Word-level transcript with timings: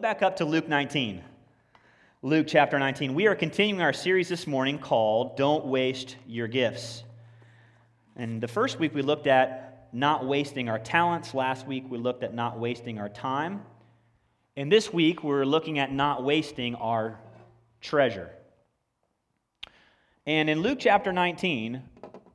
Back 0.00 0.20
up 0.20 0.36
to 0.36 0.44
Luke 0.44 0.68
19. 0.68 1.22
Luke 2.20 2.46
chapter 2.46 2.78
19. 2.78 3.14
We 3.14 3.28
are 3.28 3.34
continuing 3.34 3.80
our 3.80 3.94
series 3.94 4.28
this 4.28 4.46
morning 4.46 4.78
called 4.78 5.38
Don't 5.38 5.64
Waste 5.64 6.16
Your 6.26 6.48
Gifts. 6.48 7.02
And 8.14 8.42
the 8.42 8.48
first 8.48 8.78
week 8.78 8.94
we 8.94 9.00
looked 9.00 9.26
at 9.26 9.88
not 9.92 10.26
wasting 10.26 10.68
our 10.68 10.78
talents. 10.78 11.32
Last 11.32 11.66
week 11.66 11.84
we 11.88 11.96
looked 11.96 12.22
at 12.24 12.34
not 12.34 12.58
wasting 12.58 12.98
our 12.98 13.08
time. 13.08 13.62
And 14.54 14.70
this 14.70 14.92
week 14.92 15.24
we're 15.24 15.46
looking 15.46 15.78
at 15.78 15.90
not 15.90 16.22
wasting 16.22 16.74
our 16.74 17.18
treasure. 17.80 18.30
And 20.26 20.50
in 20.50 20.60
Luke 20.60 20.78
chapter 20.78 21.10
19, 21.10 21.82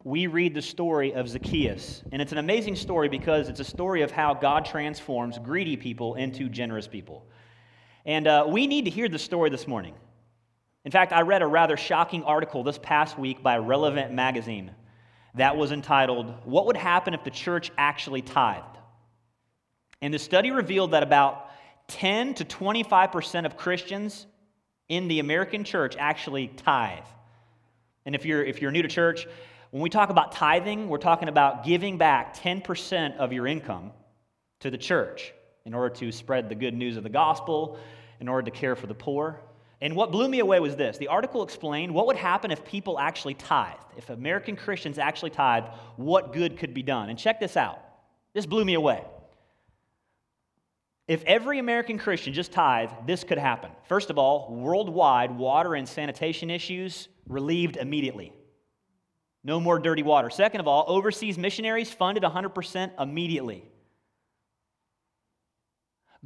we 0.04 0.26
read 0.26 0.56
the 0.56 0.64
story 0.64 1.14
of 1.14 1.30
Zacchaeus. 1.30 2.02
And 2.12 2.24
it's 2.24 2.32
an 2.32 2.40
amazing 2.40 2.76
story 2.76 3.08
because 3.08 3.50
it's 3.50 3.60
a 3.60 3.66
story 3.66 4.02
of 4.02 4.10
how 4.10 4.34
God 4.34 4.66
transforms 4.66 5.38
greedy 5.38 5.78
people 5.78 6.16
into 6.16 6.50
generous 6.50 6.88
people. 6.88 7.28
And 8.06 8.28
uh, 8.28 8.46
we 8.48 8.68
need 8.68 8.86
to 8.86 8.92
hear 8.92 9.08
the 9.08 9.20
story 9.20 9.50
this 9.50 9.68
morning. 9.68 9.94
In 10.86 10.92
fact, 10.92 11.14
I 11.14 11.22
read 11.22 11.42
a 11.42 11.48
rather 11.48 11.78
shocking 11.78 12.24
article 12.24 12.64
this 12.64 12.80
past 12.80 13.18
week 13.18 13.44
by 13.44 13.58
Relevant 13.58 14.12
Magazine 14.12 14.72
that 15.36 15.56
was 15.56 15.72
entitled, 15.72 16.34
What 16.44 16.66
Would 16.66 16.78
Happen 16.78 17.14
If 17.14 17.24
the 17.24 17.30
Church 17.30 17.72
Actually 17.78 18.22
Tithed? 18.22 18.78
And 20.02 20.14
the 20.14 20.20
study 20.20 20.50
revealed 20.50 20.92
that 20.92 21.04
about 21.04 21.50
10 21.90 22.34
to 22.36 22.46
25% 22.46 23.46
of 23.46 23.56
Christians 23.56 24.26
in 24.90 25.08
the 25.08 25.20
American 25.20 25.64
church 25.64 25.96
actually 26.00 26.48
tithe. 26.48 27.04
And 28.06 28.16
if 28.16 28.26
you're, 28.26 28.44
if 28.44 28.62
you're 28.62 28.72
new 28.72 28.82
to 28.82 28.88
church, 28.88 29.28
when 29.70 29.84
we 29.84 29.90
talk 29.90 30.10
about 30.10 30.32
tithing, 30.32 30.90
we're 30.90 30.98
talking 30.98 31.30
about 31.30 31.64
giving 31.64 31.98
back 31.98 32.36
10% 32.38 33.18
of 33.18 33.32
your 33.32 33.46
income 33.46 33.92
to 34.62 34.72
the 34.72 34.78
church 34.78 35.34
in 35.66 35.74
order 35.74 35.94
to 35.96 36.12
spread 36.12 36.50
the 36.50 36.56
good 36.56 36.74
news 36.74 36.98
of 36.98 37.04
the 37.04 37.10
gospel, 37.10 37.78
in 38.20 38.28
order 38.28 38.50
to 38.50 38.52
care 38.52 38.76
for 38.76 38.88
the 38.88 38.94
poor. 38.94 39.40
And 39.82 39.96
what 39.96 40.12
blew 40.12 40.30
me 40.30 40.40
away 40.40 40.60
was 40.60 40.76
this 40.76 40.98
the 40.98 41.08
article 41.08 41.44
explained 41.44 41.94
what 41.94 42.08
would 42.08 42.16
happen 42.16 42.52
if 42.52 42.64
people 42.64 43.00
actually 43.00 43.34
tithed. 43.34 43.84
If 43.98 44.10
American 44.10 44.56
Christians 44.56 44.98
actually 44.98 45.32
tithed, 45.32 45.68
what 45.96 46.34
good 46.34 46.58
could 46.58 46.74
be 46.74 46.84
done. 46.84 47.10
And 47.10 47.18
check 47.18 47.40
this 47.40 47.58
out. 47.58 47.80
This 48.34 48.46
blew 48.46 48.64
me 48.64 48.76
away. 48.76 49.04
If 51.08 51.24
every 51.26 51.60
American 51.60 51.98
Christian 51.98 52.32
just 52.32 52.52
tithed, 52.52 52.94
this 53.06 53.24
could 53.24 53.40
happen. 53.40 53.72
First 53.90 54.10
of 54.10 54.18
all, 54.18 54.54
worldwide 54.56 55.36
water 55.36 55.76
and 55.76 55.90
sanitation 55.90 56.50
issues 56.50 57.10
relieved 57.28 57.76
immediately. 57.76 58.32
No 59.44 59.60
more 59.60 59.80
dirty 59.80 60.04
water. 60.04 60.30
Second 60.30 60.62
of 60.62 60.68
all, 60.68 60.86
overseas 60.88 61.38
missionaries 61.38 61.92
funded 61.92 62.24
100% 62.24 62.92
immediately. 63.00 63.66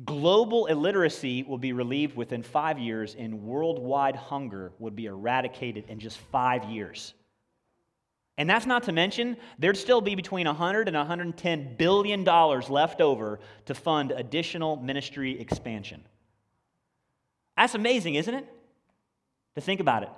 Global 0.03 0.65
illiteracy 0.65 1.43
will 1.43 1.57
be 1.57 1.71
relieved 1.71 2.17
within 2.17 2.43
five 2.43 2.77
years, 2.77 3.15
and 3.17 3.43
worldwide 3.43 4.15
hunger 4.15 4.73
would 4.77 4.95
be 4.95 5.05
eradicated 5.05 5.85
in 5.87 5.99
just 5.99 6.17
five 6.17 6.65
years. 6.65 7.13
And 8.37 8.49
that's 8.49 8.65
not 8.65 8.83
to 8.83 8.91
mention, 8.91 9.37
there'd 9.57 9.77
still 9.77 10.01
be 10.01 10.15
between 10.15 10.47
100 10.47 10.89
and 10.89 10.97
110 10.97 11.77
billion 11.77 12.25
dollars 12.25 12.69
left 12.69 12.99
over 12.99 13.39
to 13.67 13.73
fund 13.73 14.11
additional 14.11 14.75
ministry 14.75 15.39
expansion. 15.39 16.03
That's 17.55 17.75
amazing, 17.75 18.15
isn't 18.15 18.33
it? 18.33 18.45
To 19.55 19.61
think 19.61 19.79
about 19.79 20.03
it. 20.03 20.09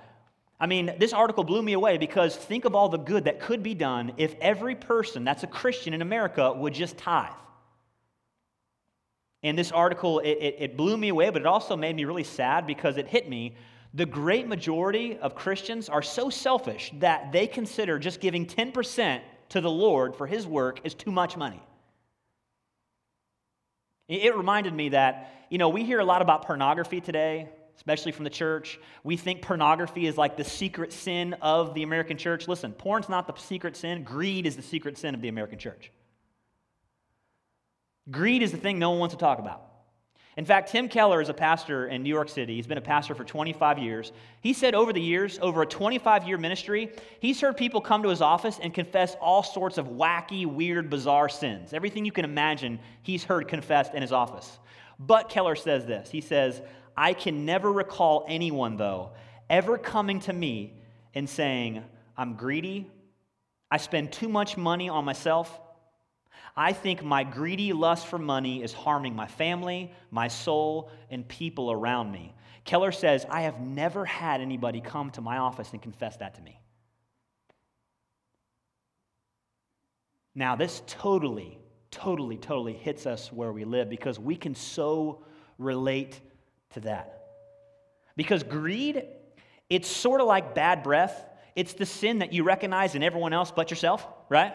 I 0.60 0.66
mean, 0.66 0.96
this 0.98 1.14
article 1.14 1.44
blew 1.44 1.62
me 1.62 1.74
away 1.74 2.00
because 2.00 2.36
think 2.36 2.66
of 2.66 2.74
all 2.74 2.90
the 2.90 2.98
good 2.98 3.26
that 3.26 3.40
could 3.40 3.62
be 3.62 3.76
done 3.76 4.14
if 4.18 4.34
every 4.42 4.74
person 4.74 5.24
that's 5.24 5.44
a 5.44 5.48
Christian 5.48 5.94
in 5.94 6.02
America 6.02 6.52
would 6.52 6.74
just 6.74 6.98
tithe. 6.98 7.30
And 9.44 9.58
this 9.58 9.72
article, 9.72 10.20
it, 10.20 10.30
it, 10.30 10.56
it, 10.60 10.78
blew 10.78 10.98
me 10.98 11.10
away, 11.10 11.30
but 11.30 11.42
it 11.42 11.46
also 11.46 11.76
made 11.76 11.96
me 11.96 12.06
really 12.06 12.24
sad 12.24 12.66
because 12.66 12.98
it 12.98 13.08
hit 13.08 13.30
me. 13.30 13.56
The 13.94 14.06
great 14.06 14.48
majority 14.48 15.18
of 15.18 15.36
Christians 15.36 15.90
are 15.90 16.02
so 16.02 16.30
selfish 16.30 16.92
that 17.00 17.32
they 17.32 17.48
consider 17.48 18.00
just 18.00 18.20
giving 18.20 18.46
10% 18.46 19.22
to 19.50 19.62
the 19.62 19.70
Lord 19.70 20.16
for 20.16 20.28
his 20.28 20.46
work 20.46 20.82
is 20.84 20.94
too 20.94 21.12
much 21.12 21.38
money. 21.38 21.62
It 24.10 24.36
reminded 24.36 24.74
me 24.74 24.90
that, 24.90 25.46
you 25.50 25.58
know, 25.58 25.70
we 25.70 25.84
hear 25.84 26.00
a 26.00 26.06
lot 26.06 26.22
about 26.22 26.46
pornography 26.46 27.02
today 27.02 27.50
especially 27.78 28.12
from 28.12 28.24
the 28.24 28.30
church. 28.30 28.80
We 29.04 29.18
think 29.18 29.42
pornography 29.42 30.08
is 30.08 30.18
like 30.18 30.36
the 30.36 30.44
secret 30.44 30.92
sin 30.92 31.34
of 31.42 31.74
the 31.74 31.84
American 31.84 32.18
church. 32.18 32.48
Listen, 32.48 32.74
porn's 32.74 33.08
not 33.08 33.28
the 33.28 33.40
secret 33.40 33.78
sin, 33.78 34.04
greed 34.04 34.46
is 34.46 34.56
the 34.56 34.64
secret 34.64 34.98
sin 34.98 35.16
of 35.16 35.22
the 35.22 35.30
American 35.30 35.60
church. 35.60 35.92
Greed 38.10 38.42
is 38.42 38.52
the 38.52 38.58
thing 38.58 38.80
no 38.80 38.92
one 38.92 39.00
wants 39.00 39.16
to 39.16 39.20
talk 39.20 39.40
about. 39.40 39.64
In 40.38 40.46
fact, 40.46 40.72
Tim 40.72 40.88
Keller 40.88 41.20
is 41.20 41.30
a 41.30 41.34
pastor 41.34 41.88
in 41.88 42.04
New 42.04 42.10
York 42.10 42.30
City. 42.30 42.56
He's 42.56 42.68
been 42.68 42.78
a 42.78 42.82
pastor 42.82 43.16
for 43.16 43.24
25 43.24 43.80
years. 43.80 44.12
He 44.42 44.54
said 44.54 44.76
over 44.76 44.94
the 44.94 45.02
years, 45.02 45.40
over 45.42 45.64
a 45.64 45.66
25 45.66 46.28
year 46.28 46.38
ministry, 46.38 46.92
he's 47.20 47.42
heard 47.42 47.58
people 47.58 47.82
come 47.82 48.04
to 48.04 48.10
his 48.10 48.22
office 48.22 48.60
and 48.62 48.72
confess 48.72 49.16
all 49.20 49.42
sorts 49.42 49.80
of 49.80 49.88
wacky, 49.88 50.46
weird, 50.46 50.92
bizarre 50.92 51.28
sins. 51.28 51.74
Everything 51.74 52.06
you 52.06 52.12
can 52.12 52.24
imagine, 52.24 52.80
he's 53.02 53.24
heard 53.24 53.48
confessed 53.48 53.96
in 53.96 54.04
his 54.04 54.12
office. 54.12 54.60
But 55.00 55.30
Keller 55.30 55.56
says 55.56 55.88
this 55.88 56.12
He 56.12 56.22
says, 56.22 56.62
I 56.96 57.14
can 57.14 57.44
never 57.44 57.72
recall 57.72 58.24
anyone, 58.28 58.78
though, 58.78 59.12
ever 59.50 59.80
coming 59.80 60.20
to 60.22 60.34
me 60.34 60.74
and 61.16 61.28
saying, 61.28 61.84
I'm 62.16 62.36
greedy, 62.36 62.92
I 63.72 63.78
spend 63.78 64.12
too 64.12 64.30
much 64.30 64.56
money 64.56 64.88
on 64.88 65.04
myself. 65.04 65.60
I 66.56 66.74
think 66.74 67.04
my 67.04 67.24
greedy 67.24 67.74
lust 67.74 68.08
for 68.08 68.18
money 68.18 68.64
is 68.64 68.74
harming 68.74 69.16
my 69.16 69.28
family, 69.28 69.92
my 70.12 70.28
soul, 70.28 70.90
and 71.10 71.28
people 71.28 71.72
around 71.72 72.12
me. 72.12 72.34
Keller 72.66 72.92
says, 72.92 73.26
I 73.30 73.42
have 73.42 73.62
never 73.62 74.06
had 74.06 74.42
anybody 74.42 74.82
come 74.82 75.12
to 75.12 75.22
my 75.22 75.38
office 75.38 75.72
and 75.72 75.82
confess 75.82 76.18
that 76.18 76.36
to 76.36 76.42
me. 76.42 76.60
Now, 80.36 80.56
this 80.56 80.82
totally, 80.86 81.58
totally, 81.92 82.38
totally 82.38 82.74
hits 82.74 83.06
us 83.06 83.32
where 83.32 83.52
we 83.52 83.64
live 83.64 83.90
because 83.90 84.20
we 84.20 84.36
can 84.36 84.54
so 84.54 85.24
relate 85.58 86.20
to 86.72 86.82
that. 86.82 87.24
Because 88.16 88.44
greed, 88.44 89.04
it's 89.70 89.88
sort 89.88 90.22
of 90.22 90.28
like 90.28 90.54
bad 90.54 90.84
breath. 90.84 91.26
It's 91.56 91.74
the 91.74 91.86
sin 91.86 92.20
that 92.20 92.34
you 92.34 92.44
recognize 92.44 92.96
in 92.96 93.02
everyone 93.02 93.34
else 93.34 93.52
but 93.52 93.72
yourself, 93.72 94.06
right? 94.30 94.54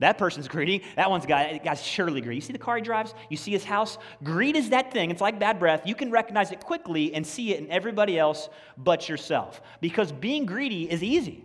That 0.00 0.16
person's 0.16 0.48
greedy. 0.48 0.82
That 0.96 1.10
one's 1.10 1.26
that 1.26 1.62
guy's 1.62 1.82
surely 1.82 2.22
greedy. 2.22 2.36
You 2.36 2.40
see 2.40 2.54
the 2.54 2.58
car 2.58 2.76
he 2.76 2.82
drives? 2.82 3.14
You 3.28 3.36
see 3.36 3.52
his 3.52 3.64
house? 3.64 3.98
Greed 4.24 4.56
is 4.56 4.70
that 4.70 4.92
thing. 4.92 5.10
It's 5.10 5.20
like 5.20 5.38
bad 5.38 5.58
breath. 5.58 5.82
You 5.84 5.94
can 5.94 6.10
recognize 6.10 6.52
it 6.52 6.60
quickly 6.60 7.14
and 7.14 7.26
see 7.26 7.52
it 7.52 7.60
in 7.60 7.70
everybody 7.70 8.18
else 8.18 8.48
but 8.78 9.08
yourself. 9.08 9.60
Because 9.82 10.10
being 10.10 10.46
greedy 10.46 10.90
is 10.90 11.02
easy. 11.02 11.44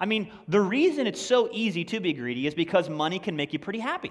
I 0.00 0.06
mean, 0.06 0.32
the 0.48 0.60
reason 0.60 1.06
it's 1.06 1.20
so 1.20 1.48
easy 1.52 1.84
to 1.84 2.00
be 2.00 2.12
greedy 2.12 2.48
is 2.48 2.54
because 2.54 2.90
money 2.90 3.20
can 3.20 3.36
make 3.36 3.52
you 3.52 3.60
pretty 3.60 3.78
happy. 3.78 4.10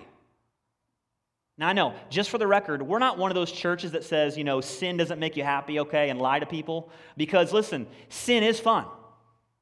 Now, 1.57 1.67
I 1.67 1.73
know, 1.73 1.93
just 2.09 2.29
for 2.29 2.37
the 2.37 2.47
record, 2.47 2.81
we're 2.81 2.97
not 2.97 3.17
one 3.17 3.29
of 3.29 3.35
those 3.35 3.51
churches 3.51 3.91
that 3.91 4.05
says, 4.05 4.37
you 4.37 4.45
know, 4.45 4.61
sin 4.61 4.95
doesn't 4.95 5.19
make 5.19 5.35
you 5.35 5.43
happy, 5.43 5.81
okay, 5.81 6.09
and 6.09 6.17
lie 6.17 6.39
to 6.39 6.45
people. 6.45 6.89
Because 7.17 7.51
listen, 7.51 7.87
sin 8.07 8.41
is 8.41 8.57
fun. 8.57 8.85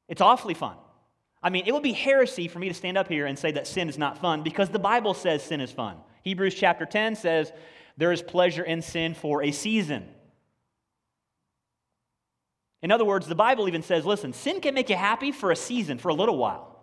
It's 0.08 0.22
awfully 0.22 0.54
fun. 0.54 0.76
I 1.42 1.50
mean, 1.50 1.64
it 1.66 1.72
would 1.72 1.84
be 1.84 1.94
heresy 1.94 2.48
for 2.48 2.60
me 2.60 2.68
to 2.68 2.74
stand 2.74 2.98
up 2.98 3.08
here 3.08 3.26
and 3.26 3.40
say 3.40 3.52
that 3.52 3.68
sin 3.68 3.88
is 3.88 3.98
not 3.98 4.18
fun 4.18 4.44
because 4.44 4.70
the 4.70 4.80
Bible 4.80 5.14
says 5.14 5.42
sin 5.42 5.62
is 5.62 5.72
fun. 5.72 5.98
Hebrews 6.24 6.56
chapter 6.56 6.86
10 6.86 7.16
says, 7.16 7.52
there 7.98 8.12
is 8.12 8.22
pleasure 8.22 8.64
in 8.64 8.82
sin 8.82 9.14
for 9.14 9.44
a 9.44 9.52
season. 9.52 10.08
In 12.82 12.92
other 12.92 13.06
words, 13.06 13.28
the 13.28 13.36
Bible 13.36 13.68
even 13.68 13.84
says, 13.84 14.06
listen, 14.06 14.32
sin 14.32 14.62
can 14.62 14.74
make 14.74 14.90
you 14.90 14.96
happy 14.96 15.32
for 15.32 15.52
a 15.52 15.56
season, 15.56 15.98
for 15.98 16.10
a 16.10 16.14
little 16.14 16.38
while. 16.38 16.80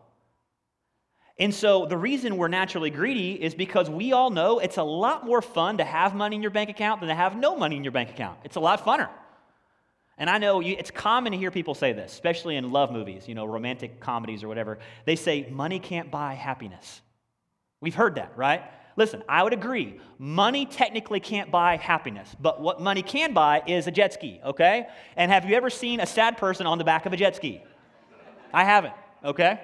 And 1.39 1.55
so 1.55 1.87
the 1.87 1.97
reason 1.97 2.37
we're 2.37 2.49
naturally 2.49 2.91
greedy 2.91 3.33
is 3.33 3.55
because 3.55 3.91
we 3.91 4.13
all 4.13 4.31
know 4.31 4.59
it's 4.59 4.79
a 4.79 4.83
lot 4.83 5.27
more 5.27 5.43
fun 5.43 5.79
to 5.79 5.85
have 5.85 6.15
money 6.15 6.37
in 6.37 6.43
your 6.43 6.51
bank 6.51 6.71
account 6.71 7.01
than 7.01 7.09
to 7.09 7.15
have 7.15 7.37
no 7.37 7.57
money 7.57 7.77
in 7.77 7.85
your 7.85 7.93
bank 7.93 8.11
account. 8.11 8.39
It's 8.45 8.57
a 8.57 8.61
lot 8.61 8.85
funner. 8.85 9.11
And 10.19 10.31
I 10.31 10.39
know 10.39 10.61
you, 10.61 10.77
it's 10.79 10.91
common 10.91 11.33
to 11.33 11.39
hear 11.39 11.51
people 11.51 11.75
say 11.75 11.93
this, 11.93 12.13
especially 12.13 12.57
in 12.57 12.73
love 12.73 12.91
movies, 12.91 13.29
you 13.29 13.35
know, 13.35 13.45
romantic 13.45 14.01
comedies 14.01 14.43
or 14.43 14.49
whatever. 14.49 14.79
They 15.05 15.17
say, 15.17 15.47
money 15.51 15.79
can't 15.79 16.11
buy 16.11 16.35
happiness. 16.35 17.03
We've 17.81 17.95
heard 17.95 18.15
that, 18.15 18.33
right? 18.37 18.63
Listen, 18.97 19.23
I 19.29 19.43
would 19.43 19.53
agree. 19.53 20.01
Money 20.19 20.65
technically 20.65 21.21
can't 21.21 21.51
buy 21.51 21.77
happiness, 21.77 22.35
but 22.41 22.63
what 22.63 22.81
money 22.81 23.03
can 23.03 23.35
buy 23.35 23.63
is 23.67 23.87
a 23.87 23.91
jet 23.91 24.15
ski, 24.15 24.41
okay? 24.43 24.87
And 25.17 25.31
have 25.31 25.45
you 25.45 25.55
ever 25.55 25.69
seen 25.69 26.01
a 26.01 26.07
sad 26.07 26.39
person 26.39 26.67
on 26.67 26.79
the 26.79 26.85
back 26.85 27.05
of 27.05 27.13
a 27.13 27.17
jet 27.17 27.37
ski? 27.37 27.63
I 28.55 28.65
haven't, 28.65 28.95
okay? 29.23 29.61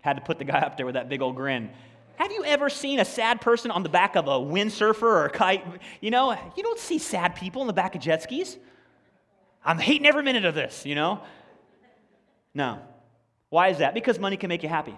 Had 0.00 0.14
to 0.14 0.22
put 0.22 0.38
the 0.38 0.44
guy 0.44 0.58
up 0.58 0.76
there 0.76 0.84
with 0.84 0.96
that 0.96 1.08
big 1.08 1.22
old 1.22 1.36
grin. 1.36 1.70
Have 2.16 2.32
you 2.32 2.44
ever 2.44 2.70
seen 2.70 3.00
a 3.00 3.04
sad 3.04 3.40
person 3.40 3.70
on 3.70 3.82
the 3.82 3.88
back 3.88 4.16
of 4.16 4.28
a 4.28 4.38
windsurfer 4.38 5.02
or 5.02 5.24
a 5.26 5.30
kite? 5.30 5.64
You 6.00 6.10
know, 6.10 6.36
you 6.56 6.62
don't 6.62 6.78
see 6.78 6.98
sad 6.98 7.34
people 7.34 7.62
in 7.62 7.66
the 7.66 7.72
back 7.72 7.94
of 7.94 8.00
jet 8.00 8.22
skis. 8.22 8.58
I'm 9.64 9.78
hating 9.78 10.06
every 10.06 10.22
minute 10.22 10.44
of 10.44 10.54
this, 10.54 10.84
you 10.84 10.94
know? 10.94 11.22
No. 12.54 12.80
Why 13.48 13.68
is 13.68 13.78
that? 13.78 13.94
Because 13.94 14.18
money 14.18 14.36
can 14.36 14.48
make 14.48 14.62
you 14.62 14.68
happy. 14.68 14.96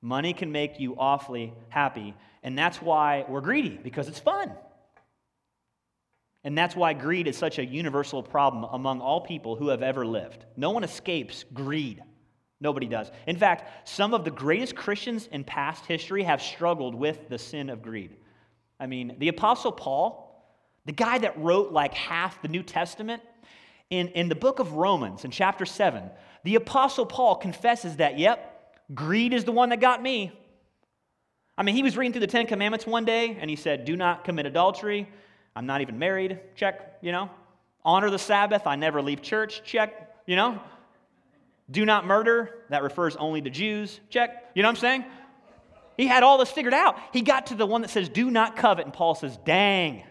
Money 0.00 0.32
can 0.32 0.50
make 0.50 0.80
you 0.80 0.96
awfully 0.96 1.54
happy. 1.68 2.14
And 2.42 2.58
that's 2.58 2.82
why 2.82 3.24
we're 3.28 3.40
greedy, 3.40 3.78
because 3.82 4.08
it's 4.08 4.18
fun. 4.18 4.52
And 6.44 6.58
that's 6.58 6.74
why 6.74 6.92
greed 6.92 7.28
is 7.28 7.36
such 7.36 7.58
a 7.58 7.64
universal 7.64 8.22
problem 8.22 8.64
among 8.72 9.00
all 9.00 9.20
people 9.20 9.54
who 9.54 9.68
have 9.68 9.82
ever 9.82 10.04
lived. 10.04 10.44
No 10.56 10.70
one 10.70 10.82
escapes 10.82 11.44
greed. 11.54 12.02
Nobody 12.62 12.86
does. 12.86 13.10
In 13.26 13.36
fact, 13.36 13.88
some 13.88 14.14
of 14.14 14.24
the 14.24 14.30
greatest 14.30 14.76
Christians 14.76 15.28
in 15.32 15.42
past 15.42 15.84
history 15.84 16.22
have 16.22 16.40
struggled 16.40 16.94
with 16.94 17.28
the 17.28 17.36
sin 17.36 17.68
of 17.68 17.82
greed. 17.82 18.16
I 18.78 18.86
mean, 18.86 19.16
the 19.18 19.26
Apostle 19.26 19.72
Paul, 19.72 20.46
the 20.86 20.92
guy 20.92 21.18
that 21.18 21.36
wrote 21.38 21.72
like 21.72 21.92
half 21.92 22.40
the 22.40 22.46
New 22.46 22.62
Testament, 22.62 23.20
in, 23.90 24.08
in 24.08 24.28
the 24.28 24.36
book 24.36 24.60
of 24.60 24.74
Romans, 24.74 25.24
in 25.24 25.32
chapter 25.32 25.66
7, 25.66 26.08
the 26.44 26.54
Apostle 26.54 27.04
Paul 27.04 27.34
confesses 27.34 27.96
that, 27.96 28.16
yep, 28.16 28.76
Greed 28.94 29.34
is 29.34 29.44
the 29.44 29.52
one 29.52 29.70
that 29.70 29.80
got 29.80 30.00
me. 30.00 30.30
I 31.58 31.64
mean, 31.64 31.74
he 31.74 31.82
was 31.82 31.96
reading 31.96 32.12
through 32.12 32.20
the 32.20 32.28
Ten 32.28 32.46
Commandments 32.46 32.86
one 32.86 33.04
day 33.04 33.36
and 33.40 33.50
he 33.50 33.56
said, 33.56 33.84
Do 33.84 33.96
not 33.96 34.24
commit 34.24 34.46
adultery. 34.46 35.08
I'm 35.56 35.66
not 35.66 35.80
even 35.80 35.98
married. 35.98 36.38
Check, 36.54 36.98
you 37.02 37.10
know. 37.10 37.28
Honor 37.84 38.08
the 38.08 38.18
Sabbath. 38.20 38.68
I 38.68 38.76
never 38.76 39.02
leave 39.02 39.20
church. 39.20 39.62
Check, 39.64 40.14
you 40.26 40.36
know. 40.36 40.60
Do 41.72 41.84
not 41.84 42.06
murder. 42.06 42.50
That 42.68 42.82
refers 42.82 43.16
only 43.16 43.40
to 43.42 43.50
Jews. 43.50 43.98
Check. 44.10 44.52
You 44.54 44.62
know 44.62 44.68
what 44.68 44.76
I'm 44.76 44.80
saying? 44.80 45.04
He 45.96 46.06
had 46.06 46.22
all 46.22 46.38
this 46.38 46.50
figured 46.50 46.74
out. 46.74 46.98
He 47.12 47.22
got 47.22 47.46
to 47.46 47.54
the 47.54 47.66
one 47.66 47.82
that 47.82 47.90
says, 47.90 48.08
Do 48.08 48.30
not 48.30 48.56
covet. 48.56 48.84
And 48.84 48.94
Paul 48.94 49.14
says, 49.14 49.36
Dang. 49.44 50.04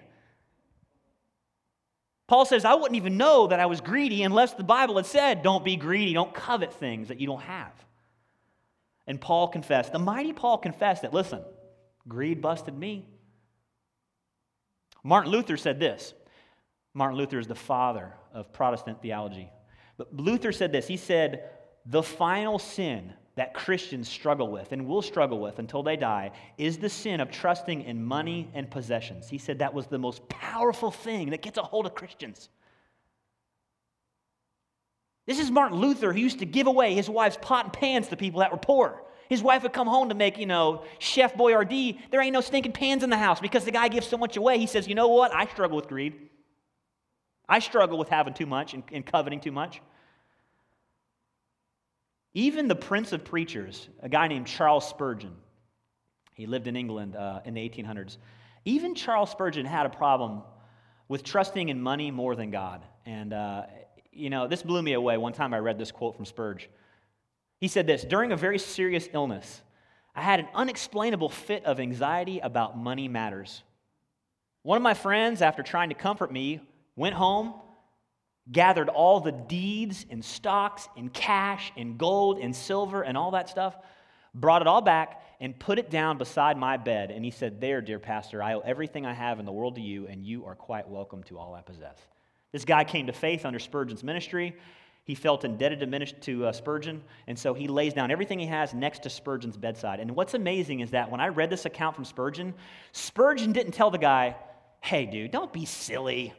Paul 2.27 2.45
says, 2.45 2.65
I 2.65 2.73
wouldn't 2.75 2.95
even 2.95 3.17
know 3.17 3.47
that 3.47 3.59
I 3.59 3.65
was 3.65 3.81
greedy 3.81 4.23
unless 4.23 4.53
the 4.53 4.63
Bible 4.63 4.97
had 4.97 5.05
said, 5.05 5.43
Don't 5.43 5.63
be 5.63 5.75
greedy. 5.75 6.13
Don't 6.13 6.33
covet 6.33 6.73
things 6.73 7.09
that 7.09 7.19
you 7.19 7.27
don't 7.27 7.41
have. 7.41 7.73
And 9.07 9.19
Paul 9.19 9.47
confessed, 9.47 9.91
the 9.91 9.99
mighty 9.99 10.33
Paul 10.33 10.57
confessed 10.57 11.01
that, 11.01 11.13
listen, 11.13 11.41
greed 12.07 12.41
busted 12.41 12.77
me. 12.77 13.05
Martin 15.03 15.31
Luther 15.31 15.57
said 15.57 15.79
this. 15.79 16.13
Martin 16.93 17.17
Luther 17.17 17.39
is 17.39 17.47
the 17.47 17.55
father 17.55 18.13
of 18.33 18.53
Protestant 18.53 19.01
theology. 19.01 19.49
But 20.01 20.19
Luther 20.19 20.51
said 20.51 20.71
this. 20.71 20.87
He 20.87 20.97
said, 20.97 21.51
the 21.85 22.01
final 22.01 22.57
sin 22.57 23.13
that 23.35 23.53
Christians 23.53 24.09
struggle 24.09 24.47
with 24.47 24.71
and 24.71 24.87
will 24.87 25.03
struggle 25.03 25.39
with 25.39 25.59
until 25.59 25.83
they 25.83 25.95
die 25.95 26.31
is 26.57 26.79
the 26.79 26.89
sin 26.89 27.21
of 27.21 27.29
trusting 27.29 27.83
in 27.83 28.03
money 28.03 28.49
and 28.55 28.69
possessions. 28.69 29.29
He 29.29 29.37
said 29.37 29.59
that 29.59 29.75
was 29.75 29.85
the 29.85 29.99
most 29.99 30.27
powerful 30.27 30.89
thing 30.89 31.29
that 31.29 31.43
gets 31.43 31.59
a 31.59 31.61
hold 31.61 31.85
of 31.85 31.93
Christians. 31.93 32.49
This 35.27 35.39
is 35.39 35.51
Martin 35.51 35.77
Luther 35.77 36.11
who 36.11 36.19
used 36.19 36.39
to 36.39 36.45
give 36.47 36.65
away 36.65 36.95
his 36.95 37.07
wife's 37.07 37.37
pot 37.39 37.65
and 37.65 37.73
pans 37.73 38.07
to 38.07 38.17
people 38.17 38.39
that 38.39 38.51
were 38.51 38.57
poor. 38.57 39.03
His 39.29 39.43
wife 39.43 39.61
would 39.61 39.71
come 39.71 39.87
home 39.87 40.09
to 40.09 40.15
make, 40.15 40.39
you 40.39 40.47
know, 40.47 40.83
Chef 40.97 41.35
Boyardee. 41.35 41.99
There 42.09 42.21
ain't 42.21 42.33
no 42.33 42.41
stinking 42.41 42.71
pans 42.71 43.03
in 43.03 43.11
the 43.11 43.17
house 43.17 43.39
because 43.39 43.65
the 43.65 43.71
guy 43.71 43.87
gives 43.87 44.07
so 44.07 44.17
much 44.17 44.35
away. 44.35 44.57
He 44.57 44.65
says, 44.65 44.87
you 44.87 44.95
know 44.95 45.09
what? 45.09 45.31
I 45.33 45.45
struggle 45.45 45.75
with 45.75 45.87
greed. 45.87 46.15
I 47.51 47.59
struggle 47.59 47.97
with 47.97 48.07
having 48.07 48.33
too 48.33 48.45
much 48.45 48.73
and, 48.73 48.83
and 48.93 49.05
coveting 49.05 49.41
too 49.41 49.51
much. 49.51 49.81
Even 52.33 52.67
the 52.67 52.75
prince 52.75 53.11
of 53.11 53.25
preachers, 53.25 53.89
a 54.01 54.09
guy 54.09 54.27
named 54.27 54.47
Charles 54.47 54.87
Spurgeon, 54.87 55.35
he 56.33 56.45
lived 56.45 56.67
in 56.67 56.75
England 56.75 57.15
uh, 57.15 57.41
in 57.45 57.53
the 57.53 57.69
1800s. 57.69 58.17
Even 58.65 58.95
Charles 58.95 59.29
Spurgeon 59.29 59.65
had 59.65 59.85
a 59.85 59.89
problem 59.89 60.43
with 61.07 61.23
trusting 61.23 61.69
in 61.69 61.81
money 61.81 62.09
more 62.09 62.35
than 62.35 62.51
God. 62.51 62.83
And 63.05 63.33
uh, 63.33 63.63
you 64.11 64.29
know, 64.29 64.47
this 64.47 64.63
blew 64.63 64.81
me 64.81 64.93
away. 64.93 65.17
One 65.17 65.33
time 65.33 65.53
I 65.53 65.59
read 65.59 65.77
this 65.77 65.91
quote 65.91 66.15
from 66.15 66.25
Spurge. 66.25 66.69
He 67.59 67.67
said 67.67 67.87
this 67.87 68.03
During 68.03 68.31
a 68.31 68.37
very 68.37 68.59
serious 68.59 69.07
illness, 69.13 69.61
I 70.15 70.21
had 70.21 70.39
an 70.39 70.47
unexplainable 70.53 71.29
fit 71.29 71.65
of 71.65 71.79
anxiety 71.79 72.39
about 72.39 72.77
money 72.77 73.07
matters. 73.07 73.63
One 74.63 74.77
of 74.77 74.83
my 74.83 74.93
friends, 74.93 75.41
after 75.41 75.63
trying 75.63 75.89
to 75.89 75.95
comfort 75.95 76.31
me, 76.31 76.59
went 76.95 77.15
home, 77.15 77.53
gathered 78.49 78.89
all 78.89 79.19
the 79.19 79.31
deeds 79.31 80.05
and 80.09 80.23
stocks 80.23 80.87
and 80.97 81.13
cash 81.13 81.71
and 81.77 81.97
gold 81.97 82.39
and 82.39 82.55
silver 82.55 83.01
and 83.01 83.17
all 83.17 83.31
that 83.31 83.49
stuff, 83.49 83.75
brought 84.33 84.61
it 84.61 84.67
all 84.67 84.81
back 84.81 85.23
and 85.39 85.57
put 85.57 85.79
it 85.79 85.89
down 85.89 86.17
beside 86.17 86.57
my 86.57 86.77
bed. 86.77 87.11
And 87.11 87.25
he 87.25 87.31
said, 87.31 87.59
There, 87.59 87.81
dear 87.81 87.99
pastor, 87.99 88.41
I 88.41 88.53
owe 88.53 88.59
everything 88.61 89.05
I 89.05 89.13
have 89.13 89.39
in 89.39 89.45
the 89.45 89.51
world 89.51 89.75
to 89.75 89.81
you, 89.81 90.07
and 90.07 90.23
you 90.23 90.45
are 90.45 90.55
quite 90.55 90.87
welcome 90.87 91.23
to 91.23 91.37
all 91.37 91.53
I 91.53 91.61
possess. 91.61 91.97
This 92.51 92.65
guy 92.65 92.83
came 92.83 93.07
to 93.07 93.13
faith 93.13 93.45
under 93.45 93.59
Spurgeon's 93.59 94.03
ministry. 94.03 94.55
He 95.03 95.15
felt 95.15 95.45
indebted 95.45 95.79
to, 95.79 96.05
to 96.21 96.45
uh, 96.45 96.51
Spurgeon, 96.51 97.01
and 97.25 97.37
so 97.37 97.55
he 97.55 97.67
lays 97.67 97.93
down 97.93 98.11
everything 98.11 98.37
he 98.37 98.45
has 98.45 98.73
next 98.73 99.03
to 99.03 99.09
Spurgeon's 99.09 99.57
bedside. 99.57 99.99
And 99.99 100.11
what's 100.11 100.35
amazing 100.35 100.81
is 100.81 100.91
that 100.91 101.09
when 101.09 101.19
I 101.19 101.29
read 101.29 101.49
this 101.49 101.65
account 101.65 101.95
from 101.95 102.05
Spurgeon, 102.05 102.53
Spurgeon 102.91 103.51
didn't 103.51 103.71
tell 103.71 103.89
the 103.89 103.97
guy, 103.97 104.35
hey, 104.81 105.05
dude, 105.07 105.31
don't 105.31 105.51
be 105.51 105.65
silly. 105.65 106.33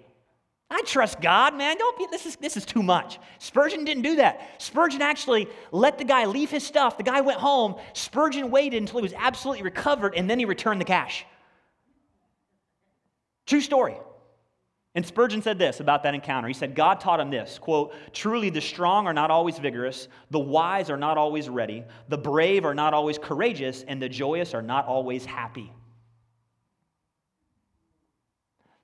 I 0.73 0.83
trust 0.83 1.21
God, 1.21 1.55
man. 1.55 1.77
Don't 1.77 1.99
be, 1.99 2.07
this 2.11 2.25
is, 2.25 2.37
this 2.37 2.57
is 2.57 2.65
too 2.65 2.83
much. 2.83 3.19
Spurgeon 3.39 3.85
didn't 3.85 4.05
do 4.05 4.17
that. 4.17 4.61
Spurgeon 4.61 5.03
actually 5.03 5.47
let 5.71 5.99
the 5.99 6.05
guy 6.05 6.25
leave 6.25 6.51
his 6.51 6.67
stuff. 6.67 6.97
The 6.97 7.03
guy 7.03 7.21
went 7.21 7.39
home. 7.39 7.77
Spurgeon 7.93 8.51
waited 8.51 8.79
until 8.79 9.01
he 9.01 9.03
was 9.03 9.13
absolutely 9.13 9.63
recovered, 9.65 10.15
and 10.17 10.31
then 10.31 10.39
he 10.39 10.47
returned 10.47 10.81
the 10.81 10.87
cash. 10.87 11.27
True 13.45 13.61
story. 13.61 13.97
And 14.95 15.05
Spurgeon 15.05 15.43
said 15.43 15.59
this 15.59 15.81
about 15.81 16.03
that 16.05 16.15
encounter. 16.15 16.49
He 16.49 16.55
said, 16.55 16.75
God 16.75 17.01
taught 17.01 17.21
him 17.21 17.31
this 17.31 17.59
quote, 17.59 17.95
Truly, 18.15 18.49
the 18.49 18.61
strong 18.63 19.07
are 19.07 19.15
not 19.15 19.31
always 19.31 19.59
vigorous, 19.59 20.09
the 20.31 20.39
wise 20.39 20.89
are 20.89 20.97
not 20.97 21.19
always 21.19 21.51
ready, 21.51 21.85
the 22.09 22.19
brave 22.19 22.65
are 22.65 22.75
not 22.75 22.95
always 22.95 23.19
courageous, 23.19 23.85
and 23.89 24.01
the 24.01 24.09
joyous 24.09 24.55
are 24.55 24.63
not 24.63 24.87
always 24.87 25.27
happy. 25.27 25.71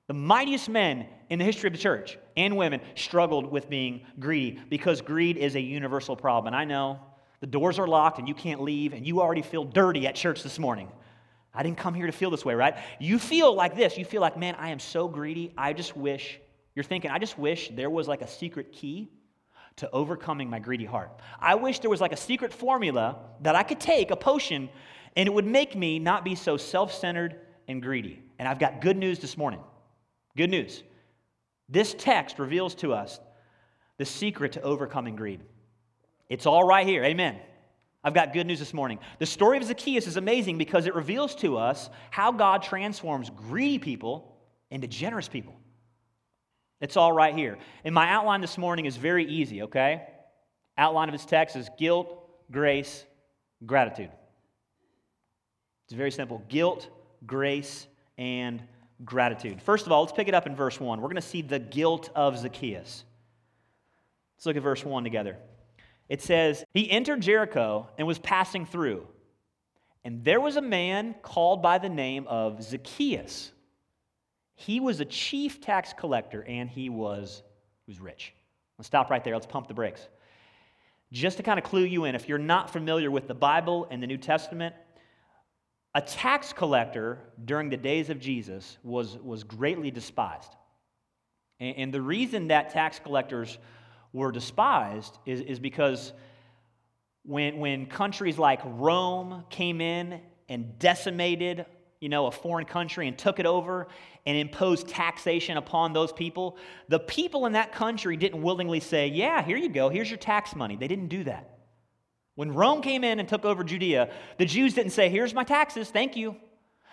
The 0.09 0.15
mightiest 0.15 0.71
men 0.71 1.07
in 1.29 1.39
the 1.39 1.45
history 1.45 1.69
of 1.69 1.75
the 1.75 1.79
church 1.79 2.19
and 2.37 2.57
women 2.57 2.81
struggled 2.95 3.53
with 3.53 3.69
being 3.69 4.07
greedy 4.19 4.59
because 4.71 5.03
greed 5.03 5.37
is 5.37 5.55
a 5.55 5.61
universal 5.61 6.17
problem. 6.17 6.55
And 6.55 6.57
I 6.57 6.65
know 6.65 6.99
the 7.41 7.47
doors 7.47 7.79
are 7.79 7.87
locked 7.87 8.19
and 8.19 8.27
you 8.27 8.35
can't 8.35 8.63
leave, 8.63 8.95
and 8.95 9.07
you 9.07 9.21
already 9.21 9.43
feel 9.43 9.65
dirty 9.65 10.07
at 10.07 10.15
church 10.15 10.43
this 10.43 10.59
morning. 10.59 10.89
I 11.55 11.63
didn't 11.63 11.77
come 11.77 11.93
here 11.93 12.07
to 12.07 12.13
feel 12.13 12.31
this 12.31 12.45
way, 12.45 12.55
right? 12.55 12.77
You 12.99 13.19
feel 13.19 13.55
like 13.55 13.77
this. 13.77 13.99
You 13.99 14.05
feel 14.05 14.23
like, 14.23 14.37
man, 14.37 14.55
I 14.59 14.71
am 14.71 14.79
so 14.79 15.09
greedy. 15.09 15.53
I 15.59 15.75
just 15.75 15.97
wish, 15.97 16.41
you're 16.75 16.85
thinking, 16.85 17.11
I 17.11 17.19
just 17.19 17.39
wish 17.39 17.71
there 17.75 17.91
was 17.91 18.09
like 18.09 18.23
a 18.23 18.29
secret 18.29 18.73
key 18.73 19.11
to 19.77 19.91
overcoming 19.91 20.49
my 20.49 20.59
greedy 20.59 20.87
heart. 20.87 21.21
I 21.39 21.55
wish 21.55 21.81
there 21.81 21.91
was 21.91 22.01
like 22.01 22.13
a 22.13 22.17
secret 22.17 22.53
formula 22.53 23.19
that 23.43 23.55
I 23.55 23.63
could 23.63 23.79
take, 23.79 24.11
a 24.11 24.17
potion, 24.17 24.71
and 25.17 25.27
it 25.27 25.33
would 25.33 25.47
make 25.47 25.77
me 25.77 25.99
not 25.99 26.25
be 26.25 26.35
so 26.35 26.57
self 26.57 26.95
centered 26.95 27.41
and 27.69 27.83
greedy. 27.83 28.23
And 28.39 28.49
I've 28.49 28.59
got 28.59 28.81
good 28.81 28.97
news 28.97 29.19
this 29.19 29.37
morning. 29.37 29.61
Good 30.39 30.51
news. 30.51 30.85
This 31.69 31.97
text 31.99 32.39
reveals 32.39 32.77
to 32.77 32.93
us 32.95 33.19
the 33.97 34.05
secret 34.05 34.53
to 34.53 34.63
overcoming 34.63 35.17
greed. 35.17 35.41
It's 36.29 36.47
all 36.47 36.63
right 36.63 36.87
here. 36.87 37.03
Amen. 37.03 37.41
I've 38.05 38.15
got 38.15 38.33
good 38.33 38.47
news 38.47 38.61
this 38.61 38.73
morning. 38.73 39.01
The 39.19 39.27
story 39.27 39.59
of 39.59 39.65
Zacchaeus 39.65 40.07
is 40.07 40.17
amazing 40.17 40.57
because 40.57 40.87
it 40.87 40.95
reveals 40.95 41.35
to 41.37 41.59
us 41.59 41.91
how 42.13 42.31
God 42.31 42.63
transforms 42.63 43.31
greedy 43.31 43.81
people 43.81 44.37
into 44.71 44.87
generous 44.87 45.29
people. 45.29 45.57
It's 46.81 46.97
all 46.97 47.11
right 47.11 47.35
here. 47.35 47.59
And 47.83 47.93
my 47.93 48.09
outline 48.09 48.41
this 48.41 48.57
morning 48.57 48.87
is 48.87 48.97
very 48.97 49.27
easy, 49.27 49.63
okay? 49.63 50.07
Outline 50.79 51.09
of 51.09 51.15
this 51.15 51.25
text 51.25 51.57
is 51.57 51.69
guilt, 51.77 52.17
grace, 52.53 53.05
gratitude. 53.67 54.13
It's 55.87 55.95
very 55.95 56.13
simple 56.13 56.45
guilt, 56.49 56.89
grace, 57.27 57.89
and 58.19 58.63
gratitude. 59.05 59.63
First 59.63 59.87
of 59.87 59.93
all, 59.93 60.03
let's 60.03 60.13
pick 60.13 60.29
it 60.29 60.35
up 60.35 60.47
in 60.47 60.57
verse 60.57 60.81
1. 60.81 61.01
We're 61.01 61.09
going 61.09 61.17
to 61.17 61.23
see 61.23 61.43
the 61.43 61.59
guilt 61.59 62.11
of 62.15 62.39
Zacchaeus. 62.39 63.05
Let's 64.37 64.47
look 64.47 64.57
at 64.57 64.63
verse 64.63 64.85
1 64.85 65.05
together. 65.05 65.37
It 66.09 66.23
says, 66.23 66.65
He 66.73 66.91
entered 66.91 67.21
Jericho 67.21 67.89
and 67.99 68.07
was 68.07 68.19
passing 68.19 68.67
through. 68.67 69.07
And 70.05 70.25
there 70.25 70.41
was 70.41 70.57
a 70.57 70.63
man 70.63 71.15
called 71.23 71.63
by 71.63 71.79
the 71.79 71.89
name 71.89 72.27
of 72.29 72.63
Zacchaeus. 72.63 73.53
He 74.55 74.81
was 74.81 75.01
a 75.01 75.05
chief 75.05 75.61
tax 75.61 75.93
collector 75.93 76.43
and 76.43 76.69
he 76.69 76.89
was, 76.89 77.43
he 77.85 77.93
was 77.93 78.01
rich. 78.01 78.33
Let's 78.79 78.87
stop 78.87 79.11
right 79.11 79.23
there. 79.23 79.35
Let's 79.35 79.47
pump 79.47 79.69
the 79.69 79.75
brakes. 79.75 80.09
Just 81.11 81.37
to 81.39 81.43
kind 81.43 81.59
of 81.59 81.65
clue 81.65 81.85
you 81.85 82.05
in, 82.05 82.15
if 82.15 82.29
you're 82.29 82.39
not 82.39 82.71
familiar 82.71 83.11
with 83.11 83.29
the 83.29 83.35
Bible 83.35 83.87
and 83.91 84.03
the 84.03 84.07
New 84.07 84.19
Testament, 84.19 84.75
a 85.99 86.01
tax 86.01 86.53
collector 86.53 87.19
during 87.45 87.71
the 87.71 87.77
days 87.77 88.09
of 88.09 88.21
Jesus 88.21 88.79
was, 88.85 89.19
was 89.19 89.43
greatly 89.43 89.91
despised. 89.91 90.55
And, 91.59 91.77
and 91.77 91.93
the 91.93 92.01
reason 92.01 92.49
that 92.49 92.71
tax 92.71 93.01
collectors 93.01 93.59
were 94.13 94.31
despised 94.31 95.19
is, 95.27 95.41
is 95.41 95.59
because 95.59 96.13
when, 97.25 97.59
when 97.59 97.87
countries 97.87 98.39
like 98.39 98.61
Rome 98.65 99.43
came 99.51 99.81
in 99.81 100.21
and 100.49 100.79
decimated 100.79 101.67
you 101.99 102.09
know, 102.09 102.27
a 102.27 102.31
foreign 102.31 102.65
country 102.65 103.09
and 103.09 103.19
took 103.19 103.41
it 103.41 103.47
over 103.47 103.89
and 104.25 104.39
imposed 104.39 104.87
taxation 104.87 105.57
upon 105.57 105.95
those 105.95 106.13
people, 106.13 106.59
the 106.87 107.01
people 107.01 107.45
in 107.47 107.55
that 107.55 107.73
country 107.73 108.17
didn't 108.17 108.41
willingly 108.41 108.79
say, 108.79 109.09
Yeah, 109.09 109.43
here 109.43 109.57
you 109.57 109.69
go, 109.69 109.89
here's 109.89 110.09
your 110.09 110.19
tax 110.19 110.55
money. 110.55 110.77
They 110.77 110.87
didn't 110.87 111.09
do 111.09 111.25
that. 111.25 111.58
When 112.39 112.53
Rome 112.53 112.83
came 112.83 113.03
in 113.03 113.19
and 113.19 113.29
took 113.29 113.45
over 113.45 113.65
Judea, 113.65 114.11
the 114.37 114.45
Jews 114.45 114.73
didn't 114.73 114.93
say, 114.93 115.09
Here's 115.09 115.35
my 115.35 115.43
taxes, 115.43 115.91
thank 115.91 116.17
you. 116.17 116.37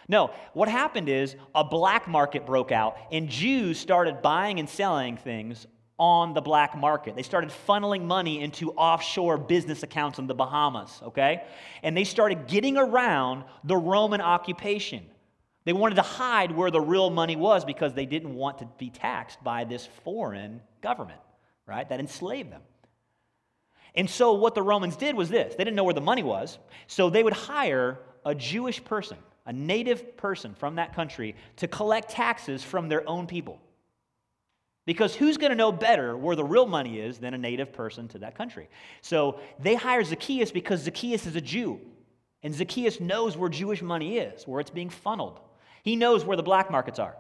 No, 0.08 0.32
what 0.54 0.68
happened 0.68 1.08
is 1.08 1.36
a 1.54 1.64
black 1.64 2.08
market 2.08 2.48
broke 2.48 2.72
out, 2.72 2.98
and 3.12 3.30
Jews 3.30 3.78
started 3.78 4.24
buying 4.24 4.58
and 4.58 4.68
selling 4.68 5.18
things 5.18 5.68
on 6.00 6.34
the 6.34 6.42
black 6.42 6.76
market. 6.76 7.16
They 7.16 7.22
started 7.22 7.52
funneling 7.68 8.06
money 8.06 8.42
into 8.42 8.72
offshore 8.72 9.38
business 9.38 9.84
accounts 9.84 10.18
in 10.18 10.26
the 10.26 10.34
Bahamas, 10.34 11.00
okay? 11.04 11.44
And 11.84 11.96
they 11.96 12.06
started 12.06 12.48
getting 12.48 12.76
around 12.76 13.44
the 13.64 13.78
Roman 13.78 14.22
occupation. 14.22 15.06
They 15.64 15.74
wanted 15.74 15.96
to 15.96 16.02
hide 16.02 16.56
where 16.56 16.72
the 16.72 16.82
real 16.82 17.12
money 17.12 17.36
was 17.36 17.64
because 17.64 17.94
they 17.94 18.08
didn't 18.08 18.34
want 18.34 18.58
to 18.58 18.70
be 18.80 18.90
taxed 18.90 19.44
by 19.44 19.64
this 19.64 19.88
foreign 20.04 20.62
government, 20.82 21.22
right? 21.68 21.88
That 21.88 22.00
enslaved 22.00 22.52
them. 22.52 22.64
And 23.98 24.10
so 24.10 24.34
what 24.34 24.56
the 24.56 24.62
Romans 24.62 24.96
did 24.96 25.16
was 25.16 25.30
this 25.30 25.56
they 25.56 25.64
didn't 25.64 25.76
know 25.76 25.84
where 25.84 25.94
the 25.94 26.02
money 26.02 26.24
was, 26.24 26.58
so 26.88 27.10
they 27.10 27.24
would 27.24 27.34
hire 27.34 28.00
a 28.26 28.36
Jewish 28.36 28.84
person, 28.84 29.18
a 29.46 29.54
native 29.54 30.18
person 30.18 30.54
from 30.54 30.76
that 30.76 30.94
country, 30.96 31.36
to 31.58 31.68
collect 31.68 32.10
taxes 32.10 32.64
from 32.64 32.90
their 32.90 33.08
own 33.08 33.28
people. 33.28 33.60
Because 34.86 35.16
who's 35.16 35.38
going 35.38 35.50
to 35.50 35.56
know 35.56 35.72
better 35.72 36.16
where 36.16 36.36
the 36.36 36.44
real 36.44 36.68
money 36.68 37.00
is 37.00 37.18
than 37.18 37.34
a 37.34 37.38
native 37.38 37.74
person 37.74 38.08
to 38.10 38.20
that 38.20 38.38
country? 38.38 38.70
So 39.02 39.40
they 39.60 39.76
hire 39.76 40.04
Zacchaeus 40.04 40.52
because 40.52 40.82
Zacchaeus 40.82 41.26
is 41.26 41.36
a 41.36 41.42
Jew. 41.42 41.80
And 42.44 42.54
Zacchaeus 42.54 43.00
knows 43.00 43.36
where 43.36 43.50
Jewish 43.50 43.82
money 43.82 44.20
is, 44.20 44.48
where 44.48 44.60
it's 44.60 44.70
being 44.70 44.92
funneled. 44.92 45.40
He 45.82 45.96
knows 45.96 46.24
where 46.24 46.38
the 46.38 46.44
black 46.44 46.70
markets 46.70 47.00
are. 47.00 47.16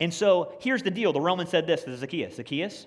And 0.00 0.12
so 0.12 0.54
here's 0.60 0.82
the 0.82 0.90
deal 0.90 1.12
the 1.12 1.20
Roman 1.20 1.46
said 1.46 1.66
this 1.66 1.84
to 1.84 1.96
Zacchaeus 1.96 2.36
Zacchaeus, 2.36 2.86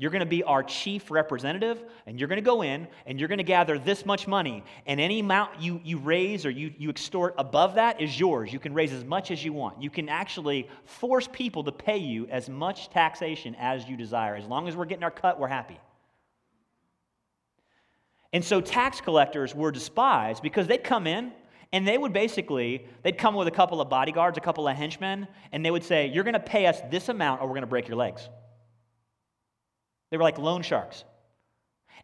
you're 0.00 0.12
going 0.12 0.20
to 0.20 0.26
be 0.26 0.44
our 0.44 0.62
chief 0.62 1.10
representative, 1.10 1.82
and 2.06 2.20
you're 2.20 2.28
going 2.28 2.38
to 2.38 2.42
go 2.42 2.62
in 2.62 2.86
and 3.04 3.18
you're 3.18 3.26
going 3.26 3.38
to 3.38 3.44
gather 3.44 3.80
this 3.80 4.06
much 4.06 4.28
money. 4.28 4.62
And 4.86 5.00
any 5.00 5.18
amount 5.18 5.60
you, 5.60 5.80
you 5.82 5.98
raise 5.98 6.46
or 6.46 6.50
you, 6.50 6.72
you 6.78 6.88
extort 6.88 7.34
above 7.36 7.74
that 7.74 8.00
is 8.00 8.18
yours. 8.18 8.52
You 8.52 8.60
can 8.60 8.74
raise 8.74 8.92
as 8.92 9.04
much 9.04 9.32
as 9.32 9.44
you 9.44 9.52
want. 9.52 9.82
You 9.82 9.90
can 9.90 10.08
actually 10.08 10.68
force 10.84 11.28
people 11.32 11.64
to 11.64 11.72
pay 11.72 11.98
you 11.98 12.28
as 12.28 12.48
much 12.48 12.90
taxation 12.90 13.56
as 13.58 13.88
you 13.88 13.96
desire. 13.96 14.36
As 14.36 14.46
long 14.46 14.68
as 14.68 14.76
we're 14.76 14.84
getting 14.84 15.02
our 15.02 15.10
cut, 15.10 15.40
we're 15.40 15.48
happy. 15.48 15.80
And 18.32 18.44
so 18.44 18.60
tax 18.60 19.00
collectors 19.00 19.52
were 19.52 19.72
despised 19.72 20.44
because 20.44 20.68
they'd 20.68 20.84
come 20.84 21.08
in 21.08 21.32
and 21.72 21.86
they 21.86 21.98
would 21.98 22.12
basically, 22.12 22.86
they'd 23.02 23.18
come 23.18 23.34
with 23.34 23.48
a 23.48 23.52
couple 23.52 23.80
of 23.80 23.88
bodyguards, 23.88 24.38
a 24.38 24.40
couple 24.40 24.68
of 24.68 24.76
henchmen, 24.76 25.26
and 25.50 25.64
they 25.64 25.72
would 25.72 25.84
say, 25.84 26.06
You're 26.06 26.24
going 26.24 26.34
to 26.34 26.40
pay 26.40 26.66
us 26.66 26.80
this 26.88 27.08
amount 27.08 27.40
or 27.40 27.48
we're 27.48 27.54
going 27.54 27.62
to 27.62 27.66
break 27.66 27.88
your 27.88 27.96
legs. 27.96 28.28
They 30.10 30.16
were 30.16 30.22
like 30.22 30.38
loan 30.38 30.62
sharks. 30.62 31.04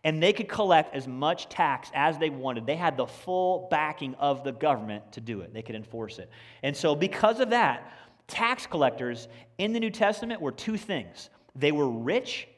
And 0.03 0.23
they 0.23 0.35
could 0.35 0.49
collect 0.49 0.95
as 0.95 1.09
much 1.09 1.49
tax 1.49 1.91
as 1.95 2.19
they 2.19 2.29
wanted. 2.29 2.67
They 2.67 2.77
had 2.77 2.97
the 2.97 3.07
full 3.07 3.69
backing 3.71 4.15
of 4.17 4.45
the 4.45 4.53
government 4.53 5.13
to 5.13 5.21
do 5.21 5.41
it, 5.41 5.55
they 5.55 5.63
could 5.63 5.75
enforce 5.77 6.19
it. 6.19 6.31
And 6.63 6.77
so, 6.77 6.95
because 6.95 7.41
of 7.41 7.51
that, 7.51 7.91
tax 8.27 8.67
collectors 8.67 9.29
in 9.59 9.73
the 9.73 9.81
New 9.81 9.91
Testament 9.91 10.41
were 10.41 10.53
two 10.53 10.77
things 10.77 11.31
they 11.57 11.73
were 11.73 11.89
rich 11.89 12.49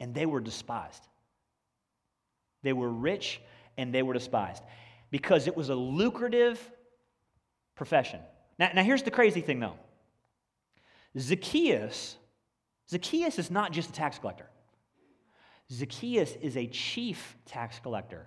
and 0.00 0.14
they 0.14 0.26
were 0.26 0.40
despised. 0.40 1.06
They 2.62 2.72
were 2.72 2.90
rich 2.90 3.40
and 3.78 3.94
they 3.94 4.02
were 4.02 4.12
despised 4.12 4.62
because 5.10 5.46
it 5.46 5.56
was 5.56 5.70
a 5.70 5.74
lucrative 5.74 6.60
profession. 7.74 8.20
Now, 8.58 8.70
now 8.74 8.82
here's 8.82 9.02
the 9.02 9.10
crazy 9.10 9.40
thing 9.40 9.60
though 9.60 9.76
Zacchaeus, 11.18 12.16
Zacchaeus 12.90 13.38
is 13.38 13.50
not 13.50 13.72
just 13.72 13.88
a 13.88 13.92
tax 13.92 14.18
collector. 14.18 14.49
Zacchaeus 15.72 16.36
is 16.40 16.56
a 16.56 16.66
chief 16.66 17.36
tax 17.46 17.78
collector, 17.78 18.26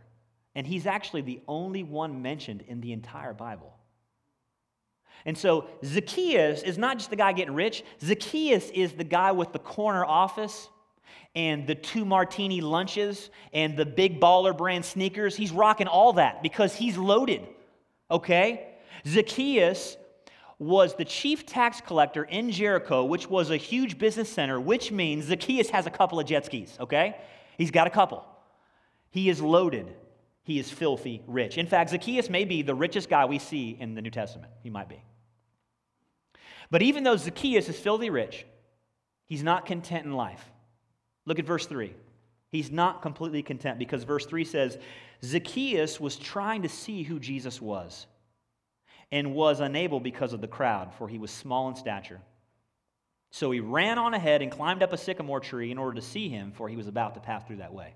and 0.55 0.65
he's 0.65 0.85
actually 0.85 1.21
the 1.21 1.41
only 1.47 1.83
one 1.83 2.21
mentioned 2.21 2.63
in 2.67 2.81
the 2.81 2.93
entire 2.93 3.33
Bible. 3.33 3.73
And 5.25 5.37
so 5.37 5.67
Zacchaeus 5.83 6.63
is 6.63 6.77
not 6.77 6.97
just 6.97 7.09
the 7.09 7.15
guy 7.15 7.33
getting 7.33 7.53
rich, 7.53 7.83
Zacchaeus 8.01 8.69
is 8.71 8.93
the 8.93 9.03
guy 9.03 9.31
with 9.31 9.53
the 9.53 9.59
corner 9.59 10.05
office 10.05 10.69
and 11.35 11.65
the 11.65 11.75
two 11.75 12.05
martini 12.05 12.61
lunches 12.61 13.29
and 13.53 13.75
the 13.77 13.85
big 13.85 14.19
baller 14.19 14.55
brand 14.55 14.85
sneakers. 14.85 15.35
He's 15.35 15.51
rocking 15.51 15.87
all 15.87 16.13
that 16.13 16.43
because 16.43 16.75
he's 16.75 16.97
loaded, 16.97 17.41
okay? 18.11 18.67
Zacchaeus 19.05 19.97
was 20.63 20.95
the 20.95 21.05
chief 21.05 21.45
tax 21.45 21.81
collector 21.81 22.23
in 22.23 22.51
Jericho, 22.51 23.03
which 23.03 23.29
was 23.29 23.49
a 23.49 23.57
huge 23.57 23.97
business 23.97 24.29
center, 24.29 24.59
which 24.59 24.91
means 24.91 25.25
Zacchaeus 25.25 25.69
has 25.69 25.85
a 25.85 25.89
couple 25.89 26.19
of 26.19 26.25
jet 26.25 26.45
skis, 26.45 26.77
okay? 26.79 27.17
He's 27.57 27.71
got 27.71 27.87
a 27.87 27.89
couple. 27.89 28.25
He 29.09 29.29
is 29.29 29.41
loaded. 29.41 29.93
He 30.43 30.59
is 30.59 30.69
filthy 30.71 31.21
rich. 31.27 31.57
In 31.57 31.67
fact, 31.67 31.91
Zacchaeus 31.91 32.29
may 32.29 32.45
be 32.45 32.61
the 32.61 32.75
richest 32.75 33.09
guy 33.09 33.25
we 33.25 33.39
see 33.39 33.77
in 33.79 33.95
the 33.95 34.01
New 34.01 34.09
Testament. 34.09 34.51
He 34.61 34.69
might 34.69 34.89
be. 34.89 35.01
But 36.71 36.81
even 36.81 37.03
though 37.03 37.17
Zacchaeus 37.17 37.69
is 37.69 37.77
filthy 37.77 38.09
rich, 38.09 38.45
he's 39.25 39.43
not 39.43 39.65
content 39.65 40.05
in 40.05 40.13
life. 40.13 40.43
Look 41.25 41.39
at 41.39 41.45
verse 41.45 41.65
3. 41.65 41.93
He's 42.49 42.71
not 42.71 43.01
completely 43.01 43.43
content 43.43 43.79
because 43.79 44.03
verse 44.03 44.25
3 44.25 44.45
says 44.45 44.77
Zacchaeus 45.23 45.99
was 45.99 46.15
trying 46.15 46.61
to 46.63 46.69
see 46.69 47.03
who 47.03 47.19
Jesus 47.19 47.61
was 47.61 48.07
and 49.13 49.35
was 49.35 49.59
unable 49.59 49.99
because 49.99 50.33
of 50.33 50.41
the 50.41 50.47
crowd, 50.47 50.91
for 50.95 51.07
he 51.07 51.19
was 51.19 51.29
small 51.29 51.69
in 51.69 51.75
stature. 51.75 52.19
So 53.29 53.51
he 53.51 53.59
ran 53.59 53.99
on 53.99 54.15
ahead 54.15 54.41
and 54.41 54.51
climbed 54.51 54.81
up 54.81 54.91
a 54.91 54.97
sycamore 54.97 55.39
tree 55.39 55.69
in 55.69 55.77
order 55.77 55.93
to 55.93 56.01
see 56.01 56.29
him, 56.29 56.51
for 56.51 56.67
he 56.67 56.75
was 56.75 56.87
about 56.87 57.13
to 57.13 57.19
pass 57.19 57.45
through 57.45 57.57
that 57.57 57.75
way. 57.75 57.93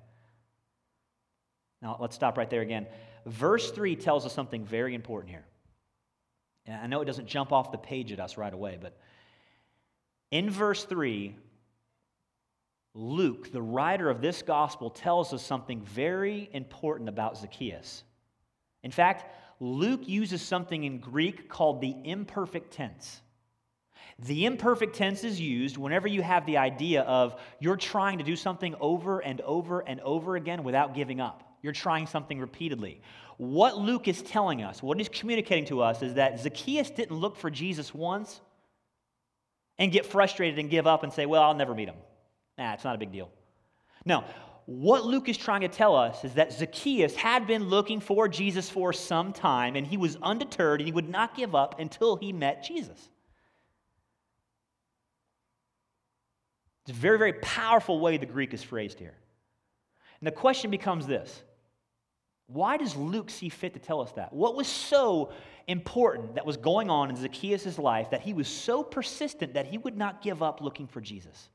Now, 1.81 1.97
let's 1.99 2.13
stop 2.13 2.37
right 2.37 2.47
there 2.47 2.61
again. 2.61 2.85
Verse 3.25 3.71
3 3.71 3.95
tells 3.95 4.27
us 4.27 4.33
something 4.33 4.63
very 4.63 4.93
important 4.93 5.31
here. 5.31 5.45
And 6.67 6.79
I 6.83 6.85
know 6.85 7.01
it 7.01 7.05
doesn't 7.05 7.27
jump 7.27 7.51
off 7.51 7.71
the 7.71 7.79
page 7.79 8.11
at 8.11 8.19
us 8.19 8.37
right 8.37 8.53
away, 8.53 8.77
but 8.79 8.95
in 10.29 10.51
verse 10.51 10.83
3, 10.83 11.35
Luke, 12.93 13.51
the 13.51 13.61
writer 13.61 14.11
of 14.11 14.21
this 14.21 14.43
gospel, 14.43 14.91
tells 14.91 15.33
us 15.33 15.43
something 15.43 15.81
very 15.81 16.47
important 16.53 17.09
about 17.09 17.39
Zacchaeus. 17.39 18.03
In 18.83 18.91
fact, 18.91 19.25
Luke 19.59 20.07
uses 20.07 20.41
something 20.41 20.83
in 20.83 20.99
Greek 20.99 21.49
called 21.49 21.81
the 21.81 21.95
imperfect 22.03 22.71
tense. 22.71 23.21
The 24.19 24.45
imperfect 24.45 24.95
tense 24.95 25.23
is 25.23 25.39
used 25.39 25.77
whenever 25.77 26.07
you 26.07 26.21
have 26.21 26.45
the 26.45 26.57
idea 26.57 27.01
of 27.03 27.39
you're 27.59 27.75
trying 27.75 28.17
to 28.17 28.23
do 28.23 28.35
something 28.35 28.75
over 28.79 29.19
and 29.19 29.41
over 29.41 29.81
and 29.81 29.99
over 30.01 30.35
again 30.35 30.63
without 30.63 30.95
giving 30.95 31.19
up. 31.19 31.43
You're 31.61 31.73
trying 31.73 32.07
something 32.07 32.39
repeatedly. 32.39 33.01
What 33.37 33.77
Luke 33.77 34.07
is 34.07 34.21
telling 34.21 34.63
us, 34.63 34.81
what 34.81 34.97
he's 34.97 35.09
communicating 35.09 35.65
to 35.65 35.81
us, 35.81 36.01
is 36.01 36.15
that 36.15 36.39
Zacchaeus 36.39 36.89
didn't 36.89 37.17
look 37.17 37.35
for 37.35 37.51
Jesus 37.51 37.93
once 37.93 38.41
and 39.77 39.91
get 39.91 40.05
frustrated 40.05 40.57
and 40.57 40.69
give 40.69 40.87
up 40.87 41.03
and 41.03 41.13
say, 41.13 41.25
Well, 41.25 41.43
I'll 41.43 41.53
never 41.53 41.75
meet 41.75 41.87
him. 41.87 41.97
Nah, 42.57 42.73
it's 42.73 42.83
not 42.83 42.95
a 42.95 42.97
big 42.97 43.11
deal. 43.11 43.29
No, 44.05 44.23
what 44.67 45.05
Luke 45.05 45.29
is 45.29 45.37
trying 45.37 45.61
to 45.61 45.69
tell 45.69 45.95
us 45.95 46.25
is 46.25 46.33
that 46.33 46.51
Zacchaeus 46.51 47.15
had 47.15 47.47
been 47.47 47.69
looking 47.69 48.01
for 48.01 48.27
Jesus 48.27 48.69
for 48.69 48.91
some 48.91 49.31
time 49.31 49.77
and 49.77 49.87
he 49.87 49.95
was 49.95 50.17
undeterred 50.21 50.81
and 50.81 50.85
he 50.85 50.91
would 50.91 51.07
not 51.07 51.37
give 51.37 51.55
up 51.55 51.79
until 51.79 52.17
he 52.17 52.33
met 52.33 52.65
Jesus. 52.65 53.09
It's 56.83 56.91
a 56.91 56.99
very, 56.99 57.17
very 57.17 57.33
powerful 57.33 58.01
way 58.01 58.17
the 58.17 58.25
Greek 58.25 58.53
is 58.53 58.61
phrased 58.61 58.99
here. 58.99 59.13
And 60.19 60.27
the 60.27 60.33
question 60.33 60.69
becomes 60.69 61.07
this 61.07 61.43
why 62.47 62.75
does 62.75 62.93
Luke 62.97 63.29
see 63.29 63.47
fit 63.47 63.73
to 63.75 63.79
tell 63.79 64.01
us 64.01 64.11
that? 64.13 64.33
What 64.33 64.55
was 64.55 64.67
so 64.67 65.31
important 65.67 66.35
that 66.35 66.45
was 66.45 66.57
going 66.57 66.89
on 66.89 67.09
in 67.09 67.15
Zacchaeus' 67.15 67.77
life 67.77 68.09
that 68.09 68.21
he 68.21 68.33
was 68.33 68.49
so 68.49 68.83
persistent 68.83 69.53
that 69.53 69.67
he 69.67 69.77
would 69.77 69.97
not 69.97 70.21
give 70.21 70.43
up 70.43 70.59
looking 70.59 70.87
for 70.87 70.99
Jesus? 70.99 71.47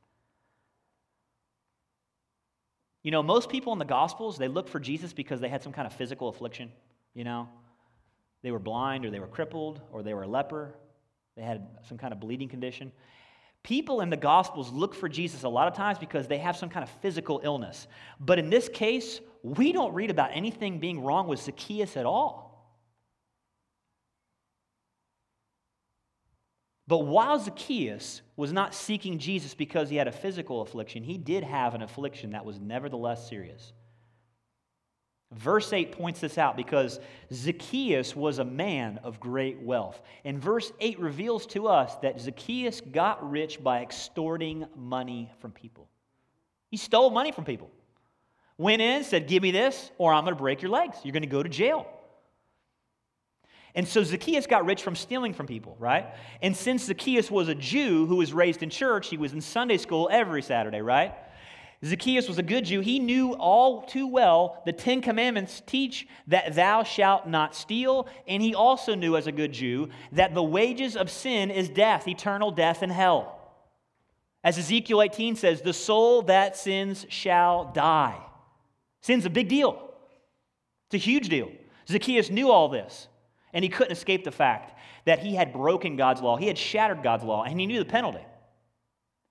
You 3.02 3.10
know, 3.10 3.22
most 3.22 3.48
people 3.48 3.72
in 3.72 3.78
the 3.78 3.84
Gospels, 3.84 4.38
they 4.38 4.48
look 4.48 4.68
for 4.68 4.78
Jesus 4.78 5.12
because 5.12 5.40
they 5.40 5.48
had 5.48 5.62
some 5.62 5.72
kind 5.72 5.86
of 5.86 5.92
physical 5.92 6.28
affliction, 6.28 6.70
you 7.14 7.24
know? 7.24 7.48
They 8.42 8.50
were 8.50 8.58
blind 8.58 9.04
or 9.04 9.10
they 9.10 9.20
were 9.20 9.26
crippled 9.26 9.80
or 9.92 10.02
they 10.02 10.14
were 10.14 10.22
a 10.22 10.28
leper. 10.28 10.74
They 11.36 11.42
had 11.42 11.66
some 11.88 11.98
kind 11.98 12.12
of 12.12 12.20
bleeding 12.20 12.48
condition. 12.48 12.92
People 13.62 14.00
in 14.00 14.10
the 14.10 14.16
Gospels 14.16 14.72
look 14.72 14.94
for 14.94 15.08
Jesus 15.08 15.44
a 15.44 15.48
lot 15.48 15.68
of 15.68 15.74
times 15.74 15.98
because 15.98 16.26
they 16.26 16.38
have 16.38 16.56
some 16.56 16.68
kind 16.68 16.82
of 16.82 16.90
physical 17.00 17.40
illness. 17.44 17.86
But 18.18 18.38
in 18.38 18.50
this 18.50 18.68
case, 18.68 19.20
we 19.42 19.72
don't 19.72 19.94
read 19.94 20.10
about 20.10 20.30
anything 20.32 20.80
being 20.80 21.02
wrong 21.02 21.28
with 21.28 21.40
Zacchaeus 21.40 21.96
at 21.96 22.06
all. 22.06 22.51
But 26.88 27.06
while 27.06 27.38
Zacchaeus 27.38 28.22
was 28.36 28.52
not 28.52 28.74
seeking 28.74 29.18
Jesus 29.18 29.54
because 29.54 29.88
he 29.88 29.96
had 29.96 30.08
a 30.08 30.12
physical 30.12 30.62
affliction, 30.62 31.04
he 31.04 31.16
did 31.16 31.44
have 31.44 31.74
an 31.74 31.82
affliction 31.82 32.30
that 32.30 32.44
was 32.44 32.58
nevertheless 32.58 33.28
serious. 33.28 33.72
Verse 35.32 35.72
8 35.72 35.92
points 35.92 36.20
this 36.20 36.36
out 36.36 36.56
because 36.56 37.00
Zacchaeus 37.32 38.14
was 38.14 38.38
a 38.38 38.44
man 38.44 39.00
of 39.02 39.18
great 39.18 39.60
wealth. 39.60 40.02
And 40.24 40.38
verse 40.38 40.72
8 40.78 40.98
reveals 41.00 41.46
to 41.46 41.68
us 41.68 41.94
that 42.02 42.20
Zacchaeus 42.20 42.82
got 42.82 43.30
rich 43.30 43.62
by 43.62 43.80
extorting 43.80 44.66
money 44.76 45.30
from 45.40 45.52
people. 45.52 45.88
He 46.68 46.76
stole 46.76 47.10
money 47.10 47.32
from 47.32 47.44
people. 47.44 47.70
Went 48.58 48.82
in, 48.82 49.04
said, 49.04 49.26
Give 49.26 49.42
me 49.42 49.52
this, 49.52 49.90
or 49.96 50.12
I'm 50.12 50.24
going 50.24 50.34
to 50.34 50.38
break 50.40 50.60
your 50.60 50.70
legs. 50.70 50.98
You're 51.02 51.12
going 51.12 51.22
to 51.22 51.28
go 51.28 51.42
to 51.42 51.48
jail. 51.48 51.86
And 53.74 53.88
so 53.88 54.02
Zacchaeus 54.02 54.46
got 54.46 54.66
rich 54.66 54.82
from 54.82 54.96
stealing 54.96 55.32
from 55.32 55.46
people, 55.46 55.76
right? 55.78 56.06
And 56.42 56.54
since 56.54 56.84
Zacchaeus 56.84 57.30
was 57.30 57.48
a 57.48 57.54
Jew 57.54 58.06
who 58.06 58.16
was 58.16 58.32
raised 58.32 58.62
in 58.62 58.68
church, 58.68 59.08
he 59.08 59.16
was 59.16 59.32
in 59.32 59.40
Sunday 59.40 59.78
school 59.78 60.08
every 60.12 60.42
Saturday, 60.42 60.82
right? 60.82 61.14
Zacchaeus 61.84 62.28
was 62.28 62.38
a 62.38 62.42
good 62.44 62.66
Jew. 62.66 62.80
He 62.80 63.00
knew 63.00 63.32
all 63.32 63.82
too 63.82 64.06
well 64.06 64.62
the 64.64 64.72
Ten 64.72 65.00
Commandments 65.00 65.62
teach 65.66 66.06
that 66.28 66.54
thou 66.54 66.84
shalt 66.84 67.26
not 67.26 67.56
steal. 67.56 68.06
And 68.28 68.42
he 68.42 68.54
also 68.54 68.94
knew, 68.94 69.16
as 69.16 69.26
a 69.26 69.32
good 69.32 69.52
Jew, 69.52 69.88
that 70.12 70.34
the 70.34 70.42
wages 70.42 70.96
of 70.96 71.10
sin 71.10 71.50
is 71.50 71.68
death, 71.68 72.06
eternal 72.06 72.52
death 72.52 72.82
in 72.82 72.90
hell. 72.90 73.38
As 74.44 74.58
Ezekiel 74.58 75.02
18 75.02 75.34
says, 75.36 75.62
the 75.62 75.72
soul 75.72 76.22
that 76.22 76.56
sins 76.56 77.06
shall 77.08 77.72
die. 77.72 78.20
Sin's 79.00 79.24
a 79.24 79.30
big 79.30 79.48
deal, 79.48 79.90
it's 80.86 80.94
a 80.94 81.04
huge 81.04 81.28
deal. 81.28 81.50
Zacchaeus 81.88 82.30
knew 82.30 82.50
all 82.50 82.68
this. 82.68 83.08
And 83.52 83.62
he 83.62 83.68
couldn't 83.68 83.92
escape 83.92 84.24
the 84.24 84.30
fact 84.30 84.78
that 85.04 85.18
he 85.18 85.34
had 85.34 85.52
broken 85.52 85.96
God's 85.96 86.22
law. 86.22 86.36
He 86.36 86.46
had 86.46 86.56
shattered 86.56 87.02
God's 87.02 87.24
law, 87.24 87.44
and 87.44 87.58
he 87.58 87.66
knew 87.66 87.78
the 87.78 87.84
penalty. 87.84 88.24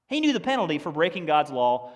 He 0.07 0.19
knew 0.19 0.33
the 0.33 0.39
penalty 0.39 0.77
for 0.77 0.91
breaking 0.91 1.25
God's 1.25 1.51
law 1.51 1.91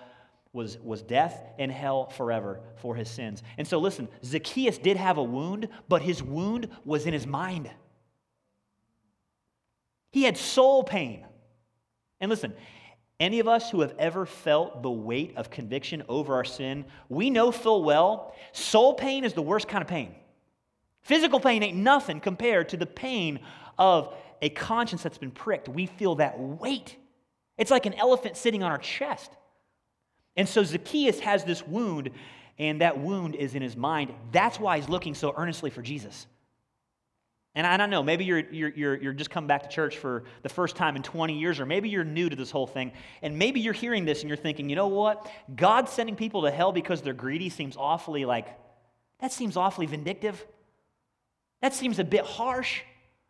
was, 0.52 0.78
was 0.78 1.02
death 1.02 1.44
and 1.58 1.70
hell 1.70 2.08
forever 2.08 2.60
for 2.76 2.96
his 2.96 3.10
sins. 3.10 3.42
And 3.58 3.68
so, 3.68 3.78
listen, 3.78 4.08
Zacchaeus 4.24 4.78
did 4.78 4.96
have 4.96 5.18
a 5.18 5.22
wound, 5.22 5.68
but 5.88 6.02
his 6.02 6.22
wound 6.22 6.68
was 6.84 7.06
in 7.06 7.12
his 7.12 7.26
mind. 7.26 7.70
He 10.12 10.22
had 10.22 10.38
soul 10.38 10.82
pain. 10.82 11.26
And 12.20 12.30
listen, 12.30 12.54
any 13.20 13.38
of 13.38 13.48
us 13.48 13.70
who 13.70 13.82
have 13.82 13.94
ever 13.98 14.24
felt 14.24 14.82
the 14.82 14.90
weight 14.90 15.34
of 15.36 15.50
conviction 15.50 16.02
over 16.08 16.34
our 16.34 16.44
sin, 16.44 16.86
we 17.10 17.28
know 17.28 17.52
full 17.52 17.84
well 17.84 18.34
soul 18.52 18.94
pain 18.94 19.24
is 19.24 19.34
the 19.34 19.42
worst 19.42 19.68
kind 19.68 19.82
of 19.82 19.88
pain. 19.88 20.14
Physical 21.06 21.38
pain 21.38 21.62
ain't 21.62 21.76
nothing 21.76 22.18
compared 22.18 22.70
to 22.70 22.76
the 22.76 22.84
pain 22.84 23.38
of 23.78 24.12
a 24.42 24.48
conscience 24.48 25.04
that's 25.04 25.18
been 25.18 25.30
pricked. 25.30 25.68
We 25.68 25.86
feel 25.86 26.16
that 26.16 26.36
weight. 26.36 26.96
It's 27.56 27.70
like 27.70 27.86
an 27.86 27.94
elephant 27.94 28.36
sitting 28.36 28.64
on 28.64 28.72
our 28.72 28.78
chest. 28.78 29.30
And 30.34 30.48
so 30.48 30.64
Zacchaeus 30.64 31.20
has 31.20 31.44
this 31.44 31.64
wound, 31.64 32.10
and 32.58 32.80
that 32.80 32.98
wound 32.98 33.36
is 33.36 33.54
in 33.54 33.62
his 33.62 33.76
mind. 33.76 34.12
That's 34.32 34.58
why 34.58 34.78
he's 34.78 34.88
looking 34.88 35.14
so 35.14 35.32
earnestly 35.36 35.70
for 35.70 35.80
Jesus. 35.80 36.26
And 37.54 37.68
I 37.68 37.76
don't 37.76 37.90
know, 37.90 38.02
maybe 38.02 38.24
you're, 38.24 38.40
you're, 38.40 38.70
you're, 38.70 38.96
you're 38.96 39.12
just 39.12 39.30
coming 39.30 39.46
back 39.46 39.62
to 39.62 39.68
church 39.68 39.98
for 39.98 40.24
the 40.42 40.48
first 40.48 40.74
time 40.74 40.96
in 40.96 41.04
20 41.04 41.38
years, 41.38 41.60
or 41.60 41.66
maybe 41.66 41.88
you're 41.88 42.02
new 42.02 42.28
to 42.28 42.34
this 42.34 42.50
whole 42.50 42.66
thing, 42.66 42.90
and 43.22 43.38
maybe 43.38 43.60
you're 43.60 43.72
hearing 43.72 44.04
this 44.04 44.22
and 44.22 44.28
you're 44.28 44.36
thinking, 44.36 44.68
you 44.68 44.74
know 44.74 44.88
what? 44.88 45.30
God 45.54 45.88
sending 45.88 46.16
people 46.16 46.42
to 46.42 46.50
hell 46.50 46.72
because 46.72 47.00
they're 47.00 47.14
greedy 47.14 47.48
seems 47.48 47.76
awfully 47.76 48.24
like, 48.24 48.48
that 49.20 49.30
seems 49.30 49.56
awfully 49.56 49.86
vindictive. 49.86 50.44
That 51.62 51.74
seems 51.74 51.98
a 51.98 52.04
bit 52.04 52.24
harsh. 52.24 52.82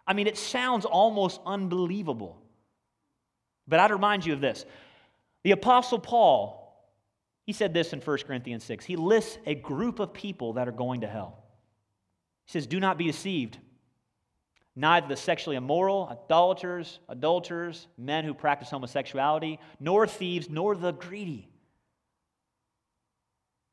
I 0.06 0.12
mean, 0.12 0.26
it 0.26 0.38
sounds 0.38 0.84
almost 0.84 1.40
unbelievable. 1.46 2.40
But 3.68 3.80
I'd 3.80 3.90
remind 3.90 4.24
you 4.24 4.32
of 4.32 4.40
this. 4.40 4.64
The 5.42 5.52
Apostle 5.52 5.98
Paul, 5.98 6.62
he 7.44 7.52
said 7.52 7.72
this 7.72 7.92
in 7.92 8.00
1 8.00 8.18
Corinthians 8.26 8.64
6. 8.64 8.84
He 8.84 8.96
lists 8.96 9.38
a 9.46 9.54
group 9.54 10.00
of 10.00 10.12
people 10.12 10.54
that 10.54 10.68
are 10.68 10.72
going 10.72 11.02
to 11.02 11.06
hell. 11.06 11.44
He 12.46 12.52
says, 12.52 12.66
Do 12.66 12.80
not 12.80 12.98
be 12.98 13.06
deceived. 13.06 13.58
Neither 14.78 15.08
the 15.08 15.16
sexually 15.16 15.56
immoral, 15.56 16.08
idolaters, 16.10 16.98
adulterers, 17.08 17.88
men 17.96 18.24
who 18.24 18.34
practice 18.34 18.68
homosexuality, 18.68 19.58
nor 19.80 20.06
thieves, 20.06 20.50
nor 20.50 20.76
the 20.76 20.92
greedy. 20.92 21.48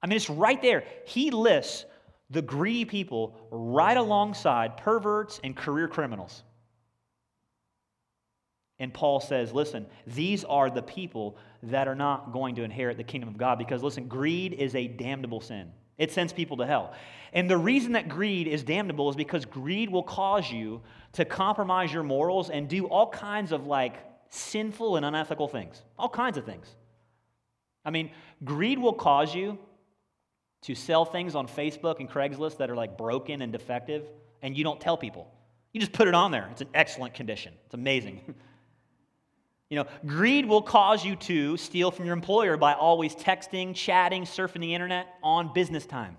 I 0.01 0.07
mean, 0.07 0.15
it's 0.15 0.29
right 0.29 0.61
there. 0.61 0.85
He 1.05 1.29
lists 1.29 1.85
the 2.33 2.41
greedy 2.41 2.83
people 2.83 3.35
right 3.51 3.95
alongside 3.95 4.75
perverts 4.77 5.39
and 5.43 5.55
career 5.55 5.87
criminals. 5.87 6.43
And 8.79 8.91
Paul 8.91 9.19
says, 9.19 9.53
listen, 9.53 9.85
these 10.07 10.43
are 10.43 10.69
the 10.69 10.81
people 10.81 11.37
that 11.61 11.87
are 11.87 11.95
not 11.95 12.33
going 12.33 12.55
to 12.55 12.63
inherit 12.63 12.97
the 12.97 13.03
kingdom 13.03 13.29
of 13.29 13.37
God 13.37 13.57
because, 13.59 13.83
listen, 13.83 14.07
greed 14.07 14.53
is 14.53 14.75
a 14.75 14.87
damnable 14.87 15.41
sin. 15.41 15.71
It 15.99 16.11
sends 16.11 16.33
people 16.33 16.57
to 16.57 16.65
hell. 16.65 16.93
And 17.33 17.47
the 17.47 17.57
reason 17.57 17.91
that 17.93 18.09
greed 18.09 18.47
is 18.47 18.63
damnable 18.63 19.09
is 19.09 19.15
because 19.15 19.45
greed 19.45 19.91
will 19.91 20.03
cause 20.03 20.51
you 20.51 20.81
to 21.13 21.23
compromise 21.23 21.93
your 21.93 22.03
morals 22.03 22.49
and 22.49 22.67
do 22.67 22.87
all 22.87 23.09
kinds 23.09 23.51
of 23.51 23.67
like 23.67 23.95
sinful 24.31 24.97
and 24.97 25.05
unethical 25.05 25.47
things. 25.47 25.83
All 25.97 26.09
kinds 26.09 26.37
of 26.37 26.45
things. 26.45 26.67
I 27.85 27.91
mean, 27.91 28.09
greed 28.43 28.79
will 28.79 28.93
cause 28.93 29.35
you 29.35 29.59
to 30.63 30.75
sell 30.75 31.05
things 31.05 31.35
on 31.35 31.47
Facebook 31.47 31.99
and 31.99 32.09
Craigslist 32.09 32.57
that 32.57 32.69
are 32.69 32.75
like 32.75 32.97
broken 32.97 33.41
and 33.41 33.51
defective, 33.51 34.05
and 34.41 34.57
you 34.57 34.63
don't 34.63 34.79
tell 34.79 34.97
people. 34.97 35.31
You 35.73 35.79
just 35.79 35.93
put 35.93 36.07
it 36.07 36.13
on 36.13 36.31
there. 36.31 36.47
It's 36.51 36.61
an 36.61 36.69
excellent 36.73 37.13
condition. 37.13 37.53
It's 37.65 37.73
amazing. 37.73 38.21
you 39.69 39.77
know, 39.77 39.87
greed 40.05 40.45
will 40.45 40.61
cause 40.61 41.03
you 41.03 41.15
to 41.17 41.57
steal 41.57 41.91
from 41.91 42.05
your 42.05 42.13
employer 42.13 42.57
by 42.57 42.73
always 42.73 43.15
texting, 43.15 43.75
chatting, 43.75 44.23
surfing 44.23 44.61
the 44.61 44.73
internet 44.73 45.07
on 45.23 45.53
business 45.53 45.85
time. 45.85 46.17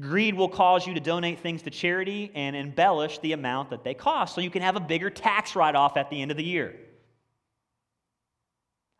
Greed 0.00 0.34
will 0.34 0.48
cause 0.48 0.86
you 0.86 0.94
to 0.94 1.00
donate 1.00 1.40
things 1.40 1.62
to 1.62 1.70
charity 1.70 2.30
and 2.34 2.54
embellish 2.54 3.18
the 3.18 3.32
amount 3.32 3.70
that 3.70 3.82
they 3.82 3.94
cost 3.94 4.34
so 4.34 4.40
you 4.40 4.50
can 4.50 4.62
have 4.62 4.76
a 4.76 4.80
bigger 4.80 5.10
tax 5.10 5.56
write 5.56 5.74
off 5.74 5.96
at 5.96 6.08
the 6.08 6.22
end 6.22 6.30
of 6.30 6.36
the 6.36 6.44
year. 6.44 6.76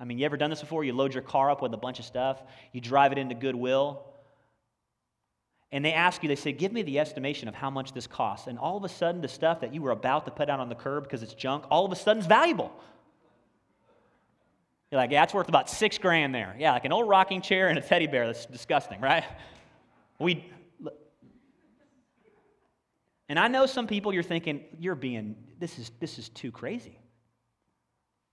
I 0.01 0.05
mean, 0.05 0.19
you 0.19 0.25
ever 0.25 0.37
done 0.37 0.51
this 0.51 0.61
before? 0.61 0.85
You 0.85 0.93
load 0.93 1.13
your 1.13 1.23
car 1.23 1.51
up 1.51 1.61
with 1.61 1.75
a 1.75 1.79
bunch 1.79 1.99
of 1.99 2.05
stuff, 2.05 2.43
you 2.73 2.81
drive 2.81 3.13
it 3.13 3.19
into 3.19 3.35
Goodwill, 3.35 4.05
and 5.71 5.85
they 5.85 5.93
ask 5.93 6.23
you, 6.23 6.29
they 6.29 6.37
say, 6.37 6.53
Give 6.53 6.73
me 6.73 6.83
the 6.83 6.99
estimation 6.99 7.49
of 7.49 7.55
how 7.55 7.71
much 7.71 7.93
this 7.93 8.07
costs. 8.07 8.47
And 8.47 8.59
all 8.59 8.77
of 8.77 8.85
a 8.85 8.89
sudden, 8.89 9.21
the 9.21 9.29
stuff 9.29 9.61
that 9.61 9.75
you 9.75 9.83
were 9.83 9.91
about 9.91 10.25
to 10.25 10.31
put 10.31 10.49
out 10.49 10.61
on 10.61 10.69
the 10.69 10.75
curb 10.75 11.05
because 11.05 11.23
it's 11.23 11.35
junk, 11.35 11.65
all 11.71 11.85
of 11.85 11.93
a 11.93 11.97
sudden 11.97 12.21
is 12.21 12.27
valuable. 12.27 12.73
You're 14.91 15.01
like, 15.01 15.11
Yeah, 15.11 15.25
it's 15.25 15.35
worth 15.35 15.49
about 15.49 15.69
six 15.69 15.99
grand 15.99 16.35
there. 16.35 16.57
Yeah, 16.59 16.73
like 16.73 16.87
an 16.87 16.93
old 16.93 17.09
rocking 17.09 17.43
chair 17.43 17.69
and 17.69 17.79
a 17.79 17.83
teddy 17.83 18.07
bear. 18.07 18.27
That's 18.27 18.47
disgusting, 18.47 19.01
right? 19.01 19.25
We. 20.19 20.51
And 23.29 23.39
I 23.39 23.49
know 23.49 23.67
some 23.67 23.87
people 23.87 24.15
you're 24.15 24.23
thinking, 24.23 24.65
you're 24.79 24.95
being, 24.95 25.37
this 25.59 25.79
is, 25.79 25.91
this 26.01 26.19
is 26.19 26.31
too 26.31 26.51
crazy. 26.51 26.99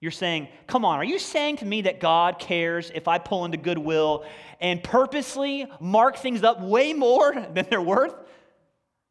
You're 0.06 0.12
saying, 0.12 0.50
come 0.68 0.86
on, 0.86 1.00
are 1.00 1.04
you 1.04 1.18
saying 1.18 1.58
to 1.58 1.66
me 1.66 1.82
that 1.82 2.00
God 2.00 2.38
cares 2.38 2.92
if 2.94 3.08
I 3.08 3.18
pull 3.18 3.44
into 3.44 3.58
Goodwill 3.58 4.24
and 4.62 4.84
purposely 4.84 5.66
mark 5.80 6.18
things 6.18 6.44
up 6.44 6.62
way 6.62 6.94
more 6.94 7.34
than 7.56 7.66
they're 7.72 7.82
worth? 7.82 8.14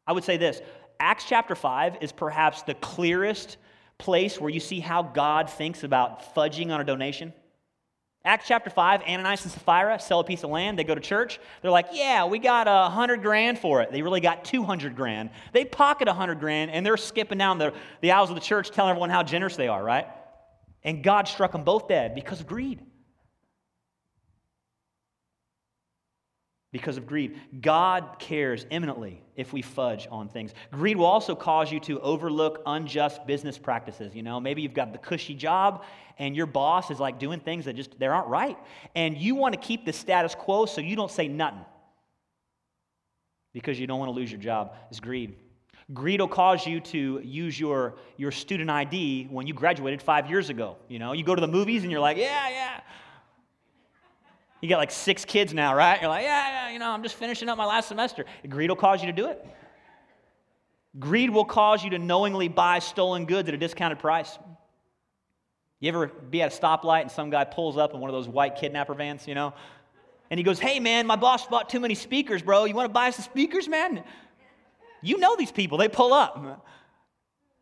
I 0.06 0.12
would 0.12 0.22
say 0.22 0.36
this 0.36 0.60
Acts 1.00 1.24
chapter 1.24 1.56
5 1.56 1.96
is 2.00 2.12
perhaps 2.12 2.62
the 2.62 2.74
clearest 2.74 3.56
place 3.98 4.40
where 4.40 4.50
you 4.50 4.60
see 4.60 4.78
how 4.78 5.02
God 5.02 5.50
thinks 5.50 5.82
about 5.82 6.32
fudging 6.32 6.72
on 6.72 6.80
a 6.80 6.84
donation. 6.84 7.32
Acts 8.24 8.46
chapter 8.46 8.70
5, 8.70 9.02
Ananias 9.02 9.42
and 9.42 9.52
Sapphira 9.52 9.98
sell 9.98 10.20
a 10.20 10.24
piece 10.24 10.44
of 10.44 10.50
land. 10.50 10.78
They 10.78 10.84
go 10.84 10.94
to 10.94 11.00
church. 11.00 11.40
They're 11.60 11.72
like, 11.72 11.88
yeah, 11.92 12.24
we 12.24 12.38
got 12.38 12.68
a 12.68 12.82
100 12.82 13.20
grand 13.20 13.58
for 13.58 13.82
it. 13.82 13.90
They 13.90 14.00
really 14.02 14.20
got 14.20 14.44
200 14.44 14.94
grand. 14.94 15.30
They 15.52 15.64
pocket 15.64 16.06
a 16.06 16.12
100 16.12 16.38
grand 16.38 16.70
and 16.70 16.86
they're 16.86 16.96
skipping 16.96 17.38
down 17.38 17.58
the, 17.58 17.74
the 18.00 18.12
aisles 18.12 18.30
of 18.30 18.36
the 18.36 18.40
church 18.40 18.70
telling 18.70 18.90
everyone 18.90 19.10
how 19.10 19.24
generous 19.24 19.56
they 19.56 19.66
are, 19.66 19.82
right? 19.82 20.06
And 20.84 21.02
God 21.02 21.26
struck 21.26 21.52
them 21.52 21.64
both 21.64 21.88
dead 21.88 22.14
because 22.14 22.40
of 22.40 22.46
greed. 22.46 22.80
Because 26.72 26.96
of 26.96 27.06
greed. 27.06 27.40
God 27.60 28.16
cares 28.18 28.66
eminently 28.70 29.22
if 29.36 29.52
we 29.52 29.62
fudge 29.62 30.08
on 30.10 30.28
things. 30.28 30.52
Greed 30.72 30.96
will 30.96 31.06
also 31.06 31.34
cause 31.34 31.70
you 31.72 31.80
to 31.80 32.00
overlook 32.00 32.62
unjust 32.66 33.26
business 33.26 33.56
practices. 33.56 34.14
You 34.14 34.22
know, 34.22 34.40
maybe 34.40 34.60
you've 34.60 34.74
got 34.74 34.92
the 34.92 34.98
cushy 34.98 35.34
job 35.34 35.84
and 36.18 36.36
your 36.36 36.46
boss 36.46 36.90
is 36.90 37.00
like 37.00 37.18
doing 37.18 37.40
things 37.40 37.64
that 37.64 37.74
just 37.74 37.98
they 37.98 38.06
aren't 38.06 38.28
right. 38.28 38.58
And 38.94 39.16
you 39.16 39.36
want 39.36 39.54
to 39.54 39.60
keep 39.60 39.86
the 39.86 39.92
status 39.92 40.34
quo 40.34 40.66
so 40.66 40.80
you 40.80 40.96
don't 40.96 41.10
say 41.10 41.28
nothing. 41.28 41.64
Because 43.52 43.78
you 43.78 43.86
don't 43.86 44.00
want 44.00 44.08
to 44.08 44.14
lose 44.14 44.32
your 44.32 44.40
job. 44.40 44.74
It's 44.90 44.98
greed. 44.98 45.36
Greed 45.92 46.20
will 46.20 46.28
cause 46.28 46.66
you 46.66 46.80
to 46.80 47.20
use 47.22 47.60
your, 47.60 47.96
your 48.16 48.30
student 48.30 48.70
ID 48.70 49.28
when 49.30 49.46
you 49.46 49.52
graduated 49.52 50.00
five 50.00 50.30
years 50.30 50.48
ago. 50.48 50.76
You 50.88 50.98
know, 50.98 51.12
you 51.12 51.24
go 51.24 51.34
to 51.34 51.40
the 51.40 51.48
movies 51.48 51.82
and 51.82 51.92
you're 51.92 52.00
like, 52.00 52.16
yeah, 52.16 52.48
yeah. 52.48 52.80
You 54.62 54.68
got 54.68 54.78
like 54.78 54.90
six 54.90 55.26
kids 55.26 55.52
now, 55.52 55.74
right? 55.74 56.00
You're 56.00 56.08
like, 56.08 56.24
yeah, 56.24 56.48
yeah, 56.68 56.72
you 56.72 56.78
know, 56.78 56.90
I'm 56.90 57.02
just 57.02 57.16
finishing 57.16 57.50
up 57.50 57.58
my 57.58 57.66
last 57.66 57.88
semester. 57.88 58.24
Greed 58.48 58.70
will 58.70 58.76
cause 58.76 59.02
you 59.02 59.06
to 59.06 59.12
do 59.12 59.28
it. 59.28 59.44
Greed 60.98 61.28
will 61.28 61.44
cause 61.44 61.84
you 61.84 61.90
to 61.90 61.98
knowingly 61.98 62.48
buy 62.48 62.78
stolen 62.78 63.26
goods 63.26 63.48
at 63.48 63.54
a 63.54 63.58
discounted 63.58 63.98
price. 63.98 64.38
You 65.80 65.90
ever 65.90 66.06
be 66.06 66.40
at 66.40 66.50
a 66.50 66.58
stoplight 66.58 67.02
and 67.02 67.10
some 67.10 67.28
guy 67.28 67.44
pulls 67.44 67.76
up 67.76 67.92
in 67.92 68.00
one 68.00 68.08
of 68.08 68.14
those 68.14 68.28
white 68.28 68.56
kidnapper 68.56 68.94
vans, 68.94 69.28
you 69.28 69.34
know? 69.34 69.52
And 70.30 70.38
he 70.38 70.44
goes, 70.44 70.58
Hey, 70.58 70.80
man, 70.80 71.06
my 71.06 71.16
boss 71.16 71.46
bought 71.46 71.68
too 71.68 71.80
many 71.80 71.94
speakers, 71.94 72.40
bro. 72.40 72.64
You 72.64 72.74
want 72.74 72.88
to 72.88 72.92
buy 72.92 73.10
the 73.10 73.20
speakers, 73.20 73.68
man? 73.68 74.02
You 75.04 75.18
know 75.18 75.36
these 75.36 75.52
people, 75.52 75.78
they 75.78 75.88
pull 75.88 76.12
up. 76.12 76.64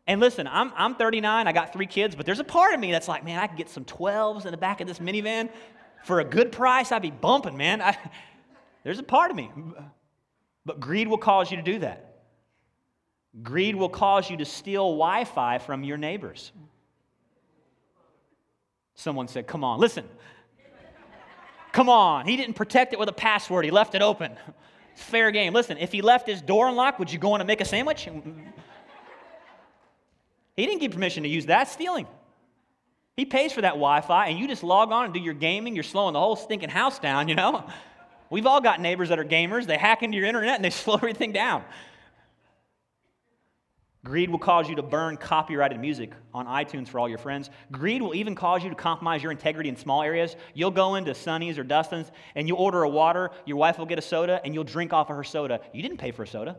And 0.07 0.19
listen, 0.19 0.47
I'm, 0.47 0.71
I'm 0.75 0.95
39, 0.95 1.47
I 1.47 1.51
got 1.51 1.73
three 1.73 1.85
kids, 1.85 2.15
but 2.15 2.25
there's 2.25 2.39
a 2.39 2.43
part 2.43 2.73
of 2.73 2.79
me 2.79 2.91
that's 2.91 3.07
like, 3.07 3.23
man, 3.23 3.39
I 3.39 3.47
could 3.47 3.57
get 3.57 3.69
some 3.69 3.85
12s 3.85 4.45
in 4.45 4.51
the 4.51 4.57
back 4.57 4.81
of 4.81 4.87
this 4.87 4.99
minivan 4.99 5.49
For 6.05 6.19
a 6.19 6.25
good 6.25 6.51
price, 6.51 6.91
I'd 6.91 7.01
be 7.01 7.11
bumping, 7.11 7.55
man. 7.55 7.81
I, 7.81 7.97
there's 8.83 8.99
a 8.99 9.03
part 9.03 9.31
of 9.31 9.37
me. 9.37 9.49
But 10.65 10.79
greed 10.79 11.07
will 11.07 11.17
cause 11.17 11.51
you 11.51 11.57
to 11.57 11.63
do 11.63 11.79
that. 11.79 12.21
Greed 13.41 13.75
will 13.75 13.89
cause 13.89 14.29
you 14.29 14.37
to 14.37 14.45
steal 14.45 14.91
Wi 14.91 15.25
Fi 15.25 15.57
from 15.57 15.83
your 15.83 15.97
neighbors. 15.97 16.51
Someone 18.95 19.27
said, 19.27 19.47
Come 19.47 19.63
on, 19.63 19.79
listen. 19.79 20.05
Come 21.71 21.89
on. 21.89 22.27
He 22.27 22.37
didn't 22.37 22.53
protect 22.53 22.93
it 22.93 22.99
with 22.99 23.09
a 23.09 23.13
password, 23.13 23.65
he 23.65 23.71
left 23.71 23.95
it 23.95 24.01
open. 24.01 24.37
Fair 24.95 25.31
game. 25.31 25.53
Listen, 25.53 25.77
if 25.77 25.91
he 25.91 26.01
left 26.01 26.27
his 26.27 26.41
door 26.41 26.67
unlocked, 26.67 26.99
would 26.99 27.11
you 27.11 27.19
go 27.19 27.35
in 27.35 27.41
and 27.41 27.47
make 27.47 27.61
a 27.61 27.65
sandwich? 27.65 28.07
He 30.55 30.65
didn't 30.65 30.81
give 30.81 30.91
permission 30.91 31.23
to 31.23 31.29
use 31.29 31.47
that. 31.47 31.67
Stealing. 31.67 32.07
He 33.15 33.25
pays 33.25 33.53
for 33.53 33.61
that 33.61 33.73
Wi 33.73 34.01
Fi, 34.01 34.27
and 34.27 34.39
you 34.39 34.47
just 34.47 34.63
log 34.63 34.91
on 34.91 35.05
and 35.05 35.13
do 35.13 35.19
your 35.19 35.33
gaming. 35.33 35.75
You're 35.75 35.83
slowing 35.83 36.13
the 36.13 36.19
whole 36.19 36.35
stinking 36.35 36.69
house 36.69 36.99
down, 36.99 37.27
you 37.27 37.35
know? 37.35 37.67
We've 38.29 38.47
all 38.47 38.61
got 38.61 38.81
neighbors 38.81 39.09
that 39.09 39.19
are 39.19 39.25
gamers. 39.25 39.67
They 39.67 39.77
hack 39.77 40.01
into 40.01 40.17
your 40.17 40.25
internet 40.25 40.55
and 40.55 40.65
they 40.65 40.69
slow 40.71 40.95
everything 40.95 41.31
down. 41.31 41.63
Greed 44.05 44.29
will 44.29 44.39
cause 44.39 44.67
you 44.67 44.75
to 44.75 44.83
burn 44.83 45.15
copyrighted 45.15 45.79
music 45.79 46.11
on 46.33 46.45
iTunes 46.45 46.89
for 46.89 46.99
all 46.99 47.07
your 47.07 47.17
friends. 47.17 47.49
Greed 47.71 48.01
will 48.01 48.13
even 48.13 48.35
cause 48.35 48.61
you 48.61 48.69
to 48.69 48.75
compromise 48.75 49.23
your 49.23 49.31
integrity 49.31 49.69
in 49.69 49.77
small 49.77 50.03
areas. 50.03 50.35
You'll 50.53 50.71
go 50.71 50.95
into 50.95 51.15
Sonny's 51.15 51.57
or 51.57 51.63
Dustin's 51.63 52.11
and 52.35 52.47
you'll 52.47 52.57
order 52.57 52.83
a 52.83 52.89
water, 52.89 53.31
your 53.45 53.55
wife 53.55 53.77
will 53.77 53.85
get 53.85 53.97
a 53.97 54.01
soda, 54.01 54.41
and 54.43 54.53
you'll 54.53 54.65
drink 54.65 54.91
off 54.91 55.09
of 55.09 55.15
her 55.15 55.23
soda. 55.23 55.61
You 55.71 55.81
didn't 55.81 55.97
pay 55.97 56.11
for 56.11 56.23
a 56.23 56.27
soda. 56.27 56.57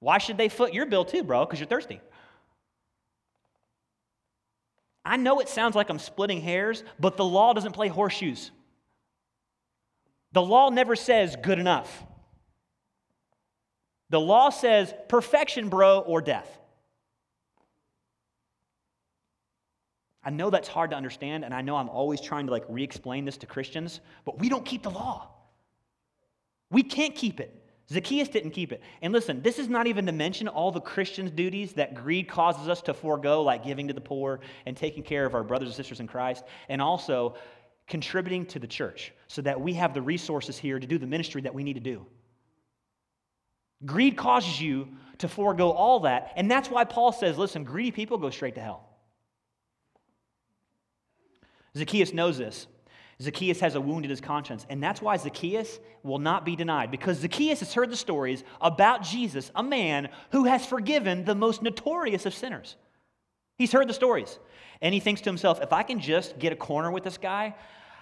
Why 0.00 0.18
should 0.18 0.36
they 0.36 0.48
foot 0.48 0.74
your 0.74 0.86
bill 0.86 1.04
too, 1.04 1.22
bro? 1.22 1.44
Because 1.44 1.60
you're 1.60 1.68
thirsty. 1.68 2.00
I 5.04 5.16
know 5.16 5.40
it 5.40 5.48
sounds 5.48 5.76
like 5.76 5.88
I'm 5.88 5.98
splitting 6.00 6.40
hairs, 6.40 6.82
but 6.98 7.16
the 7.16 7.24
law 7.24 7.52
doesn't 7.52 7.72
play 7.72 7.88
horseshoes. 7.88 8.50
The 10.32 10.42
law 10.42 10.68
never 10.68 10.96
says 10.96 11.36
good 11.40 11.58
enough. 11.58 12.04
The 14.10 14.20
law 14.20 14.50
says 14.50 14.92
perfection, 15.08 15.68
bro, 15.68 16.00
or 16.00 16.20
death. 16.20 16.58
I 20.24 20.30
know 20.30 20.50
that's 20.50 20.68
hard 20.68 20.90
to 20.90 20.96
understand, 20.96 21.44
and 21.44 21.54
I 21.54 21.62
know 21.62 21.76
I'm 21.76 21.88
always 21.88 22.20
trying 22.20 22.46
to 22.46 22.52
like 22.52 22.64
re 22.68 22.82
explain 22.82 23.24
this 23.24 23.38
to 23.38 23.46
Christians, 23.46 24.00
but 24.24 24.38
we 24.38 24.48
don't 24.48 24.64
keep 24.64 24.82
the 24.82 24.90
law. 24.90 25.30
We 26.70 26.82
can't 26.82 27.14
keep 27.14 27.40
it. 27.40 27.54
Zacchaeus 27.90 28.28
didn't 28.28 28.50
keep 28.50 28.72
it. 28.72 28.82
And 29.00 29.14
listen, 29.14 29.40
this 29.40 29.58
is 29.58 29.68
not 29.68 29.86
even 29.86 30.04
to 30.04 30.12
mention 30.12 30.46
all 30.46 30.70
the 30.70 30.80
Christians' 30.80 31.30
duties 31.30 31.72
that 31.74 31.94
greed 31.94 32.28
causes 32.28 32.68
us 32.68 32.82
to 32.82 32.94
forego, 32.94 33.42
like 33.42 33.64
giving 33.64 33.88
to 33.88 33.94
the 33.94 34.00
poor 34.00 34.40
and 34.66 34.76
taking 34.76 35.02
care 35.02 35.24
of 35.24 35.34
our 35.34 35.42
brothers 35.42 35.68
and 35.68 35.76
sisters 35.76 36.00
in 36.00 36.06
Christ, 36.06 36.44
and 36.68 36.82
also 36.82 37.36
contributing 37.86 38.44
to 38.46 38.58
the 38.58 38.66
church 38.66 39.14
so 39.28 39.40
that 39.40 39.58
we 39.58 39.72
have 39.72 39.94
the 39.94 40.02
resources 40.02 40.58
here 40.58 40.78
to 40.78 40.86
do 40.86 40.98
the 40.98 41.06
ministry 41.06 41.40
that 41.40 41.54
we 41.54 41.64
need 41.64 41.74
to 41.74 41.80
do. 41.80 42.04
Greed 43.84 44.16
causes 44.16 44.60
you 44.60 44.88
to 45.18 45.28
forego 45.28 45.70
all 45.70 46.00
that. 46.00 46.32
And 46.36 46.50
that's 46.50 46.70
why 46.70 46.84
Paul 46.84 47.12
says, 47.12 47.38
listen, 47.38 47.64
greedy 47.64 47.90
people 47.90 48.18
go 48.18 48.30
straight 48.30 48.54
to 48.56 48.60
hell. 48.60 48.88
Zacchaeus 51.76 52.12
knows 52.12 52.38
this. 52.38 52.66
Zacchaeus 53.20 53.60
has 53.60 53.74
a 53.74 53.80
wound 53.80 54.04
in 54.04 54.10
his 54.10 54.20
conscience. 54.20 54.64
And 54.68 54.82
that's 54.82 55.02
why 55.02 55.16
Zacchaeus 55.16 55.80
will 56.02 56.18
not 56.18 56.44
be 56.44 56.54
denied. 56.54 56.90
Because 56.90 57.18
Zacchaeus 57.18 57.60
has 57.60 57.74
heard 57.74 57.90
the 57.90 57.96
stories 57.96 58.44
about 58.60 59.02
Jesus, 59.02 59.50
a 59.54 59.62
man 59.62 60.08
who 60.30 60.44
has 60.44 60.64
forgiven 60.64 61.24
the 61.24 61.34
most 61.34 61.62
notorious 61.62 62.26
of 62.26 62.34
sinners. 62.34 62.76
He's 63.56 63.72
heard 63.72 63.88
the 63.88 63.94
stories. 63.94 64.38
And 64.80 64.94
he 64.94 65.00
thinks 65.00 65.20
to 65.22 65.30
himself, 65.30 65.60
if 65.60 65.72
I 65.72 65.82
can 65.82 65.98
just 65.98 66.38
get 66.38 66.52
a 66.52 66.56
corner 66.56 66.92
with 66.92 67.02
this 67.02 67.18
guy, 67.18 67.56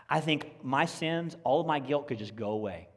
I 0.09 0.21
think 0.21 0.63
my 0.63 0.85
sins, 0.85 1.37
all 1.45 1.61
of 1.61 1.67
my 1.67 1.81
guilt 1.81 2.09
could 2.09 2.19
just 2.19 2.37
go 2.37 2.51
away. 2.51 2.89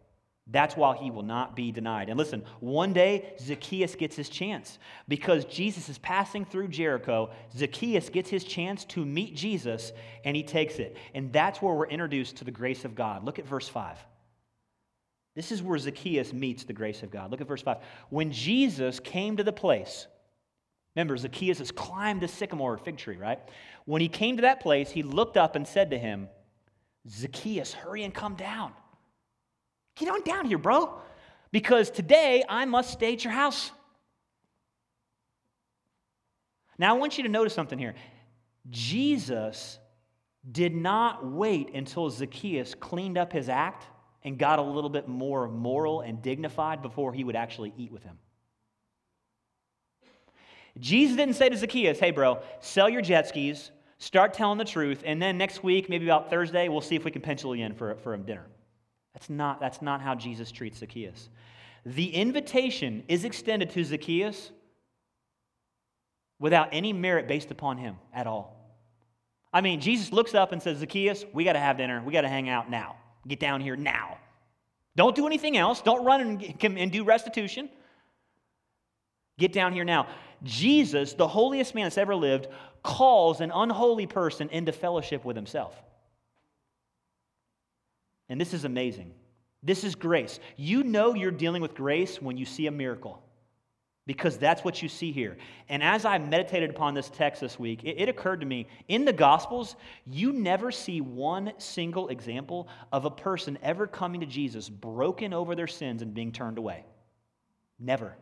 That's 0.52 0.76
why 0.76 0.98
he 0.98 1.12
will 1.12 1.24
not 1.24 1.56
be 1.56 1.72
denied. 1.72 2.10
And 2.10 2.18
listen, 2.18 2.44
one 2.60 2.92
day 2.92 3.34
Zacchaeus 3.40 3.94
gets 3.94 4.16
his 4.16 4.30
chance 4.30 4.80
because 5.08 5.46
Jesus 5.46 5.90
is 5.90 6.00
passing 6.00 6.44
through 6.44 6.70
Jericho. 6.70 7.30
Zacchaeus 7.56 8.10
gets 8.10 8.32
his 8.32 8.44
chance 8.44 8.84
to 8.86 9.06
meet 9.06 9.36
Jesus 9.36 9.92
and 10.26 10.36
he 10.36 10.42
takes 10.42 10.80
it. 10.80 10.98
And 11.14 11.32
that's 11.32 11.62
where 11.62 11.76
we're 11.76 11.88
introduced 11.88 12.38
to 12.38 12.46
the 12.46 12.52
grace 12.52 12.84
of 12.84 12.96
God. 12.96 13.24
Look 13.24 13.38
at 13.38 13.46
verse 13.46 13.70
5. 13.70 13.98
This 15.36 15.52
is 15.52 15.62
where 15.62 15.78
Zacchaeus 15.78 16.34
meets 16.34 16.64
the 16.64 16.74
grace 16.74 17.04
of 17.04 17.12
God. 17.12 17.30
Look 17.30 17.42
at 17.42 17.48
verse 17.48 17.62
5. 17.62 17.78
When 18.10 18.32
Jesus 18.32 19.00
came 19.00 19.38
to 19.38 19.44
the 19.44 19.54
place, 19.54 20.08
remember, 20.96 21.16
Zacchaeus 21.16 21.60
has 21.60 21.70
climbed 21.70 22.22
the 22.22 22.28
sycamore 22.28 22.78
fig 22.78 22.98
tree, 22.98 23.18
right? 23.18 23.40
When 23.86 24.02
he 24.02 24.10
came 24.10 24.38
to 24.38 24.42
that 24.42 24.62
place, 24.62 24.90
he 24.90 25.04
looked 25.04 25.38
up 25.38 25.56
and 25.56 25.68
said 25.68 25.92
to 25.92 26.00
him, 26.00 26.28
Zacchaeus, 27.08 27.72
hurry 27.72 28.04
and 28.04 28.14
come 28.14 28.34
down. 28.34 28.74
Get 30.00 30.08
on 30.08 30.22
down 30.22 30.46
here, 30.46 30.58
bro, 30.58 30.98
because 31.52 31.92
today 31.92 32.44
I 32.48 32.64
must 32.64 32.92
stay 32.92 33.14
at 33.14 33.24
your 33.24 33.34
house. 33.34 33.70
Now, 36.78 36.96
I 36.96 36.98
want 36.98 37.18
you 37.18 37.24
to 37.24 37.30
notice 37.30 37.54
something 37.54 37.78
here. 37.78 37.96
Jesus 38.70 39.78
did 40.50 40.74
not 40.74 41.30
wait 41.30 41.76
until 41.76 42.10
Zacchaeus 42.10 42.74
cleaned 42.76 43.18
up 43.18 43.34
his 43.34 43.50
act 43.50 43.88
and 44.24 44.38
got 44.38 44.58
a 44.60 44.62
little 44.62 44.90
bit 44.90 45.10
more 45.10 45.50
moral 45.50 46.00
and 46.00 46.22
dignified 46.22 46.82
before 46.82 47.12
he 47.12 47.26
would 47.26 47.36
actually 47.36 47.74
eat 47.78 47.92
with 47.92 48.04
him. 48.04 48.18
Jesus 50.80 51.18
didn't 51.18 51.36
say 51.36 51.50
to 51.50 51.58
Zacchaeus, 51.58 52.00
hey, 52.00 52.12
bro, 52.12 52.42
sell 52.62 52.88
your 52.88 53.02
jet 53.02 53.28
skis, 53.28 53.72
start 53.98 54.34
telling 54.34 54.58
the 54.58 54.64
truth, 54.64 55.04
and 55.06 55.22
then 55.22 55.38
next 55.38 55.62
week, 55.62 55.90
maybe 55.90 56.06
about 56.06 56.30
Thursday, 56.30 56.70
we'll 56.70 56.80
see 56.80 56.96
if 56.96 57.04
we 57.04 57.12
can 57.12 57.22
pencil 57.22 57.54
you 57.54 57.66
in 57.66 57.74
for, 57.74 57.96
for 57.96 58.16
dinner. 58.16 58.46
That's 59.14 59.30
not, 59.30 59.60
that's 59.60 59.82
not 59.82 60.02
how 60.02 60.16
Jesus 60.16 60.52
treats 60.52 60.80
Zacchaeus. 60.80 61.30
The 61.86 62.14
invitation 62.14 63.04
is 63.08 63.26
extended 63.26 63.70
to 63.72 63.84
Zacchaeus 63.84 64.52
without 66.40 66.70
any 66.72 66.94
merit 66.94 67.28
based 67.28 67.52
upon 67.52 67.78
him 67.78 67.98
at 68.14 68.28
all. 68.28 68.56
I 69.52 69.62
mean, 69.62 69.82
Jesus 69.82 70.12
looks 70.12 70.36
up 70.36 70.52
and 70.52 70.62
says, 70.62 70.78
Zacchaeus, 70.78 71.26
we 71.34 71.44
got 71.44 71.54
to 71.54 71.60
have 71.60 71.78
dinner. 71.78 72.02
We 72.06 72.14
got 72.14 72.22
to 72.22 72.30
hang 72.30 72.50
out 72.50 72.70
now. 72.70 72.98
Get 73.28 73.40
down 73.40 73.62
here 73.62 73.76
now. 73.76 74.18
Don't 74.96 75.16
do 75.16 75.26
anything 75.26 75.58
else. 75.58 75.82
Don't 75.82 76.06
run 76.06 76.22
and, 76.22 76.78
and 76.78 76.92
do 76.92 77.04
restitution. 77.04 77.70
Get 79.38 79.54
down 79.54 79.74
here 79.74 79.86
now. 79.86 80.08
Jesus, 80.44 81.14
the 81.14 81.28
holiest 81.28 81.74
man 81.74 81.86
that's 81.86 81.98
ever 81.98 82.16
lived, 82.16 82.48
calls 82.84 83.42
an 83.42 83.52
unholy 83.54 84.06
person 84.06 84.50
into 84.50 84.72
fellowship 84.72 85.26
with 85.26 85.36
himself. 85.36 85.82
And 88.30 88.40
this 88.40 88.54
is 88.54 88.64
amazing. 88.64 89.14
This 89.62 89.84
is 89.84 89.96
grace. 89.96 90.40
You 90.56 90.84
know 90.84 91.14
you're 91.14 91.32
dealing 91.32 91.62
with 91.62 91.76
grace 91.76 92.22
when 92.22 92.38
you 92.38 92.46
see 92.46 92.68
a 92.68 92.72
miracle 92.72 93.22
because 94.10 94.40
that's 94.40 94.64
what 94.64 94.82
you 94.82 94.90
see 94.90 95.12
here. 95.12 95.38
And 95.68 95.84
as 95.84 96.04
I 96.04 96.18
meditated 96.18 96.72
upon 96.72 96.96
this 96.96 97.12
text 97.12 97.42
this 97.42 97.60
week, 97.60 97.84
it, 97.84 98.00
it, 98.00 98.10
occurred 98.10 98.40
to 98.40 98.46
me 98.48 98.68
in 98.88 99.06
the 99.06 99.14
Gospels, 99.14 99.76
you 100.08 100.32
never 100.32 100.72
see 100.72 101.00
one 101.00 101.54
single 101.60 102.08
example 102.08 102.70
of 102.92 103.06
a 103.06 103.12
person 103.12 103.60
ever 103.62 103.86
coming 103.86 104.22
to 104.22 104.26
Jesus 104.26 104.68
broken 104.68 105.32
over 105.32 105.54
their 105.54 105.68
sins 105.68 106.02
and 106.02 106.16
being 106.16 106.32
turned 106.32 106.58
away. 106.58 106.86
Never. 107.78 108.16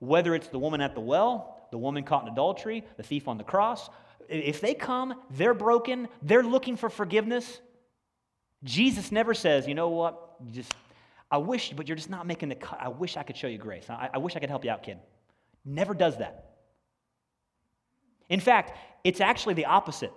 Whether 0.00 0.34
it's 0.34 0.48
the 0.48 0.58
woman 0.58 0.80
at 0.80 0.96
the 0.96 1.00
well, 1.00 1.68
the 1.70 1.78
woman 1.78 2.02
caught 2.02 2.26
in 2.26 2.32
adultery, 2.32 2.84
the 2.96 3.04
thief 3.04 3.28
on 3.28 3.38
the 3.38 3.44
cross, 3.44 3.88
if 4.28 4.60
they 4.60 4.74
come, 4.74 5.14
they're 5.30 5.54
broken, 5.54 6.08
they're 6.22 6.42
looking 6.42 6.76
for 6.76 6.88
forgiveness. 6.88 7.60
Jesus 8.62 9.12
never 9.12 9.34
says, 9.34 9.66
you 9.68 9.74
know 9.74 9.90
what, 9.90 10.36
you 10.44 10.52
just, 10.52 10.72
I 11.30 11.38
wish, 11.38 11.72
but 11.76 11.86
you're 11.88 11.96
just 11.96 12.10
not 12.10 12.26
making 12.26 12.48
the 12.48 12.54
cut. 12.54 12.78
I 12.80 12.88
wish 12.88 13.16
I 13.16 13.22
could 13.22 13.36
show 13.36 13.46
you 13.46 13.58
grace. 13.58 13.88
I, 13.88 14.10
I 14.14 14.18
wish 14.18 14.36
I 14.36 14.38
could 14.38 14.50
help 14.50 14.64
you 14.64 14.70
out, 14.70 14.82
kid. 14.82 14.98
Never 15.64 15.94
does 15.94 16.18
that. 16.18 16.52
In 18.28 18.40
fact, 18.40 18.76
it's 19.04 19.20
actually 19.20 19.54
the 19.54 19.66
opposite. 19.66 20.12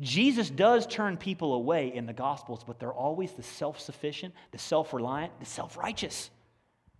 Jesus 0.00 0.50
does 0.50 0.86
turn 0.86 1.16
people 1.16 1.54
away 1.54 1.94
in 1.94 2.06
the 2.06 2.12
Gospels, 2.12 2.62
but 2.66 2.78
they're 2.78 2.92
always 2.92 3.32
the 3.32 3.42
self 3.42 3.80
sufficient, 3.80 4.34
the 4.52 4.58
self 4.58 4.92
reliant, 4.92 5.38
the 5.40 5.46
self 5.46 5.76
righteous. 5.76 6.30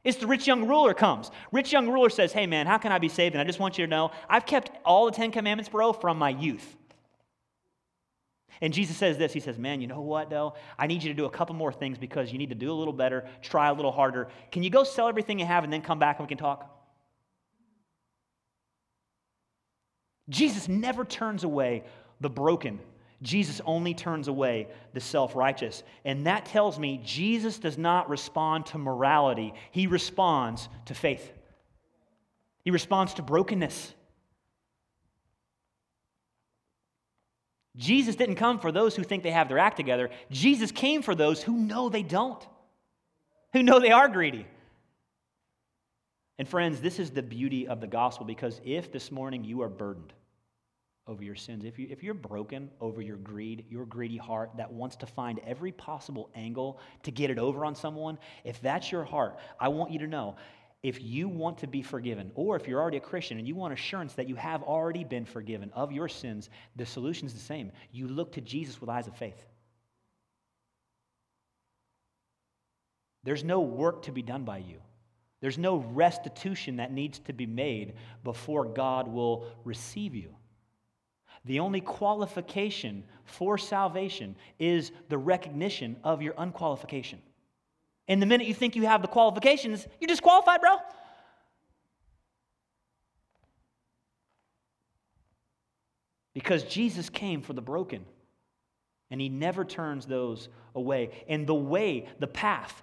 It's 0.07 0.19
the 0.19 0.29
rich 0.29 0.47
young 0.47 0.69
ruler 0.69 0.95
comes. 0.95 1.33
Rich 1.51 1.73
young 1.73 1.89
ruler 1.89 2.11
says, 2.11 2.33
Hey 2.33 2.47
man, 2.47 2.69
how 2.69 2.79
can 2.79 2.93
I 2.93 2.99
be 2.99 3.09
saved? 3.09 3.35
And 3.35 3.43
I 3.43 3.45
just 3.45 3.59
want 3.59 3.77
you 3.77 3.85
to 3.85 3.91
know, 3.91 4.13
I've 4.29 4.47
kept 4.47 4.71
all 4.85 5.07
the 5.07 5.11
Ten 5.11 5.33
Commandments, 5.33 5.69
bro, 5.69 5.93
from 5.93 6.17
my 6.17 6.31
youth. 6.31 6.77
And 8.61 8.73
Jesus 8.73 8.97
says 8.97 9.19
this 9.19 9.33
He 9.33 9.41
says, 9.41 9.59
Man, 9.59 9.81
you 9.81 9.89
know 9.89 10.01
what, 10.03 10.31
though? 10.31 10.55
I 10.79 10.87
need 10.87 11.03
you 11.03 11.09
to 11.09 11.15
do 11.15 11.25
a 11.25 11.31
couple 11.31 11.57
more 11.57 11.73
things 11.73 11.99
because 11.99 12.31
you 12.31 12.39
need 12.39 12.51
to 12.51 12.55
do 12.55 12.71
a 12.71 12.73
little 12.73 12.93
better, 12.93 13.27
try 13.43 13.69
a 13.69 13.75
little 13.75 13.91
harder. 13.91 14.29
Can 14.53 14.63
you 14.63 14.71
go 14.71 14.85
sell 14.85 15.09
everything 15.09 15.41
you 15.41 15.47
have 15.47 15.65
and 15.65 15.73
then 15.73 15.83
come 15.83 15.99
back 15.99 16.21
and 16.21 16.27
we 16.27 16.29
can 16.29 16.39
talk? 16.39 16.73
Jesus 20.29 20.69
never 20.69 21.05
turns 21.05 21.43
away 21.43 21.83
the 22.21 22.31
broken 22.31 22.79
Jesus 23.23 23.61
only 23.65 23.95
turns 23.95 24.29
away 24.29 24.69
the 24.93 25.01
self 25.01 25.35
righteous. 25.35 25.83
And 26.05 26.27
that 26.27 26.47
tells 26.47 26.79
me 26.79 27.01
Jesus 27.05 27.59
does 27.59 27.79
not 27.79 28.09
respond 28.11 28.67
to 28.67 28.79
morality, 28.79 29.55
he 29.71 29.87
responds 29.87 30.69
to 30.87 30.95
faith. 30.95 31.33
He 32.65 32.71
responds 32.71 33.15
to 33.15 33.23
brokenness. 33.23 33.95
Jesus 37.77 38.17
didn't 38.17 38.37
come 38.37 38.59
for 38.59 38.73
those 38.73 38.97
who 38.97 39.05
think 39.05 39.23
they 39.23 39.31
have 39.31 39.49
their 39.49 39.59
act 39.59 39.77
together. 39.77 40.11
Jesus 40.31 40.73
came 40.73 41.03
for 41.03 41.15
those 41.15 41.43
who 41.43 41.57
know 41.57 41.89
they 41.89 42.03
don't, 42.03 42.45
who 43.53 43.63
know 43.63 43.79
they 43.79 43.93
are 43.93 44.09
greedy. 44.09 44.47
And 46.39 46.49
friends, 46.49 46.81
this 46.81 46.99
is 46.99 47.11
the 47.11 47.23
beauty 47.23 47.69
of 47.69 47.81
the 47.81 47.87
gospel 47.87 48.27
because 48.27 48.61
if 48.65 48.91
this 48.93 49.13
morning 49.13 49.45
you 49.45 49.63
are 49.63 49.69
burdened 49.69 50.13
over 51.07 51.23
your 51.23 51.35
sins, 51.35 51.65
if, 51.65 51.79
you, 51.79 51.87
if 51.91 52.03
you're 52.03 52.15
broken 52.15 52.69
over 52.81 53.01
your 53.01 53.17
greed, 53.17 53.65
your 53.71 53.87
greedy 53.87 54.17
heart 54.17 54.51
that 54.57 54.73
wants 54.73 54.97
to 54.97 55.07
find 55.07 55.41
every 55.47 55.73
possible 55.73 56.31
angle 56.35 56.81
to 57.05 57.11
get 57.11 57.31
it 57.31 57.39
over 57.39 57.65
on 57.65 57.75
someone, 57.75 58.19
if 58.45 58.61
that's 58.61 58.91
your 58.91 59.05
heart, 59.05 59.39
I 59.61 59.69
want 59.69 59.93
you 59.93 60.01
to 60.01 60.07
know 60.07 60.37
if 60.83 61.03
you 61.03 61.29
want 61.29 61.59
to 61.59 61.67
be 61.67 61.83
forgiven, 61.83 62.31
or 62.35 62.55
if 62.55 62.69
you're 62.69 62.81
already 62.81 62.99
a 62.99 63.01
Christian 63.01 63.39
and 63.39 63.49
you 63.49 63.55
want 63.55 63.73
assurance 63.73 64.13
that 64.15 64.29
you 64.29 64.37
have 64.37 64.63
already 64.63 65.05
been 65.05 65.25
forgiven 65.25 65.71
of 65.75 65.91
your 65.91 66.09
sins, 66.09 66.49
the 66.77 66.87
solution 66.87 67.27
is 67.27 67.35
the 67.35 67.41
same. 67.41 67.73
You 67.91 68.07
look 68.09 68.33
to 68.33 68.41
Jesus 68.41 68.81
with 68.81 68.91
eyes 68.91 69.09
of 69.09 69.17
faith. 69.17 69.47
There's 73.25 73.43
no 73.43 73.61
work 73.61 74.03
to 74.03 74.13
be 74.13 74.23
done 74.23 74.45
by 74.45 74.59
you. 74.59 74.81
There's 75.41 75.59
no 75.59 75.79
restitution 75.79 76.77
that 76.77 76.93
needs 76.93 77.19
to 77.21 77.33
be 77.33 77.47
made 77.47 77.95
before 78.23 78.65
God 78.65 79.09
will 79.09 79.49
receive 79.65 80.15
you. 80.15 80.35
The 81.47 81.61
only 81.61 81.81
qualification 81.81 83.05
for 83.25 83.57
salvation 83.57 84.37
is 84.59 84.91
the 85.09 85.19
recognition 85.19 85.97
of 86.03 86.21
your 86.21 86.35
unqualification. 86.35 87.19
And 88.09 88.21
the 88.21 88.27
minute 88.27 88.47
you 88.47 88.55
think 88.55 88.77
you 88.77 88.87
have 88.87 89.03
the 89.03 89.09
qualifications, 89.09 89.87
you're 90.01 90.09
disqualified, 90.09 90.61
bro. 90.61 90.77
Because 96.35 96.65
Jesus 96.65 97.09
came 97.09 97.43
for 97.43 97.53
the 97.53 97.63
broken, 97.63 98.05
and 99.11 99.21
he 99.21 99.29
never 99.29 99.65
turns 99.65 100.05
those 100.05 100.49
away. 100.75 101.11
And 101.29 101.47
the 101.47 101.55
way, 101.55 102.09
the 102.19 102.27
path 102.27 102.83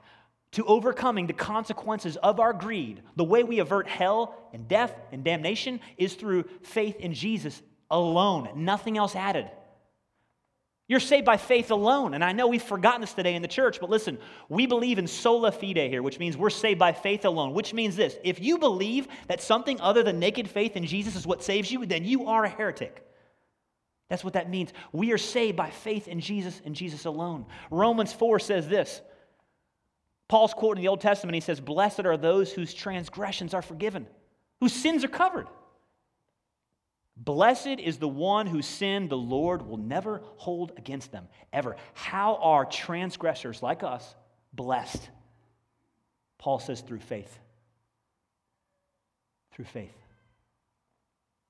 to 0.54 0.66
overcoming 0.66 1.28
the 1.28 1.34
consequences 1.34 2.16
of 2.18 2.40
our 2.40 2.54
greed, 2.54 3.02
the 3.16 3.24
way 3.24 3.44
we 3.44 3.60
avert 3.60 3.88
hell 3.88 4.36
and 4.54 4.68
death 4.68 4.96
and 5.12 5.24
damnation 5.24 5.80
is 5.98 6.14
through 6.14 6.46
faith 6.62 6.96
in 7.00 7.14
Jesus 7.14 7.62
alone, 7.94 8.50
nothing 8.56 8.98
else 8.98 9.16
added. 9.16 9.50
You're 10.88 11.00
saved 11.00 11.26
by 11.26 11.38
faith 11.38 11.72
alone. 11.72 12.14
And 12.14 12.24
I 12.24 12.34
know 12.34 12.48
we've 12.48 12.62
forgotten 12.62 13.02
this 13.02 13.14
today 13.14 13.36
in 13.36 13.42
the 13.42 13.48
church, 13.48 13.80
but 13.80 13.90
listen, 13.90 14.18
we 14.50 14.68
believe 14.68 14.98
in 14.98 15.08
sola 15.08 15.52
fide 15.52 15.78
here, 15.78 16.04
which 16.04 16.20
means 16.20 16.36
we're 16.36 16.50
saved 16.50 16.80
by 16.80 16.92
faith 16.92 17.24
alone, 17.24 17.54
which 17.54 17.74
means 17.74 17.96
this 17.96 18.18
if 18.24 18.42
you 18.42 18.58
believe 18.58 19.08
that 19.28 19.42
something 19.42 19.80
other 19.80 20.04
than 20.04 20.20
naked 20.20 20.50
faith 20.50 20.76
in 20.76 20.86
Jesus 20.86 21.16
is 21.16 21.26
what 21.26 21.42
saves 21.42 21.72
you, 21.72 21.86
then 21.86 22.04
you 22.04 22.28
are 22.28 22.44
a 22.44 22.50
heretic. 22.50 23.06
That's 24.10 24.24
what 24.24 24.34
that 24.34 24.50
means. 24.50 24.74
We 24.92 25.14
are 25.14 25.18
saved 25.18 25.56
by 25.56 25.70
faith 25.70 26.08
in 26.08 26.20
Jesus 26.20 26.62
and 26.66 26.76
Jesus 26.76 27.06
alone. 27.06 27.46
Romans 27.72 28.12
4 28.12 28.40
says 28.40 28.68
this 28.68 29.02
Paul's 30.28 30.54
quoting 30.54 30.82
the 30.82 30.90
Old 30.90 31.02
Testament. 31.02 31.36
He 31.36 31.42
says, 31.42 31.62
Blessed 31.62 32.06
are 32.06 32.18
those 32.18 32.52
whose 32.52 32.74
transgressions 32.74 33.54
are 33.54 33.62
forgiven, 33.62 34.06
whose 34.60 34.74
sins 34.74 35.04
are 35.04 35.10
covered. 35.10 35.48
Blessed 37.16 37.80
is 37.80 37.98
the 37.98 38.08
one 38.08 38.48
whose 38.48 38.66
sin 38.66 39.08
the 39.08 39.18
Lord 39.18 39.62
will 39.62 39.78
never 39.78 40.22
hold 40.38 40.72
against 40.78 41.12
them, 41.12 41.28
ever. 41.52 41.76
How 41.94 42.36
are 42.38 42.66
transgressors 42.66 43.62
like 43.62 43.84
us 43.84 44.16
blessed? 44.52 45.10
Paul 46.40 46.60
says, 46.60 46.82
through 46.82 47.00
faith. 47.00 47.40
Through 49.54 49.66
faith. 49.66 49.96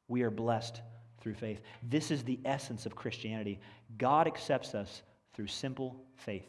We 0.10 0.24
are 0.24 0.30
blessed 0.30 0.82
through 1.22 1.36
faith. 1.36 1.62
This 1.82 2.12
is 2.12 2.24
the 2.24 2.40
essence 2.44 2.86
of 2.86 2.96
Christianity. 2.96 3.60
God 3.98 4.28
accepts 4.28 4.76
us 4.76 5.02
through 5.34 5.48
simple 5.48 5.96
faith 6.18 6.46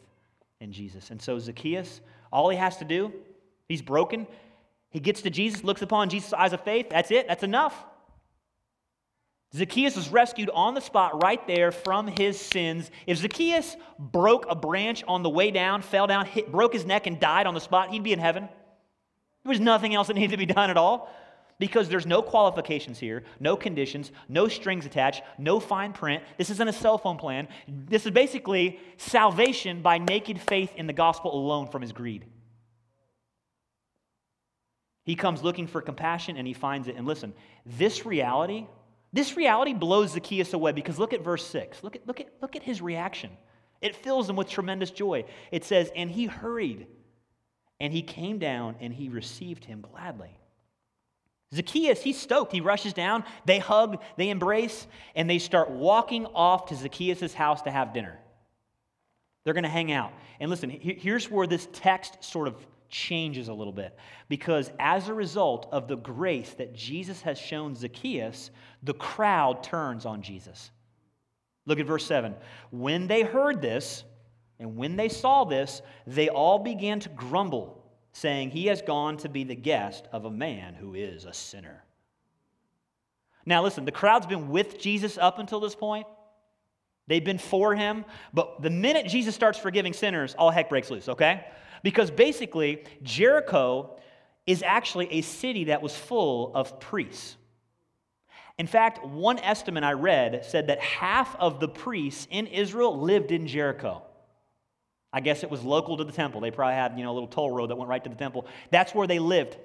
in 0.59 0.73
Jesus. 0.73 1.09
And 1.09 1.21
so 1.21 1.39
Zacchaeus, 1.39 2.01
all 2.31 2.49
he 2.49 2.57
has 2.57 2.77
to 2.77 2.85
do, 2.85 3.13
he's 3.69 3.81
broken. 3.81 4.27
He 4.89 4.99
gets 4.99 5.21
to 5.21 5.29
Jesus, 5.29 5.63
looks 5.63 5.81
upon 5.81 6.09
Jesus' 6.09 6.33
eyes 6.33 6.51
of 6.51 6.61
faith. 6.61 6.89
That's 6.89 7.11
it, 7.11 7.27
that's 7.27 7.43
enough. 7.43 7.85
Zacchaeus 9.53 9.95
was 9.95 10.09
rescued 10.09 10.49
on 10.49 10.73
the 10.73 10.81
spot 10.81 11.23
right 11.23 11.45
there 11.47 11.71
from 11.71 12.07
his 12.07 12.39
sins. 12.39 12.91
If 13.07 13.19
Zacchaeus 13.19 13.77
broke 13.97 14.45
a 14.49 14.55
branch 14.55 15.03
on 15.07 15.23
the 15.23 15.29
way 15.29 15.51
down, 15.51 15.81
fell 15.81 16.07
down, 16.07 16.25
hit, 16.25 16.51
broke 16.51 16.73
his 16.73 16.85
neck, 16.85 17.07
and 17.07 17.19
died 17.19 17.47
on 17.47 17.53
the 17.53 17.61
spot, 17.61 17.89
he'd 17.89 18.03
be 18.03 18.11
in 18.13 18.19
heaven. 18.19 18.49
There 19.43 19.49
was 19.49 19.59
nothing 19.59 19.93
else 19.93 20.07
that 20.07 20.15
needed 20.15 20.31
to 20.31 20.37
be 20.37 20.45
done 20.45 20.69
at 20.69 20.77
all 20.77 21.09
because 21.57 21.87
there's 21.87 22.05
no 22.05 22.21
qualifications 22.21 22.99
here, 22.99 23.23
no 23.39 23.55
conditions, 23.55 24.11
no 24.27 24.47
strings 24.47 24.85
attached, 24.85 25.23
no 25.37 25.59
fine 25.59 25.93
print. 25.93 26.23
This 26.37 26.49
isn't 26.49 26.67
a 26.67 26.73
cell 26.73 26.97
phone 26.97 27.17
plan. 27.17 27.47
This 27.67 28.05
is 28.05 28.11
basically 28.11 28.79
salvation 28.97 29.81
by 29.81 29.99
naked 29.99 30.39
faith 30.41 30.73
in 30.75 30.87
the 30.87 30.93
gospel 30.93 31.33
alone 31.33 31.67
from 31.67 31.81
his 31.81 31.91
greed. 31.91 32.25
He 35.03 35.15
comes 35.15 35.43
looking 35.43 35.67
for 35.67 35.81
compassion 35.81 36.35
and 36.35 36.47
he 36.47 36.53
finds 36.53 36.87
it. 36.87 36.95
And 36.95 37.05
listen, 37.05 37.33
this 37.65 38.05
reality 38.05 38.65
this 39.15 39.37
reality 39.37 39.73
blows 39.73 40.11
Zacchaeus 40.11 40.51
away 40.51 40.73
because 40.73 40.99
look 40.99 41.13
at 41.13 41.23
verse 41.23 41.47
6. 41.47 41.81
Look 41.83 41.95
at, 41.95 42.05
look 42.05 42.19
at, 42.19 42.27
look 42.41 42.57
at 42.57 42.63
his 42.63 42.81
reaction. 42.81 43.31
It 43.81 43.95
fills 43.95 44.29
him 44.29 44.35
with 44.35 44.49
tremendous 44.49 44.91
joy. 44.91 45.23
It 45.53 45.63
says, 45.63 45.89
And 45.95 46.11
he 46.11 46.25
hurried, 46.25 46.87
and 47.79 47.93
he 47.93 48.01
came 48.01 48.39
down, 48.39 48.75
and 48.81 48.93
he 48.93 49.07
received 49.07 49.63
him 49.63 49.79
gladly. 49.79 50.37
Zacchaeus, 51.53 52.01
he's 52.01 52.19
stoked. 52.19 52.51
He 52.51 52.59
rushes 52.59 52.91
down, 52.91 53.23
they 53.45 53.57
hug, 53.57 54.01
they 54.17 54.29
embrace, 54.29 54.85
and 55.15 55.29
they 55.29 55.39
start 55.39 55.69
walking 55.69 56.25
off 56.25 56.65
to 56.65 56.75
Zacchaeus' 56.75 57.33
house 57.33 57.61
to 57.61 57.71
have 57.71 57.93
dinner. 57.93 58.19
They're 59.45 59.53
going 59.53 59.63
to 59.63 59.69
hang 59.69 59.93
out. 59.93 60.11
And 60.41 60.51
listen, 60.51 60.69
here's 60.69 61.31
where 61.31 61.47
this 61.47 61.69
text 61.71 62.21
sort 62.21 62.49
of 62.49 62.55
changes 62.95 63.49
a 63.49 63.53
little 63.53 63.73
bit. 63.73 63.97
Because 64.29 64.71
as 64.79 65.09
a 65.09 65.13
result 65.13 65.67
of 65.71 65.87
the 65.87 65.97
grace 65.97 66.53
that 66.53 66.73
Jesus 66.73 67.21
has 67.21 67.37
shown 67.37 67.75
Zacchaeus, 67.75 68.51
the 68.83 68.93
crowd 68.93 69.63
turns 69.63 70.05
on 70.05 70.21
Jesus. 70.21 70.71
Look 71.65 71.79
at 71.79 71.85
verse 71.85 72.05
7. 72.05 72.35
When 72.71 73.07
they 73.07 73.23
heard 73.23 73.61
this, 73.61 74.05
and 74.59 74.77
when 74.77 74.95
they 74.95 75.09
saw 75.09 75.43
this, 75.43 75.81
they 76.07 76.29
all 76.29 76.57
began 76.59 77.01
to 77.01 77.09
grumble, 77.09 77.83
saying, 78.13 78.51
He 78.51 78.67
has 78.67 78.81
gone 78.81 79.17
to 79.17 79.29
be 79.29 79.43
the 79.43 79.55
guest 79.55 80.07
of 80.13 80.23
a 80.23 80.31
man 80.31 80.73
who 80.73 80.93
is 80.93 81.25
a 81.25 81.33
sinner. 81.33 81.83
Now, 83.45 83.61
listen, 83.61 83.83
the 83.83 83.91
crowd's 83.91 84.25
been 84.25 84.49
with 84.49 84.79
Jesus 84.79 85.17
up 85.17 85.37
until 85.37 85.59
this 85.59 85.75
point. 85.75 86.07
They've 87.07 87.23
been 87.23 87.37
for 87.37 87.75
him, 87.75 88.05
but 88.33 88.61
the 88.61 88.71
minute 88.71 89.05
Jesus 89.05 89.35
starts 89.35 89.59
forgiving 89.59 89.93
sinners, 89.93 90.33
all 90.39 90.49
heck 90.49 90.69
breaks 90.69 90.89
loose, 90.89 91.09
okay? 91.09 91.45
Because 91.83 92.11
basically, 92.11 92.83
Jericho 93.03 93.97
is 94.45 94.63
actually 94.63 95.11
a 95.11 95.21
city 95.21 95.65
that 95.65 95.81
was 95.81 95.95
full 95.95 96.53
of 96.55 96.79
priests. 96.79 97.37
In 98.57 98.67
fact, 98.67 99.05
one 99.05 99.39
estimate 99.39 99.83
I 99.83 99.93
read 99.93 100.45
said 100.45 100.67
that 100.67 100.79
half 100.79 101.35
of 101.37 101.59
the 101.59 101.67
priests 101.67 102.27
in 102.31 102.47
Israel 102.47 102.99
lived 102.99 103.31
in 103.31 103.47
Jericho. 103.47 104.03
I 105.11 105.19
guess 105.19 105.43
it 105.43 105.49
was 105.49 105.63
local 105.63 105.97
to 105.97 106.03
the 106.03 106.11
temple. 106.11 106.41
They 106.41 106.51
probably 106.51 106.75
had, 106.75 106.97
you 106.97 107.03
know, 107.03 107.11
a 107.11 107.13
little 107.15 107.27
toll 107.27 107.51
road 107.51 107.69
that 107.69 107.77
went 107.77 107.89
right 107.89 108.03
to 108.03 108.09
the 108.09 108.15
temple. 108.15 108.47
That's 108.69 108.93
where 108.93 109.07
they 109.07 109.19
lived. 109.19 109.57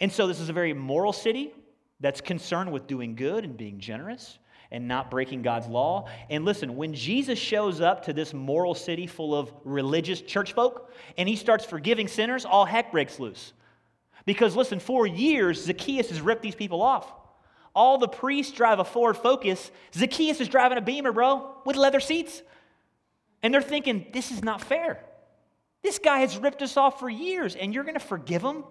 And 0.00 0.12
so 0.12 0.26
this 0.26 0.40
is 0.40 0.48
a 0.48 0.52
very 0.52 0.72
moral 0.72 1.12
city 1.12 1.52
that's 2.00 2.20
concerned 2.20 2.72
with 2.72 2.86
doing 2.86 3.14
good 3.14 3.44
and 3.44 3.56
being 3.56 3.78
generous 3.78 4.38
and 4.70 4.86
not 4.86 5.10
breaking 5.10 5.42
God's 5.42 5.66
law. 5.66 6.08
And 6.28 6.44
listen, 6.44 6.76
when 6.76 6.94
Jesus 6.94 7.38
shows 7.38 7.80
up 7.80 8.04
to 8.04 8.12
this 8.12 8.34
moral 8.34 8.74
city 8.74 9.06
full 9.06 9.34
of 9.34 9.52
religious 9.64 10.20
church 10.20 10.52
folk 10.52 10.90
and 11.16 11.28
he 11.28 11.36
starts 11.36 11.64
forgiving 11.64 12.08
sinners, 12.08 12.44
all 12.44 12.64
heck 12.64 12.92
breaks 12.92 13.18
loose. 13.18 13.52
Because 14.26 14.54
listen, 14.54 14.78
for 14.78 15.06
years, 15.06 15.64
Zacchaeus 15.64 16.10
has 16.10 16.20
ripped 16.20 16.42
these 16.42 16.54
people 16.54 16.82
off. 16.82 17.10
All 17.74 17.96
the 17.96 18.08
priests 18.08 18.52
drive 18.52 18.78
a 18.78 18.84
Ford 18.84 19.16
Focus. 19.16 19.70
Zacchaeus 19.94 20.40
is 20.40 20.48
driving 20.48 20.78
a 20.78 20.82
Beamer, 20.82 21.12
bro, 21.12 21.54
with 21.64 21.76
leather 21.76 22.00
seats. 22.00 22.42
And 23.42 23.54
they're 23.54 23.62
thinking, 23.62 24.06
this 24.12 24.30
is 24.30 24.42
not 24.42 24.60
fair. 24.60 25.02
This 25.82 25.98
guy 25.98 26.18
has 26.20 26.36
ripped 26.36 26.60
us 26.60 26.76
off 26.76 26.98
for 26.98 27.08
years, 27.08 27.54
and 27.54 27.72
you're 27.72 27.84
going 27.84 27.94
to 27.94 28.00
forgive 28.00 28.42
him? 28.42 28.64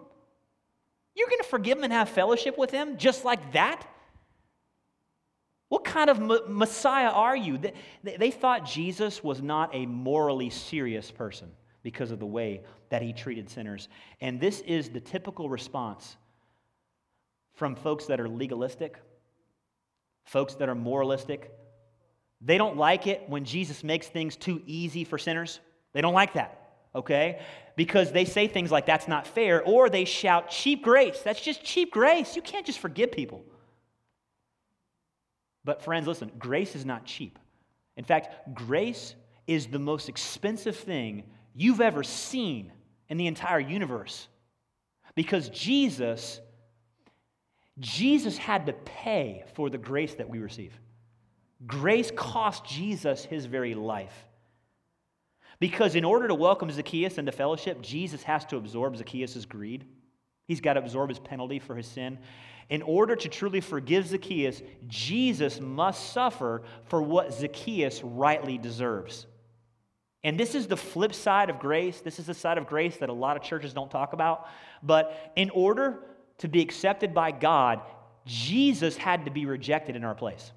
You're 1.15 1.29
going 1.29 1.41
to 1.41 1.47
forgive 1.47 1.77
him 1.77 1.85
and 1.85 1.93
have 1.93 2.09
fellowship 2.09 2.57
with 2.57 2.69
him 2.69 2.97
just 2.97 3.23
like 3.23 3.53
that? 3.53 3.87
What 5.69 5.83
kind 5.83 6.09
of 6.09 6.47
Messiah 6.49 7.09
are 7.09 7.35
you? 7.35 7.59
They 8.03 8.31
thought 8.31 8.65
Jesus 8.65 9.23
was 9.23 9.41
not 9.41 9.75
a 9.75 9.85
morally 9.85 10.49
serious 10.49 11.11
person 11.11 11.51
because 11.83 12.11
of 12.11 12.19
the 12.19 12.25
way 12.25 12.61
that 12.89 13.01
he 13.01 13.11
treated 13.11 13.49
sinners. 13.49 13.89
And 14.21 14.39
this 14.39 14.61
is 14.61 14.89
the 14.89 15.01
typical 15.01 15.49
response 15.49 16.15
from 17.55 17.75
folks 17.75 18.05
that 18.05 18.19
are 18.21 18.29
legalistic, 18.29 18.97
folks 20.23 20.55
that 20.55 20.69
are 20.69 20.75
moralistic. 20.75 21.51
They 22.39 22.57
don't 22.57 22.77
like 22.77 23.07
it 23.07 23.23
when 23.27 23.43
Jesus 23.43 23.83
makes 23.83 24.07
things 24.07 24.35
too 24.35 24.61
easy 24.65 25.03
for 25.03 25.17
sinners. 25.17 25.59
They 25.91 26.01
don't 26.01 26.13
like 26.13 26.33
that, 26.33 26.69
okay? 26.95 27.41
Because 27.75 28.11
they 28.11 28.25
say 28.25 28.47
things 28.47 28.71
like, 28.71 28.85
that's 28.85 29.07
not 29.07 29.25
fair, 29.27 29.63
or 29.63 29.89
they 29.89 30.05
shout, 30.05 30.49
cheap 30.49 30.83
grace. 30.83 31.19
That's 31.21 31.41
just 31.41 31.63
cheap 31.63 31.91
grace. 31.91 32.35
You 32.35 32.41
can't 32.41 32.65
just 32.65 32.79
forgive 32.79 33.11
people. 33.11 33.43
But, 35.67 35.81
friends, 35.81 36.07
listen, 36.07 36.31
grace 36.39 36.77
is 36.77 36.85
not 36.85 37.03
cheap. 37.03 37.37
In 37.97 38.05
fact, 38.05 38.55
grace 38.55 39.15
is 39.47 39.67
the 39.67 39.79
most 39.79 40.07
expensive 40.07 40.77
thing 40.77 41.23
you've 41.53 41.81
ever 41.81 42.03
seen 42.03 42.71
in 43.09 43.17
the 43.17 43.27
entire 43.27 43.59
universe. 43.59 44.29
Because 45.13 45.49
Jesus, 45.49 46.39
Jesus 47.79 48.37
had 48.37 48.67
to 48.67 48.73
pay 48.73 49.43
for 49.55 49.69
the 49.69 49.77
grace 49.77 50.13
that 50.13 50.29
we 50.29 50.39
receive. 50.39 50.71
Grace 51.65 52.11
cost 52.15 52.65
Jesus 52.65 53.25
his 53.25 53.45
very 53.45 53.75
life. 53.75 54.25
Because 55.59 55.95
in 55.95 56.05
order 56.05 56.29
to 56.29 56.35
welcome 56.35 56.71
Zacchaeus 56.71 57.17
into 57.17 57.33
fellowship, 57.33 57.81
Jesus 57.81 58.23
has 58.23 58.45
to 58.45 58.55
absorb 58.55 58.95
Zacchaeus' 58.95 59.43
greed. 59.43 59.83
He's 60.47 60.61
got 60.61 60.75
to 60.75 60.79
absorb 60.79 61.09
his 61.09 61.19
penalty 61.19 61.59
for 61.59 61.75
his 61.75 61.87
sin. 61.87 62.19
In 62.69 62.81
order 62.81 63.15
to 63.15 63.29
truly 63.29 63.61
forgive 63.61 64.07
Zacchaeus, 64.07 64.61
Jesus 64.87 65.61
must 65.61 66.11
suffer 66.11 66.63
for 66.85 67.01
what 67.01 67.33
Zacchaeus 67.33 68.03
rightly 68.03 68.57
deserves. 68.57 69.25
And 70.23 70.37
this 70.37 70.55
is 70.55 70.67
the 70.67 70.75
flip 70.75 71.13
side 71.13 71.49
of 71.49 71.59
grace. 71.59 72.01
This 72.01 72.19
is 72.19 72.25
the 72.25 72.33
side 72.33 72.57
of 72.57 72.67
grace 72.67 72.97
that 72.97 73.07
a 73.07 73.13
lot 73.13 73.37
of 73.37 73.43
churches 73.43 73.73
don't 73.73 73.89
talk 73.89 74.11
about. 74.11 74.47
But 74.83 75.31
in 75.37 75.49
order 75.51 75.99
to 76.39 76.49
be 76.49 76.61
accepted 76.61 77.13
by 77.13 77.31
God, 77.31 77.81
Jesus 78.25 78.97
had 78.97 79.25
to 79.25 79.31
be 79.31 79.45
rejected 79.45 79.95
in 79.95 80.03
our 80.03 80.15
place. 80.15 80.51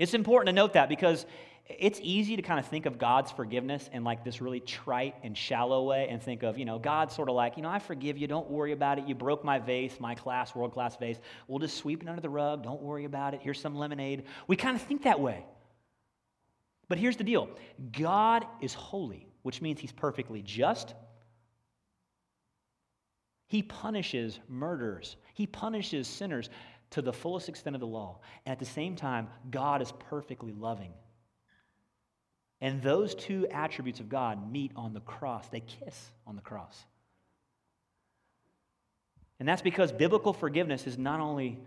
It's 0.00 0.14
important 0.14 0.46
to 0.46 0.54
note 0.54 0.72
that 0.72 0.88
because 0.88 1.26
it's 1.68 2.00
easy 2.02 2.34
to 2.36 2.40
kind 2.40 2.58
of 2.58 2.64
think 2.66 2.86
of 2.86 2.98
God's 2.98 3.30
forgiveness 3.30 3.90
in 3.92 4.02
like 4.02 4.24
this 4.24 4.40
really 4.40 4.60
trite 4.60 5.14
and 5.22 5.36
shallow 5.36 5.84
way 5.84 6.08
and 6.08 6.22
think 6.22 6.42
of, 6.42 6.56
you 6.56 6.64
know, 6.64 6.78
God 6.78 7.12
sort 7.12 7.28
of 7.28 7.34
like, 7.34 7.58
you 7.58 7.62
know, 7.62 7.68
I 7.68 7.80
forgive 7.80 8.16
you. 8.16 8.26
Don't 8.26 8.50
worry 8.50 8.72
about 8.72 8.98
it. 8.98 9.06
You 9.06 9.14
broke 9.14 9.44
my 9.44 9.58
vase, 9.58 10.00
my 10.00 10.14
class, 10.14 10.54
world 10.54 10.72
class 10.72 10.96
vase. 10.96 11.20
We'll 11.48 11.58
just 11.58 11.76
sweep 11.76 12.02
it 12.02 12.08
under 12.08 12.22
the 12.22 12.30
rug. 12.30 12.62
Don't 12.62 12.80
worry 12.80 13.04
about 13.04 13.34
it. 13.34 13.40
Here's 13.42 13.60
some 13.60 13.76
lemonade. 13.76 14.24
We 14.46 14.56
kind 14.56 14.74
of 14.74 14.80
think 14.80 15.02
that 15.02 15.20
way. 15.20 15.44
But 16.88 16.96
here's 16.96 17.18
the 17.18 17.24
deal 17.24 17.50
God 17.92 18.46
is 18.62 18.72
holy, 18.72 19.28
which 19.42 19.60
means 19.60 19.80
he's 19.80 19.92
perfectly 19.92 20.40
just. 20.40 20.94
He 23.48 23.62
punishes 23.62 24.38
murderers, 24.48 25.16
he 25.34 25.46
punishes 25.46 26.08
sinners 26.08 26.48
to 26.90 27.02
the 27.02 27.12
fullest 27.12 27.48
extent 27.48 27.76
of 27.76 27.80
the 27.80 27.86
law. 27.86 28.18
And 28.44 28.52
at 28.52 28.58
the 28.58 28.64
same 28.64 28.96
time, 28.96 29.28
God 29.50 29.82
is 29.82 29.92
perfectly 30.10 30.52
loving. 30.52 30.92
And 32.60 32.82
those 32.82 33.14
two 33.14 33.46
attributes 33.48 34.00
of 34.00 34.08
God 34.08 34.52
meet 34.52 34.72
on 34.76 34.92
the 34.92 35.00
cross. 35.00 35.48
They 35.48 35.60
kiss 35.60 36.12
on 36.26 36.36
the 36.36 36.42
cross. 36.42 36.84
And 39.38 39.48
that's 39.48 39.62
because 39.62 39.90
biblical 39.90 40.34
forgiveness 40.34 40.86
is 40.86 40.98
not 40.98 41.20
only 41.20 41.58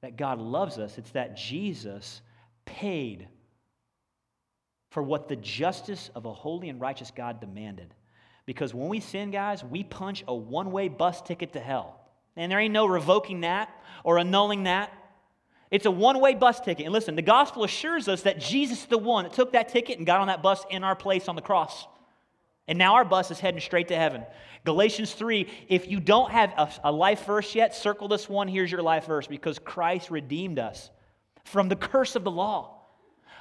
that 0.00 0.16
God 0.16 0.40
loves 0.40 0.78
us, 0.78 0.98
it's 0.98 1.12
that 1.12 1.36
Jesus 1.36 2.20
paid 2.64 3.28
for 4.90 5.02
what 5.02 5.28
the 5.28 5.36
justice 5.36 6.10
of 6.14 6.26
a 6.26 6.32
holy 6.32 6.68
and 6.68 6.80
righteous 6.80 7.12
God 7.14 7.40
demanded. 7.40 7.94
Because 8.44 8.74
when 8.74 8.88
we 8.88 8.98
sin, 8.98 9.30
guys, 9.30 9.62
we 9.62 9.84
punch 9.84 10.24
a 10.26 10.34
one 10.34 10.72
way 10.72 10.88
bus 10.88 11.22
ticket 11.22 11.52
to 11.52 11.60
hell. 11.60 12.01
And 12.36 12.50
there 12.50 12.58
ain't 12.58 12.72
no 12.72 12.86
revoking 12.86 13.42
that 13.42 13.70
or 14.04 14.18
annulling 14.18 14.64
that. 14.64 14.92
It's 15.70 15.86
a 15.86 15.90
one 15.90 16.20
way 16.20 16.34
bus 16.34 16.60
ticket. 16.60 16.84
And 16.84 16.92
listen, 16.92 17.16
the 17.16 17.22
gospel 17.22 17.64
assures 17.64 18.06
us 18.06 18.22
that 18.22 18.38
Jesus 18.38 18.80
is 18.80 18.86
the 18.86 18.98
one 18.98 19.24
that 19.24 19.32
took 19.32 19.52
that 19.52 19.70
ticket 19.70 19.98
and 19.98 20.06
got 20.06 20.20
on 20.20 20.26
that 20.26 20.42
bus 20.42 20.64
in 20.70 20.84
our 20.84 20.94
place 20.94 21.28
on 21.28 21.36
the 21.36 21.42
cross. 21.42 21.86
And 22.68 22.78
now 22.78 22.94
our 22.94 23.04
bus 23.04 23.30
is 23.30 23.40
heading 23.40 23.60
straight 23.60 23.88
to 23.88 23.96
heaven. 23.96 24.24
Galatians 24.64 25.12
3 25.12 25.48
if 25.68 25.88
you 25.88 25.98
don't 25.98 26.30
have 26.30 26.52
a, 26.56 26.70
a, 26.84 26.92
life 26.92 27.24
verse 27.26 27.54
yet, 27.54 27.74
circle 27.74 28.06
this 28.06 28.28
one. 28.28 28.48
Here's 28.48 28.70
your 28.70 28.82
life 28.82 29.06
verse 29.06 29.26
because 29.26 29.58
Christ 29.58 30.10
redeemed 30.10 30.58
us 30.58 30.90
from 31.44 31.68
the 31.68 31.76
curse 31.76 32.16
of 32.16 32.24
the 32.24 32.30
law 32.30 32.82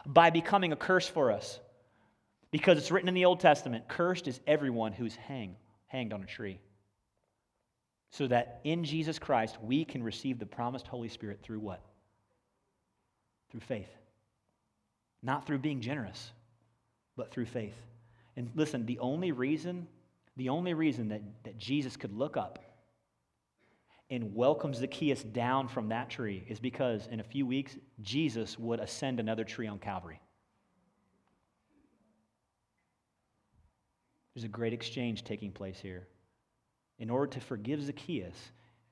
by 0.05 0.29
becoming 0.29 0.71
a 0.71 0.75
curse 0.75 1.07
for 1.07 1.31
us. 1.31 1.59
Because 2.49 2.77
it's 2.77 2.91
written 2.91 3.07
in 3.07 3.13
the 3.13 3.25
Old 3.25 3.39
Testament 3.39 3.87
cursed 3.87 4.27
is 4.27 4.39
everyone 4.47 4.91
who's 4.93 5.15
hang, 5.15 5.55
hanged 5.87 6.13
on 6.13 6.23
a 6.23 6.25
tree. 6.25 6.59
So 8.11 8.27
that 8.27 8.59
in 8.63 8.83
Jesus 8.83 9.17
Christ 9.17 9.57
we 9.61 9.85
can 9.85 10.03
receive 10.03 10.37
the 10.37 10.45
promised 10.45 10.87
Holy 10.87 11.09
Spirit 11.09 11.39
through 11.41 11.59
what? 11.59 11.81
Through 13.49 13.61
faith. 13.61 13.89
Not 15.23 15.47
through 15.47 15.59
being 15.59 15.81
generous, 15.81 16.31
but 17.15 17.31
through 17.31 17.45
faith. 17.45 17.75
And 18.35 18.49
listen, 18.55 18.85
the 18.85 18.99
only 18.99 19.31
reason, 19.31 19.87
the 20.37 20.49
only 20.49 20.73
reason 20.73 21.09
that, 21.09 21.21
that 21.43 21.57
Jesus 21.57 21.95
could 21.95 22.13
look 22.13 22.37
up 22.37 22.59
and 24.09 24.35
welcome 24.35 24.73
Zacchaeus 24.73 25.23
down 25.23 25.69
from 25.69 25.87
that 25.89 26.09
tree 26.09 26.43
is 26.49 26.59
because 26.59 27.07
in 27.07 27.21
a 27.21 27.23
few 27.23 27.45
weeks, 27.45 27.77
Jesus 28.01 28.59
would 28.59 28.81
ascend 28.81 29.21
another 29.21 29.45
tree 29.45 29.67
on 29.67 29.79
Calvary. 29.79 30.19
There's 34.35 34.43
a 34.43 34.49
great 34.49 34.73
exchange 34.73 35.23
taking 35.23 35.51
place 35.51 35.79
here. 35.79 36.07
In 37.01 37.09
order 37.09 37.25
to 37.33 37.39
forgive 37.39 37.81
Zacchaeus, 37.81 38.51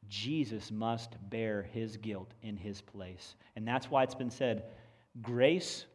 Jesus 0.10 0.72
must 0.72 1.16
bear 1.30 1.62
his 1.72 1.96
guilt 1.96 2.34
in 2.42 2.58
his 2.58 2.82
place. 2.82 3.36
And 3.56 3.68
that's 3.68 3.92
why 3.92 4.02
it's 4.02 4.16
been 4.16 4.32
said 4.32 4.64
grace 5.22 5.86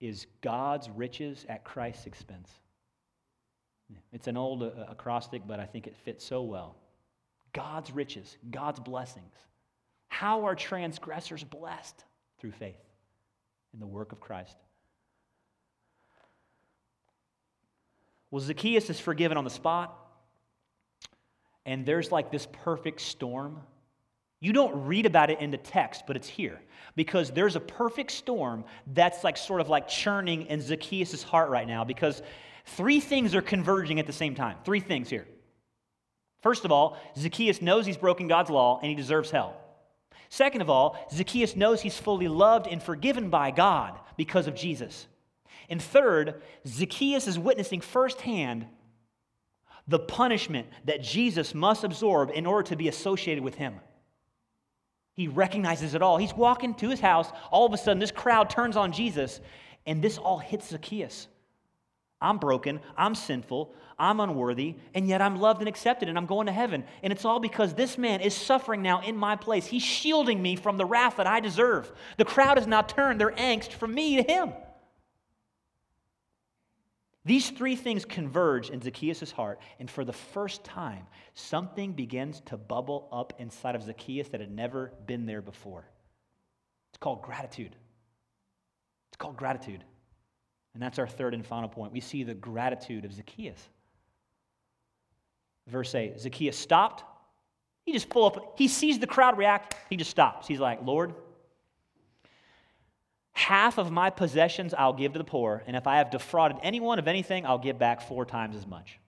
is 0.00 0.26
God's 0.42 0.90
riches 0.90 1.46
at 1.48 1.64
Christ's 1.64 2.06
expense. 2.06 2.50
It's 4.12 4.26
an 4.26 4.36
old 4.36 4.62
uh, 4.62 4.70
acrostic, 4.86 5.42
but 5.48 5.58
I 5.58 5.64
think 5.64 5.86
it 5.86 5.96
fits 5.96 6.22
so 6.22 6.42
well. 6.42 6.76
God's 7.54 7.90
riches, 7.90 8.36
God's 8.50 8.78
blessings. 8.78 9.32
How 10.08 10.44
are 10.44 10.54
transgressors 10.54 11.42
blessed? 11.42 12.04
Through 12.38 12.52
faith 12.52 12.76
in 13.72 13.80
the 13.80 13.86
work 13.86 14.12
of 14.12 14.20
Christ. 14.20 14.56
Well, 18.30 18.40
Zacchaeus 18.40 18.90
is 18.90 19.00
forgiven 19.00 19.38
on 19.38 19.44
the 19.44 19.50
spot 19.50 20.07
and 21.68 21.84
there's 21.84 22.10
like 22.10 22.32
this 22.32 22.48
perfect 22.64 22.98
storm. 22.98 23.60
You 24.40 24.54
don't 24.54 24.86
read 24.86 25.04
about 25.04 25.28
it 25.28 25.40
in 25.40 25.50
the 25.50 25.58
text, 25.58 26.04
but 26.06 26.16
it's 26.16 26.26
here 26.26 26.58
because 26.96 27.30
there's 27.30 27.56
a 27.56 27.60
perfect 27.60 28.10
storm 28.10 28.64
that's 28.94 29.22
like 29.22 29.36
sort 29.36 29.60
of 29.60 29.68
like 29.68 29.86
churning 29.86 30.46
in 30.46 30.62
Zacchaeus' 30.62 31.22
heart 31.22 31.50
right 31.50 31.68
now 31.68 31.84
because 31.84 32.22
three 32.64 33.00
things 33.00 33.34
are 33.34 33.42
converging 33.42 34.00
at 34.00 34.06
the 34.06 34.14
same 34.14 34.34
time. 34.34 34.56
Three 34.64 34.80
things 34.80 35.10
here. 35.10 35.28
First 36.40 36.64
of 36.64 36.72
all, 36.72 36.96
Zacchaeus 37.18 37.60
knows 37.60 37.84
he's 37.84 37.98
broken 37.98 38.28
God's 38.28 38.48
law 38.48 38.78
and 38.80 38.88
he 38.88 38.94
deserves 38.94 39.30
hell. 39.30 39.54
Second 40.30 40.62
of 40.62 40.70
all, 40.70 40.98
Zacchaeus 41.12 41.54
knows 41.54 41.82
he's 41.82 41.98
fully 41.98 42.28
loved 42.28 42.66
and 42.66 42.82
forgiven 42.82 43.28
by 43.28 43.50
God 43.50 43.98
because 44.16 44.46
of 44.46 44.54
Jesus. 44.54 45.06
And 45.68 45.82
third, 45.82 46.40
Zacchaeus 46.66 47.26
is 47.26 47.38
witnessing 47.38 47.82
firsthand 47.82 48.68
the 49.88 49.98
punishment 49.98 50.68
that 50.84 51.02
Jesus 51.02 51.54
must 51.54 51.82
absorb 51.82 52.30
in 52.34 52.46
order 52.46 52.68
to 52.68 52.76
be 52.76 52.88
associated 52.88 53.42
with 53.42 53.54
him. 53.56 53.74
He 55.14 55.26
recognizes 55.26 55.94
it 55.94 56.02
all. 56.02 56.18
He's 56.18 56.34
walking 56.34 56.74
to 56.74 56.90
his 56.90 57.00
house. 57.00 57.28
All 57.50 57.66
of 57.66 57.72
a 57.72 57.78
sudden, 57.78 57.98
this 57.98 58.12
crowd 58.12 58.50
turns 58.50 58.76
on 58.76 58.92
Jesus, 58.92 59.40
and 59.86 60.00
this 60.00 60.18
all 60.18 60.38
hits 60.38 60.68
Zacchaeus. 60.68 61.26
I'm 62.20 62.38
broken, 62.38 62.80
I'm 62.96 63.14
sinful, 63.14 63.72
I'm 63.98 64.20
unworthy, 64.20 64.76
and 64.94 65.08
yet 65.08 65.22
I'm 65.22 65.40
loved 65.40 65.60
and 65.60 65.68
accepted, 65.68 66.08
and 66.08 66.16
I'm 66.16 66.26
going 66.26 66.46
to 66.46 66.52
heaven. 66.52 66.84
And 67.02 67.12
it's 67.12 67.24
all 67.24 67.40
because 67.40 67.74
this 67.74 67.98
man 67.98 68.20
is 68.20 68.34
suffering 68.34 68.82
now 68.82 69.00
in 69.00 69.16
my 69.16 69.34
place. 69.34 69.66
He's 69.66 69.82
shielding 69.82 70.40
me 70.40 70.54
from 70.54 70.76
the 70.76 70.84
wrath 70.84 71.16
that 71.16 71.26
I 71.26 71.40
deserve. 71.40 71.90
The 72.16 72.24
crowd 72.24 72.58
has 72.58 72.66
now 72.66 72.82
turned 72.82 73.20
their 73.20 73.32
angst 73.32 73.72
from 73.72 73.94
me 73.94 74.16
to 74.16 74.22
him. 74.22 74.52
These 77.24 77.50
three 77.50 77.76
things 77.76 78.04
converge 78.04 78.70
in 78.70 78.80
Zacchaeus' 78.80 79.30
heart, 79.30 79.60
and 79.78 79.90
for 79.90 80.04
the 80.04 80.12
first 80.12 80.64
time, 80.64 81.06
something 81.34 81.92
begins 81.92 82.40
to 82.46 82.56
bubble 82.56 83.08
up 83.12 83.34
inside 83.38 83.74
of 83.74 83.82
Zacchaeus 83.82 84.28
that 84.28 84.40
had 84.40 84.50
never 84.50 84.92
been 85.06 85.26
there 85.26 85.42
before. 85.42 85.84
It's 86.90 86.98
called 86.98 87.22
gratitude. 87.22 87.76
It's 89.10 89.16
called 89.16 89.36
gratitude. 89.36 89.84
And 90.74 90.82
that's 90.82 90.98
our 90.98 91.08
third 91.08 91.34
and 91.34 91.44
final 91.44 91.68
point. 91.68 91.92
We 91.92 92.00
see 92.00 92.22
the 92.22 92.34
gratitude 92.34 93.04
of 93.04 93.12
Zacchaeus. 93.12 93.68
Verse 95.66 95.94
8 95.94 96.18
Zacchaeus 96.20 96.56
stopped. 96.56 97.04
He 97.84 97.92
just 97.92 98.10
pull 98.10 98.26
up, 98.26 98.54
he 98.58 98.68
sees 98.68 98.98
the 98.98 99.06
crowd 99.06 99.38
react, 99.38 99.74
he 99.88 99.96
just 99.96 100.10
stops. 100.10 100.46
He's 100.46 100.60
like, 100.60 100.80
Lord, 100.84 101.14
Half 103.38 103.78
of 103.78 103.92
my 103.92 104.10
possessions 104.10 104.74
I'll 104.74 104.92
give 104.92 105.12
to 105.12 105.18
the 105.18 105.24
poor, 105.24 105.62
and 105.68 105.76
if 105.76 105.86
I 105.86 105.98
have 105.98 106.10
defrauded 106.10 106.58
anyone 106.60 106.98
of 106.98 107.06
anything, 107.06 107.46
I'll 107.46 107.56
give 107.56 107.78
back 107.78 108.00
four 108.00 108.26
times 108.26 108.56
as 108.56 108.66
much. 108.66 108.98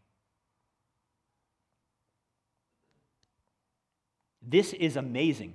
This 4.41 4.73
is 4.73 4.95
amazing 4.95 5.55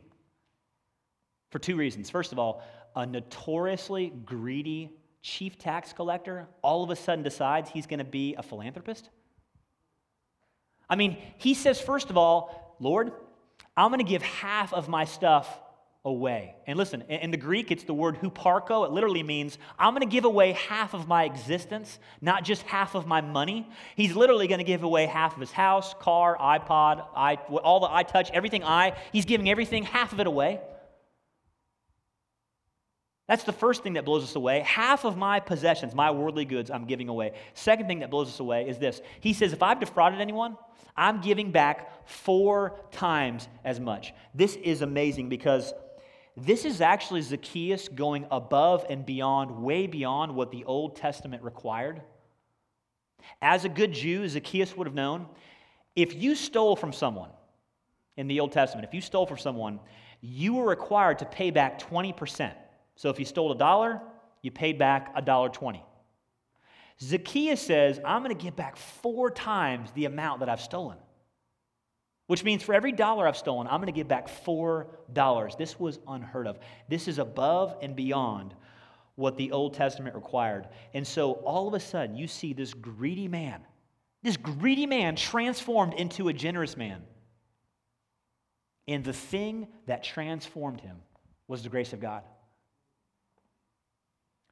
for 1.51 1.59
two 1.59 1.77
reasons. 1.77 2.09
First 2.09 2.33
of 2.33 2.37
all, 2.37 2.61
a 2.97 3.05
notoriously 3.05 4.11
greedy 4.25 4.89
chief 5.21 5.57
tax 5.57 5.93
collector 5.93 6.45
all 6.61 6.83
of 6.83 6.89
a 6.89 6.97
sudden 6.97 7.23
decides 7.23 7.69
he's 7.69 7.87
going 7.87 7.99
to 7.99 8.03
be 8.03 8.35
a 8.35 8.43
philanthropist. 8.43 9.09
I 10.89 10.97
mean, 10.97 11.15
he 11.37 11.53
says, 11.53 11.79
first 11.79 12.09
of 12.09 12.17
all, 12.17 12.75
Lord, 12.81 13.13
I'm 13.77 13.89
going 13.89 14.05
to 14.05 14.09
give 14.09 14.21
half 14.21 14.73
of 14.73 14.89
my 14.89 15.05
stuff 15.05 15.61
away. 16.05 16.55
And 16.67 16.77
listen, 16.77 17.01
in 17.09 17.31
the 17.31 17.37
Greek, 17.37 17.71
it's 17.71 17.83
the 17.83 17.93
word 17.93 18.21
huparko. 18.21 18.85
It 18.85 18.91
literally 18.91 19.23
means 19.23 19.57
I'm 19.77 19.93
going 19.93 20.07
to 20.07 20.11
give 20.11 20.23
away 20.23 20.53
half 20.53 20.93
of 20.93 21.07
my 21.07 21.25
existence, 21.25 21.99
not 22.21 22.43
just 22.43 22.61
half 22.61 22.93
of 22.93 23.07
my 23.07 23.21
money. 23.21 23.67
He's 23.95 24.15
literally 24.15 24.47
going 24.47 24.59
to 24.59 24.65
give 24.65 24.83
away 24.83 25.07
half 25.07 25.33
of 25.33 25.41
his 25.41 25.51
house, 25.51 25.95
car, 25.99 26.37
iPod, 26.37 27.05
i 27.15 27.35
all 27.35 27.79
the 27.79 27.91
I 27.91 28.03
touch, 28.03 28.29
everything 28.31 28.63
I. 28.63 28.95
He's 29.11 29.25
giving 29.25 29.49
everything, 29.49 29.83
half 29.83 30.13
of 30.13 30.19
it 30.19 30.27
away. 30.27 30.61
That's 33.27 33.43
the 33.43 33.53
first 33.53 33.81
thing 33.81 33.93
that 33.93 34.05
blows 34.05 34.23
us 34.23 34.35
away. 34.35 34.59
Half 34.59 35.03
of 35.03 35.17
my 35.17 35.39
possessions, 35.39 35.95
my 35.95 36.11
worldly 36.11 36.45
goods, 36.45 36.69
I'm 36.69 36.85
giving 36.85 37.09
away. 37.09 37.33
Second 37.55 37.87
thing 37.87 37.99
that 37.99 38.11
blows 38.11 38.27
us 38.27 38.39
away 38.39 38.69
is 38.69 38.77
this. 38.77 39.01
He 39.19 39.33
says, 39.33 39.51
if 39.51 39.63
I've 39.63 39.79
defrauded 39.79 40.21
anyone, 40.21 40.55
I'm 40.95 41.21
giving 41.21 41.51
back 41.51 42.07
four 42.07 42.79
times 42.91 43.47
as 43.63 43.79
much. 43.79 44.13
This 44.35 44.55
is 44.57 44.83
amazing 44.83 45.29
because 45.29 45.73
this 46.37 46.65
is 46.65 46.81
actually 46.81 47.21
Zacchaeus 47.21 47.87
going 47.87 48.25
above 48.29 48.85
and 48.89 49.05
beyond, 49.05 49.51
way 49.63 49.87
beyond 49.87 50.35
what 50.35 50.51
the 50.51 50.65
Old 50.65 50.95
Testament 50.95 51.43
required. 51.43 52.01
As 53.41 53.65
a 53.65 53.69
good 53.69 53.93
Jew, 53.93 54.27
Zacchaeus 54.27 54.75
would 54.75 54.87
have 54.87 54.95
known 54.95 55.27
if 55.95 56.13
you 56.13 56.35
stole 56.35 56.75
from 56.75 56.91
someone 56.91 57.29
in 58.17 58.27
the 58.27 58.39
Old 58.39 58.51
Testament, 58.51 58.87
if 58.87 58.93
you 58.93 59.01
stole 59.01 59.25
from 59.25 59.37
someone, 59.37 59.79
you 60.21 60.55
were 60.55 60.67
required 60.67 61.19
to 61.19 61.25
pay 61.25 61.51
back 61.51 61.79
20%. 61.79 62.53
So 62.95 63.09
if 63.09 63.19
you 63.19 63.25
stole 63.25 63.51
a 63.51 63.57
dollar, 63.57 64.01
you 64.41 64.51
paid 64.51 64.77
back 64.77 65.11
a 65.15 65.21
dollar 65.21 65.49
20. 65.49 65.83
Zacchaeus 67.01 67.61
says, 67.61 67.99
I'm 68.05 68.23
going 68.23 68.35
to 68.35 68.41
give 68.41 68.55
back 68.55 68.77
four 68.77 69.29
times 69.29 69.91
the 69.91 70.05
amount 70.05 70.39
that 70.39 70.49
I've 70.49 70.61
stolen. 70.61 70.97
Which 72.27 72.43
means 72.43 72.63
for 72.63 72.73
every 72.73 72.91
dollar 72.91 73.27
I've 73.27 73.37
stolen, 73.37 73.67
I'm 73.67 73.77
going 73.77 73.85
to 73.87 73.91
give 73.91 74.07
back 74.07 74.27
four 74.27 74.87
dollars. 75.13 75.55
This 75.55 75.79
was 75.79 75.99
unheard 76.07 76.47
of. 76.47 76.57
This 76.89 77.07
is 77.07 77.19
above 77.19 77.75
and 77.81 77.95
beyond 77.95 78.55
what 79.15 79.37
the 79.37 79.51
Old 79.51 79.73
Testament 79.73 80.15
required. 80.15 80.67
And 80.93 81.05
so 81.05 81.33
all 81.33 81.67
of 81.67 81.73
a 81.73 81.79
sudden, 81.79 82.15
you 82.15 82.27
see 82.27 82.53
this 82.53 82.73
greedy 82.73 83.27
man, 83.27 83.61
this 84.23 84.37
greedy 84.37 84.85
man 84.85 85.15
transformed 85.15 85.93
into 85.93 86.27
a 86.27 86.33
generous 86.33 86.75
man. 86.75 87.03
And 88.87 89.03
the 89.03 89.13
thing 89.13 89.67
that 89.87 90.03
transformed 90.03 90.81
him 90.81 90.97
was 91.47 91.63
the 91.63 91.69
grace 91.69 91.93
of 91.93 91.99
God. 91.99 92.23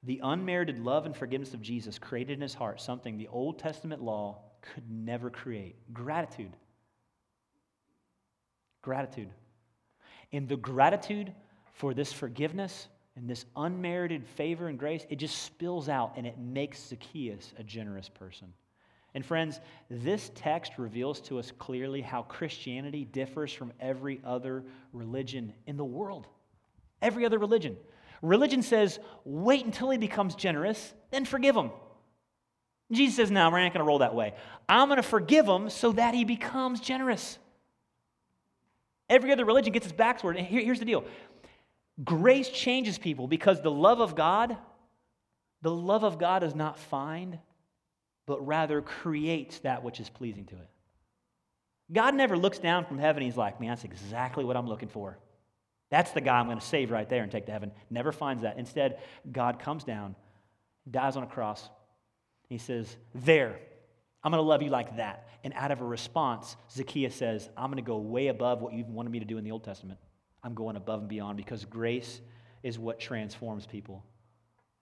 The 0.03 0.19
unmerited 0.23 0.79
love 0.79 1.05
and 1.05 1.15
forgiveness 1.15 1.53
of 1.53 1.61
Jesus 1.61 1.97
created 1.97 2.33
in 2.33 2.41
his 2.41 2.53
heart 2.53 2.81
something 2.81 3.17
the 3.17 3.29
Old 3.29 3.57
Testament 3.57 4.01
law 4.01 4.39
could 4.61 4.89
never 4.89 5.29
create 5.29 5.75
gratitude. 5.93 6.55
Gratitude. 8.83 9.29
And 10.31 10.47
the 10.47 10.57
gratitude 10.57 11.33
for 11.73 11.95
this 11.95 12.13
forgiveness 12.13 12.87
and 13.15 13.27
this 13.27 13.45
unmerited 13.55 14.27
favor 14.27 14.67
and 14.67 14.77
grace, 14.77 15.05
it 15.09 15.15
just 15.17 15.41
spills 15.43 15.89
out 15.89 16.13
and 16.15 16.27
it 16.27 16.37
makes 16.37 16.89
Zacchaeus 16.89 17.53
a 17.57 17.63
generous 17.63 18.09
person. 18.09 18.53
And 19.15 19.25
friends, 19.25 19.59
this 19.89 20.31
text 20.33 20.73
reveals 20.77 21.21
to 21.21 21.37
us 21.37 21.51
clearly 21.59 22.01
how 22.01 22.23
Christianity 22.23 23.05
differs 23.05 23.53
from 23.53 23.71
every 23.79 24.19
other 24.25 24.63
religion 24.91 25.53
in 25.67 25.77
the 25.77 25.85
world. 25.85 26.27
Every 27.01 27.25
other 27.25 27.37
religion. 27.37 27.77
Religion 28.23 28.63
says, 28.63 28.99
wait 29.25 29.65
until 29.65 29.89
he 29.91 29.97
becomes 29.97 30.33
generous, 30.33 30.93
then 31.11 31.25
forgive 31.25 31.55
him. 31.55 31.71
Jesus 32.91 33.17
says, 33.17 33.31
no, 33.31 33.49
we're 33.49 33.61
not 33.61 33.73
going 33.73 33.83
to 33.83 33.87
roll 33.87 33.99
that 33.99 34.15
way. 34.15 34.33
I'm 34.67 34.87
going 34.87 34.97
to 34.97 35.03
forgive 35.03 35.45
him 35.45 35.69
so 35.69 35.91
that 35.91 36.15
he 36.15 36.25
becomes 36.25 36.79
generous. 36.79 37.37
Every 39.13 39.31
other 39.31 39.45
religion 39.45 39.71
gets 39.71 39.85
its 39.85 39.93
backward. 39.93 40.37
And 40.37 40.47
here, 40.47 40.63
here's 40.63 40.79
the 40.79 40.85
deal 40.85 41.05
grace 42.03 42.49
changes 42.49 42.97
people 42.97 43.27
because 43.27 43.61
the 43.61 43.69
love 43.69 44.01
of 44.01 44.15
God, 44.15 44.57
the 45.61 45.71
love 45.71 46.03
of 46.03 46.17
God 46.17 46.41
is 46.41 46.55
not 46.55 46.79
find, 46.79 47.37
but 48.25 48.45
rather 48.45 48.81
creates 48.81 49.59
that 49.59 49.83
which 49.83 49.99
is 49.99 50.09
pleasing 50.09 50.45
to 50.45 50.55
it. 50.55 50.69
God 51.91 52.15
never 52.15 52.35
looks 52.35 52.57
down 52.57 52.85
from 52.85 52.97
heaven. 52.97 53.21
He's 53.21 53.37
like, 53.37 53.61
man, 53.61 53.69
that's 53.69 53.83
exactly 53.83 54.43
what 54.43 54.57
I'm 54.57 54.67
looking 54.67 54.89
for. 54.89 55.19
That's 55.91 56.09
the 56.09 56.21
guy 56.21 56.39
I'm 56.39 56.47
going 56.47 56.59
to 56.59 56.65
save 56.65 56.89
right 56.89 57.07
there 57.07 57.21
and 57.21 57.31
take 57.31 57.45
to 57.45 57.51
heaven. 57.51 57.71
Never 57.91 58.11
finds 58.11 58.41
that. 58.41 58.57
Instead, 58.57 58.97
God 59.31 59.59
comes 59.59 59.83
down, 59.83 60.15
dies 60.89 61.17
on 61.17 61.21
a 61.21 61.27
cross. 61.27 61.69
He 62.49 62.57
says, 62.57 62.97
There, 63.13 63.59
I'm 64.23 64.31
going 64.31 64.43
to 64.43 64.47
love 64.47 64.61
you 64.61 64.69
like 64.69 64.97
that. 64.97 65.27
And 65.43 65.53
out 65.55 65.71
of 65.71 65.81
a 65.81 65.85
response, 65.85 66.55
Zacchaeus 66.71 67.15
says, 67.15 67.49
I'm 67.57 67.67
going 67.67 67.83
to 67.83 67.87
go 67.87 67.97
way 67.97 68.27
above 68.27 68.61
what 68.61 68.73
you 68.73 68.85
wanted 68.87 69.11
me 69.11 69.19
to 69.19 69.25
do 69.25 69.37
in 69.37 69.43
the 69.43 69.51
Old 69.51 69.63
Testament. 69.63 69.99
I'm 70.43 70.53
going 70.53 70.75
above 70.75 71.01
and 71.01 71.09
beyond 71.09 71.37
because 71.37 71.65
grace 71.65 72.21
is 72.63 72.79
what 72.79 72.99
transforms 72.99 73.65
people. 73.65 74.05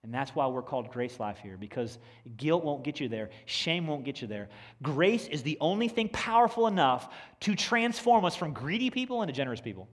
And 0.04 0.12
that's 0.12 0.34
why 0.34 0.46
we're 0.48 0.62
called 0.62 0.90
Grace 0.90 1.20
Life 1.20 1.38
here, 1.38 1.56
because 1.56 1.98
guilt 2.36 2.64
won't 2.64 2.82
get 2.82 2.98
you 2.98 3.08
there, 3.08 3.30
shame 3.46 3.86
won't 3.86 4.04
get 4.04 4.20
you 4.20 4.26
there. 4.26 4.48
Grace 4.82 5.28
is 5.28 5.44
the 5.44 5.56
only 5.60 5.86
thing 5.86 6.08
powerful 6.08 6.66
enough 6.66 7.12
to 7.40 7.54
transform 7.54 8.24
us 8.24 8.34
from 8.34 8.52
greedy 8.52 8.90
people 8.90 9.22
into 9.22 9.32
generous 9.32 9.60
people. 9.60 9.88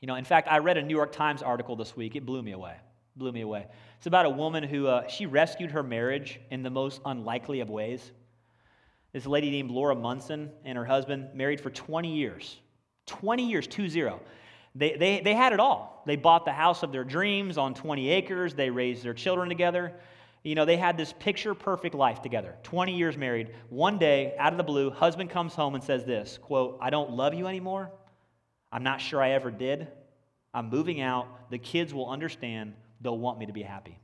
You 0.00 0.08
know, 0.08 0.16
in 0.16 0.24
fact, 0.24 0.48
I 0.50 0.58
read 0.58 0.76
a 0.76 0.82
New 0.82 0.94
York 0.94 1.12
Times 1.12 1.42
article 1.42 1.76
this 1.76 1.96
week. 1.96 2.14
It 2.14 2.26
blew 2.26 2.42
me 2.42 2.52
away. 2.52 2.74
Blew 3.16 3.32
me 3.32 3.42
away. 3.42 3.66
It's 3.98 4.06
about 4.06 4.26
a 4.26 4.30
woman 4.30 4.64
who 4.64 4.86
uh, 4.86 5.06
she 5.06 5.26
rescued 5.26 5.70
her 5.72 5.82
marriage 5.82 6.40
in 6.50 6.62
the 6.62 6.70
most 6.70 7.00
unlikely 7.04 7.60
of 7.60 7.68
ways. 7.68 8.12
This 9.12 9.26
lady 9.26 9.50
named 9.50 9.70
Laura 9.70 9.94
Munson 9.94 10.50
and 10.64 10.78
her 10.78 10.84
husband 10.84 11.28
married 11.34 11.60
for 11.60 11.70
20 11.70 12.14
years. 12.14 12.58
20 13.06 13.48
years, 13.48 13.66
2 13.66 13.88
0. 13.88 14.20
They, 14.74 14.96
they, 14.96 15.20
they 15.20 15.34
had 15.34 15.52
it 15.52 15.60
all. 15.60 16.02
They 16.06 16.16
bought 16.16 16.46
the 16.46 16.52
house 16.52 16.82
of 16.82 16.92
their 16.92 17.04
dreams 17.04 17.58
on 17.58 17.74
20 17.74 18.08
acres. 18.08 18.54
They 18.54 18.70
raised 18.70 19.02
their 19.02 19.12
children 19.12 19.48
together. 19.50 19.92
You 20.42 20.54
know, 20.54 20.64
they 20.64 20.76
had 20.76 20.96
this 20.96 21.12
picture 21.12 21.54
perfect 21.54 21.94
life 21.94 22.22
together. 22.22 22.56
20 22.62 22.96
years 22.96 23.16
married. 23.16 23.54
One 23.68 23.98
day, 23.98 24.34
out 24.38 24.52
of 24.52 24.56
the 24.56 24.64
blue, 24.64 24.90
husband 24.90 25.30
comes 25.30 25.54
home 25.54 25.74
and 25.74 25.84
says 25.84 26.04
this 26.04 26.38
quote, 26.38 26.78
I 26.80 26.90
don't 26.90 27.12
love 27.12 27.34
you 27.34 27.46
anymore. 27.46 27.90
I'm 28.72 28.82
not 28.82 29.00
sure 29.00 29.22
I 29.22 29.30
ever 29.32 29.50
did. 29.50 29.88
I'm 30.54 30.70
moving 30.70 31.00
out. 31.00 31.50
The 31.50 31.58
kids 31.58 31.92
will 31.92 32.08
understand. 32.08 32.74
They'll 33.02 33.18
want 33.18 33.38
me 33.38 33.46
to 33.46 33.52
be 33.52 33.62
happy. 33.62 33.98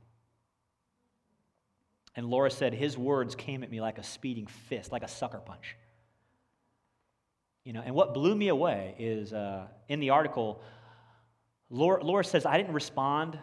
And 2.15 2.29
Laura 2.29 2.51
said 2.51 2.73
his 2.73 2.97
words 2.97 3.35
came 3.35 3.63
at 3.63 3.71
me 3.71 3.79
like 3.81 3.97
a 3.97 4.03
speeding 4.03 4.47
fist, 4.47 4.91
like 4.91 5.03
a 5.03 5.07
sucker 5.07 5.37
punch. 5.37 5.77
You 7.63 7.73
know, 7.73 7.81
and 7.85 7.95
what 7.95 8.13
blew 8.13 8.35
me 8.35 8.49
away 8.49 8.95
is 8.99 9.31
uh, 9.31 9.67
in 9.87 9.99
the 9.99 10.09
article, 10.09 10.61
Laura, 11.69 12.03
Laura 12.03 12.23
says, 12.23 12.45
I 12.45 12.57
didn't 12.57 12.73
respond 12.73 13.37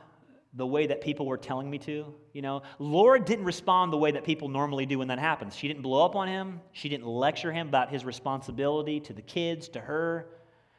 the 0.55 0.67
way 0.67 0.87
that 0.87 1.01
people 1.01 1.27
were 1.27 1.37
telling 1.37 1.71
me 1.71 1.79
to. 1.79 2.15
You 2.33 2.43
know, 2.43 2.63
Laura 2.79 3.21
didn't 3.21 3.45
respond 3.45 3.93
the 3.93 3.99
way 3.99 4.11
that 4.11 4.25
people 4.25 4.49
normally 4.49 4.87
do 4.87 4.99
when 4.99 5.09
that 5.09 5.19
happens. 5.19 5.55
She 5.55 5.69
didn't 5.69 5.83
blow 5.83 6.05
up 6.05 6.17
on 6.17 6.29
him. 6.29 6.61
She 6.73 6.89
didn't 6.89 7.07
lecture 7.07 7.53
him 7.53 7.69
about 7.69 7.91
his 7.91 8.05
responsibility 8.05 9.01
to 9.01 9.13
the 9.13 9.23
kids, 9.23 9.69
to 9.71 9.81
her. 9.81 10.29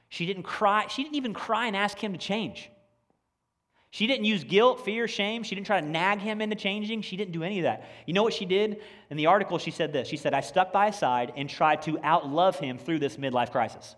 She 0.10 0.26
didn't 0.26 0.44
cry. 0.44 0.88
She 0.88 1.04
didn't 1.04 1.16
even 1.16 1.34
cry 1.34 1.68
and 1.68 1.76
ask 1.76 1.98
him 1.98 2.12
to 2.12 2.18
change. 2.18 2.70
She 3.92 4.06
didn't 4.06 4.26
use 4.26 4.44
guilt, 4.44 4.84
fear, 4.84 5.08
shame. 5.08 5.44
She 5.44 5.56
didn't 5.56 5.68
try 5.68 5.80
to 5.80 5.88
nag 5.88 6.20
him 6.20 6.42
into 6.42 6.56
changing. 6.56 7.02
She 7.02 7.16
didn't 7.16 7.32
do 7.32 7.44
any 7.44 7.60
of 7.60 7.64
that. 7.64 7.90
You 8.06 8.14
know 8.14 8.24
what 8.24 8.34
she 8.34 8.46
did? 8.46 8.82
In 9.10 9.18
the 9.18 9.28
article, 9.28 9.58
she 9.58 9.72
said 9.72 9.94
this 9.94 10.08
She 10.08 10.18
said, 10.18 10.34
I 10.34 10.42
stuck 10.42 10.74
by 10.74 10.88
his 10.88 10.96
side 10.98 11.34
and 11.36 11.50
tried 11.50 11.84
to 11.84 11.94
outlove 11.94 12.58
him 12.58 12.78
through 12.78 13.00
this 13.00 13.18
midlife 13.18 13.52
crisis. 13.52 13.96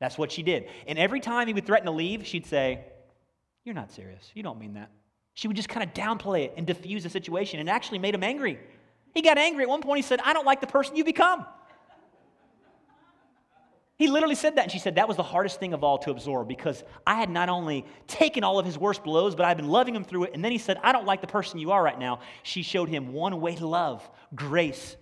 That's 0.00 0.18
what 0.18 0.32
she 0.32 0.42
did. 0.42 0.68
And 0.86 0.98
every 0.98 1.20
time 1.20 1.46
he 1.46 1.54
would 1.54 1.66
threaten 1.66 1.86
to 1.86 1.92
leave, 1.92 2.26
she'd 2.26 2.46
say, 2.46 2.84
You're 3.64 3.74
not 3.74 3.92
serious. 3.92 4.30
You 4.34 4.42
don't 4.42 4.58
mean 4.58 4.74
that. 4.74 4.90
She 5.34 5.48
would 5.48 5.56
just 5.56 5.68
kind 5.68 5.86
of 5.86 5.94
downplay 5.94 6.46
it 6.46 6.54
and 6.56 6.66
diffuse 6.66 7.02
the 7.02 7.10
situation 7.10 7.60
and 7.60 7.70
actually 7.70 7.98
made 7.98 8.14
him 8.14 8.22
angry. 8.22 8.58
He 9.14 9.22
got 9.22 9.38
angry. 9.38 9.62
At 9.64 9.68
one 9.68 9.82
point, 9.82 9.98
he 9.98 10.02
said, 10.02 10.20
I 10.24 10.32
don't 10.32 10.44
like 10.46 10.60
the 10.60 10.66
person 10.66 10.96
you 10.96 11.04
become. 11.04 11.46
He 14.02 14.08
literally 14.08 14.34
said 14.34 14.56
that. 14.56 14.62
And 14.62 14.72
she 14.72 14.80
said, 14.80 14.96
That 14.96 15.06
was 15.06 15.16
the 15.16 15.22
hardest 15.22 15.60
thing 15.60 15.74
of 15.74 15.84
all 15.84 15.96
to 15.98 16.10
absorb 16.10 16.48
because 16.48 16.82
I 17.06 17.14
had 17.14 17.30
not 17.30 17.48
only 17.48 17.86
taken 18.08 18.42
all 18.42 18.58
of 18.58 18.66
his 18.66 18.76
worst 18.76 19.04
blows, 19.04 19.36
but 19.36 19.46
I've 19.46 19.56
been 19.56 19.68
loving 19.68 19.94
him 19.94 20.02
through 20.02 20.24
it. 20.24 20.32
And 20.34 20.44
then 20.44 20.50
he 20.50 20.58
said, 20.58 20.76
I 20.82 20.90
don't 20.90 21.06
like 21.06 21.20
the 21.20 21.28
person 21.28 21.60
you 21.60 21.70
are 21.70 21.80
right 21.80 21.96
now. 21.96 22.18
She 22.42 22.64
showed 22.64 22.88
him 22.88 23.12
one 23.12 23.40
way 23.40 23.54
to 23.54 23.64
love 23.64 24.10
grace. 24.34 24.96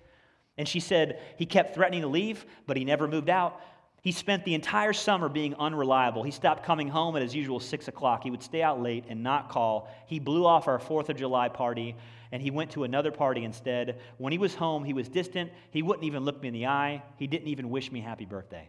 And 0.58 0.68
she 0.68 0.80
said, 0.80 1.18
He 1.38 1.46
kept 1.46 1.74
threatening 1.74 2.02
to 2.02 2.08
leave, 2.08 2.44
but 2.66 2.76
he 2.76 2.84
never 2.84 3.08
moved 3.08 3.30
out. 3.30 3.62
He 4.02 4.12
spent 4.12 4.44
the 4.44 4.52
entire 4.52 4.92
summer 4.92 5.30
being 5.30 5.54
unreliable. 5.54 6.22
He 6.22 6.30
stopped 6.30 6.62
coming 6.62 6.88
home 6.88 7.16
at 7.16 7.22
his 7.22 7.34
usual 7.34 7.58
six 7.58 7.88
o'clock. 7.88 8.22
He 8.22 8.30
would 8.30 8.42
stay 8.42 8.60
out 8.60 8.82
late 8.82 9.06
and 9.08 9.22
not 9.22 9.48
call. 9.48 9.88
He 10.08 10.18
blew 10.18 10.44
off 10.44 10.68
our 10.68 10.78
Fourth 10.78 11.08
of 11.08 11.16
July 11.16 11.48
party 11.48 11.96
and 12.32 12.42
he 12.42 12.50
went 12.50 12.72
to 12.72 12.84
another 12.84 13.12
party 13.12 13.44
instead. 13.44 13.98
When 14.18 14.30
he 14.30 14.38
was 14.38 14.54
home, 14.54 14.84
he 14.84 14.92
was 14.92 15.08
distant. 15.08 15.50
He 15.70 15.80
wouldn't 15.80 16.04
even 16.04 16.26
look 16.26 16.42
me 16.42 16.48
in 16.48 16.54
the 16.54 16.66
eye. 16.66 17.02
He 17.16 17.26
didn't 17.26 17.48
even 17.48 17.70
wish 17.70 17.90
me 17.90 18.00
happy 18.00 18.26
birthday. 18.26 18.68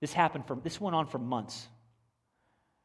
This 0.00 0.12
happened 0.12 0.46
for 0.46 0.56
this 0.56 0.80
went 0.80 0.94
on 0.94 1.06
for 1.06 1.18
months. 1.18 1.68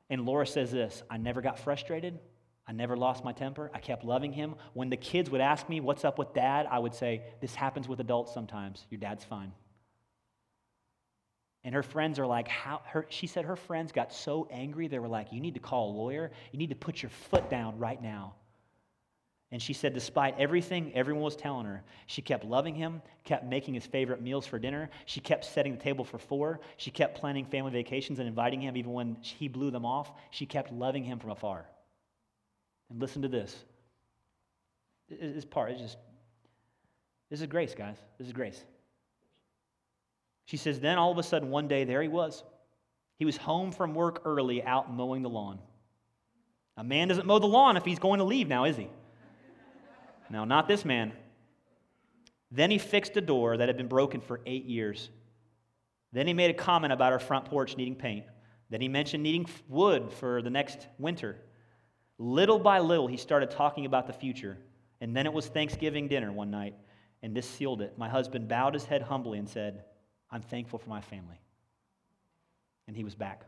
And 0.09 0.25
Laura 0.25 0.45
says 0.45 0.71
this 0.71 1.03
I 1.09 1.17
never 1.17 1.41
got 1.41 1.59
frustrated. 1.59 2.19
I 2.65 2.71
never 2.71 2.95
lost 2.95 3.25
my 3.25 3.33
temper. 3.33 3.69
I 3.73 3.79
kept 3.79 4.05
loving 4.05 4.31
him. 4.31 4.55
When 4.73 4.89
the 4.89 4.95
kids 4.97 5.29
would 5.29 5.41
ask 5.41 5.67
me, 5.67 5.81
What's 5.81 6.05
up 6.05 6.17
with 6.17 6.33
dad? 6.33 6.67
I 6.69 6.79
would 6.79 6.93
say, 6.93 7.23
This 7.41 7.55
happens 7.55 7.87
with 7.87 7.99
adults 7.99 8.33
sometimes. 8.33 8.85
Your 8.89 8.99
dad's 8.99 9.23
fine. 9.23 9.51
And 11.65 11.73
her 11.75 11.83
friends 11.83 12.19
are 12.19 12.27
like, 12.27 12.49
how, 12.49 12.81
her, 12.85 13.05
she 13.09 13.25
said 13.25 13.45
her 13.45 13.55
friends 13.55 13.93
got 13.93 14.11
so 14.13 14.49
angry, 14.51 14.87
they 14.87 14.99
were 14.99 15.07
like, 15.07 15.31
You 15.31 15.41
need 15.41 15.53
to 15.55 15.59
call 15.59 15.91
a 15.91 15.93
lawyer. 15.97 16.31
You 16.51 16.59
need 16.59 16.69
to 16.69 16.75
put 16.75 17.01
your 17.01 17.09
foot 17.09 17.49
down 17.49 17.77
right 17.77 18.01
now. 18.01 18.35
And 19.53 19.61
she 19.61 19.73
said, 19.73 19.93
despite 19.93 20.39
everything 20.39 20.91
everyone 20.95 21.21
was 21.21 21.35
telling 21.35 21.67
her, 21.67 21.83
she 22.07 22.23
kept 22.23 22.43
loving 22.43 22.73
him, 22.73 23.03
kept 23.23 23.45
making 23.45 23.75
his 23.75 23.85
favorite 23.85 24.19
meals 24.19 24.47
for 24.47 24.57
dinner. 24.57 24.89
She 25.05 25.19
kept 25.19 25.45
setting 25.45 25.75
the 25.75 25.79
table 25.79 26.03
for 26.03 26.17
four. 26.17 26.59
She 26.77 26.89
kept 26.89 27.19
planning 27.19 27.45
family 27.45 27.69
vacations 27.71 28.17
and 28.17 28.27
inviting 28.27 28.59
him 28.59 28.75
even 28.75 28.93
when 28.93 29.15
he 29.21 29.47
blew 29.47 29.69
them 29.69 29.85
off. 29.85 30.11
She 30.31 30.47
kept 30.47 30.73
loving 30.73 31.03
him 31.03 31.19
from 31.19 31.29
afar. 31.29 31.67
And 32.89 32.99
listen 32.99 33.21
to 33.21 33.27
this. 33.27 33.55
This 35.07 35.45
part 35.45 35.71
is 35.73 35.79
just, 35.79 35.97
this 37.29 37.39
is 37.39 37.45
grace, 37.45 37.75
guys. 37.75 37.97
This 38.17 38.25
is 38.25 38.33
grace. 38.33 38.65
She 40.45 40.57
says, 40.57 40.79
then 40.79 40.97
all 40.97 41.11
of 41.11 41.19
a 41.19 41.23
sudden, 41.23 41.51
one 41.51 41.67
day, 41.67 41.83
there 41.83 42.01
he 42.01 42.07
was. 42.07 42.43
He 43.19 43.25
was 43.25 43.37
home 43.37 43.71
from 43.71 43.93
work 43.93 44.23
early, 44.25 44.63
out 44.63 44.91
mowing 44.91 45.21
the 45.21 45.29
lawn. 45.29 45.59
A 46.75 46.83
man 46.83 47.09
doesn't 47.09 47.27
mow 47.27 47.37
the 47.37 47.45
lawn 47.45 47.77
if 47.77 47.85
he's 47.85 47.99
going 47.99 48.17
to 48.17 48.23
leave 48.23 48.47
now, 48.47 48.63
is 48.63 48.77
he? 48.77 48.89
Now, 50.29 50.45
not 50.45 50.67
this 50.67 50.85
man. 50.85 51.13
Then 52.51 52.71
he 52.71 52.77
fixed 52.77 53.17
a 53.17 53.21
door 53.21 53.57
that 53.57 53.67
had 53.67 53.77
been 53.77 53.87
broken 53.87 54.21
for 54.21 54.41
eight 54.45 54.65
years. 54.65 55.09
Then 56.11 56.27
he 56.27 56.33
made 56.33 56.51
a 56.51 56.53
comment 56.53 56.93
about 56.93 57.11
our 57.11 57.19
front 57.19 57.45
porch 57.45 57.75
needing 57.75 57.95
paint. 57.95 58.25
Then 58.69 58.81
he 58.81 58.87
mentioned 58.87 59.23
needing 59.23 59.47
wood 59.67 60.11
for 60.11 60.41
the 60.41 60.49
next 60.49 60.87
winter. 60.97 61.37
Little 62.17 62.59
by 62.59 62.79
little, 62.79 63.07
he 63.07 63.17
started 63.17 63.51
talking 63.51 63.85
about 63.85 64.07
the 64.07 64.13
future. 64.13 64.57
And 65.01 65.15
then 65.15 65.25
it 65.25 65.33
was 65.33 65.47
Thanksgiving 65.47 66.07
dinner 66.07 66.31
one 66.31 66.49
night, 66.51 66.75
and 67.23 67.35
this 67.35 67.49
sealed 67.49 67.81
it. 67.81 67.97
My 67.97 68.07
husband 68.07 68.47
bowed 68.47 68.73
his 68.73 68.85
head 68.85 69.01
humbly 69.01 69.39
and 69.39 69.49
said, 69.49 69.83
I'm 70.31 70.41
thankful 70.41 70.79
for 70.79 70.89
my 70.89 71.01
family. 71.01 71.39
And 72.87 72.95
he 72.95 73.03
was 73.03 73.15
back. 73.15 73.43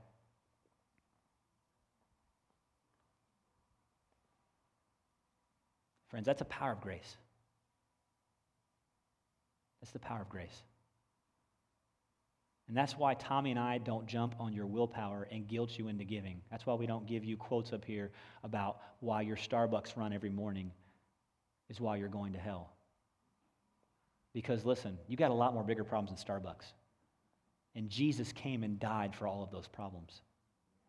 Friends, 6.16 6.28
that's 6.28 6.40
a 6.40 6.46
power 6.46 6.72
of 6.72 6.80
grace. 6.80 7.18
That's 9.82 9.92
the 9.92 10.00
power 10.00 10.22
of 10.22 10.30
grace. 10.30 10.64
And 12.70 12.78
that's 12.78 12.98
why 12.98 13.16
Tommy 13.16 13.52
and 13.52 13.60
I 13.60 13.80
don't 13.80 14.08
jump 14.08 14.34
on 14.40 14.54
your 14.54 14.66
willpower 14.66 15.28
and 15.30 15.46
guilt 15.46 15.78
you 15.78 15.90
into 15.90 16.06
giving. 16.06 16.40
That's 16.50 16.66
why 16.66 16.76
we 16.76 16.86
don't 16.86 17.06
give 17.06 17.26
you 17.26 17.36
quotes 17.36 17.74
up 17.74 17.84
here 17.84 18.12
about 18.46 18.78
why 19.02 19.24
your 19.24 19.36
Starbucks 19.36 19.98
run 19.98 20.14
every 20.14 20.30
morning 20.30 20.72
is 21.70 21.82
why 21.82 21.98
you're 21.98 22.08
going 22.08 22.32
to 22.32 22.40
hell. 22.40 22.72
Because 24.34 24.64
listen, 24.64 24.98
you 25.10 25.18
got 25.18 25.32
a 25.32 25.34
lot 25.34 25.54
more 25.54 25.66
bigger 25.66 25.84
problems 25.84 26.18
than 26.24 26.34
Starbucks. 26.34 26.72
And 27.76 27.90
Jesus 27.90 28.32
came 28.32 28.64
and 28.64 28.80
died 28.80 29.14
for 29.14 29.28
all 29.28 29.44
of 29.44 29.52
those 29.52 29.68
problems. 29.68 30.22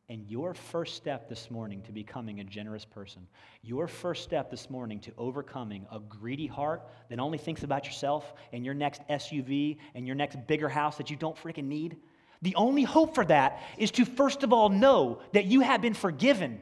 And 0.09 0.25
your 0.29 0.55
first 0.55 0.95
step 0.95 1.29
this 1.29 1.51
morning 1.51 1.83
to 1.83 1.93
becoming 1.93 2.39
a 2.39 2.45
generous 2.45 2.85
person, 2.85 3.27
your 3.63 3.89
first 3.89 4.23
step 4.23 4.51
this 4.51 4.71
morning 4.71 5.01
to 5.01 5.13
overcoming 5.19 5.85
a 5.91 5.99
greedy 5.99 6.47
heart 6.47 6.87
that 7.11 7.19
only 7.19 7.39
thinks 7.39 7.65
about 7.65 7.87
yourself 7.87 8.33
and 8.53 8.65
your 8.65 8.75
next 8.75 9.03
SUV 9.09 9.79
and 9.97 10.07
your 10.07 10.15
next 10.15 10.37
bigger 10.47 10.69
house 10.69 10.97
that 10.99 11.11
you 11.11 11.17
don't 11.17 11.37
freaking 11.37 11.65
need, 11.65 11.97
the 12.43 12.55
only 12.55 12.85
hope 12.85 13.15
for 13.17 13.25
that 13.25 13.61
is 13.79 13.91
to 13.93 14.05
first 14.05 14.45
of 14.45 14.53
all 14.53 14.69
know 14.69 15.21
that 15.33 15.47
you 15.47 15.61
have 15.61 15.83
been 15.83 15.95
forgiven 15.95 16.61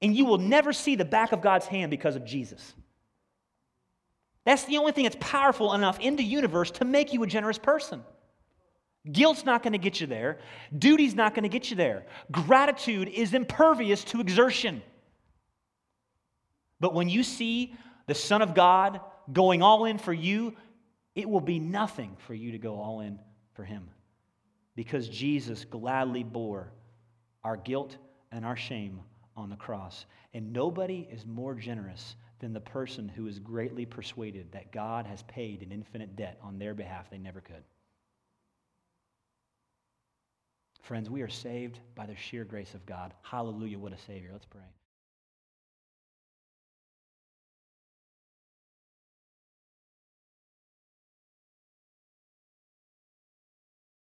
and 0.00 0.16
you 0.16 0.24
will 0.24 0.38
never 0.38 0.72
see 0.72 0.94
the 0.96 1.04
back 1.04 1.32
of 1.32 1.42
God's 1.42 1.66
hand 1.66 1.90
because 1.90 2.16
of 2.16 2.24
Jesus. 2.24 2.74
That's 4.44 4.64
the 4.64 4.78
only 4.78 4.92
thing 4.92 5.04
that's 5.04 5.16
powerful 5.20 5.74
enough 5.74 6.00
in 6.00 6.16
the 6.16 6.24
universe 6.24 6.70
to 6.72 6.84
make 6.84 7.12
you 7.12 7.22
a 7.22 7.26
generous 7.26 7.58
person. 7.58 8.02
Guilt's 9.10 9.44
not 9.44 9.62
going 9.62 9.72
to 9.72 9.78
get 9.78 10.00
you 10.00 10.06
there. 10.06 10.38
Duty's 10.76 11.14
not 11.14 11.34
going 11.34 11.44
to 11.44 11.48
get 11.48 11.70
you 11.70 11.76
there. 11.76 12.04
Gratitude 12.30 13.08
is 13.08 13.32
impervious 13.32 14.04
to 14.04 14.20
exertion. 14.20 14.82
But 16.80 16.94
when 16.94 17.08
you 17.08 17.22
see 17.22 17.74
the 18.06 18.14
Son 18.14 18.42
of 18.42 18.54
God 18.54 19.00
going 19.32 19.62
all 19.62 19.86
in 19.86 19.98
for 19.98 20.12
you, 20.12 20.54
it 21.14 21.28
will 21.28 21.40
be 21.40 21.58
nothing 21.58 22.16
for 22.26 22.34
you 22.34 22.52
to 22.52 22.58
go 22.58 22.74
all 22.74 23.00
in 23.00 23.18
for 23.54 23.64
Him. 23.64 23.88
Because 24.76 25.08
Jesus 25.08 25.64
gladly 25.64 26.22
bore 26.22 26.72
our 27.42 27.56
guilt 27.56 27.96
and 28.32 28.44
our 28.44 28.56
shame 28.56 29.00
on 29.36 29.50
the 29.50 29.56
cross. 29.56 30.06
And 30.34 30.52
nobody 30.52 31.08
is 31.10 31.26
more 31.26 31.54
generous 31.54 32.16
than 32.38 32.52
the 32.52 32.60
person 32.60 33.08
who 33.08 33.26
is 33.26 33.38
greatly 33.38 33.84
persuaded 33.86 34.52
that 34.52 34.72
God 34.72 35.06
has 35.06 35.22
paid 35.24 35.62
an 35.62 35.72
infinite 35.72 36.16
debt 36.16 36.38
on 36.42 36.58
their 36.58 36.74
behalf 36.74 37.10
they 37.10 37.18
never 37.18 37.40
could. 37.40 37.62
Friends, 40.82 41.10
we 41.10 41.22
are 41.22 41.28
saved 41.28 41.78
by 41.94 42.06
the 42.06 42.16
sheer 42.16 42.44
grace 42.44 42.74
of 42.74 42.84
God. 42.86 43.14
Hallelujah, 43.22 43.78
what 43.78 43.92
a 43.92 43.98
Savior. 43.98 44.30
Let's 44.32 44.46
pray. 44.46 44.60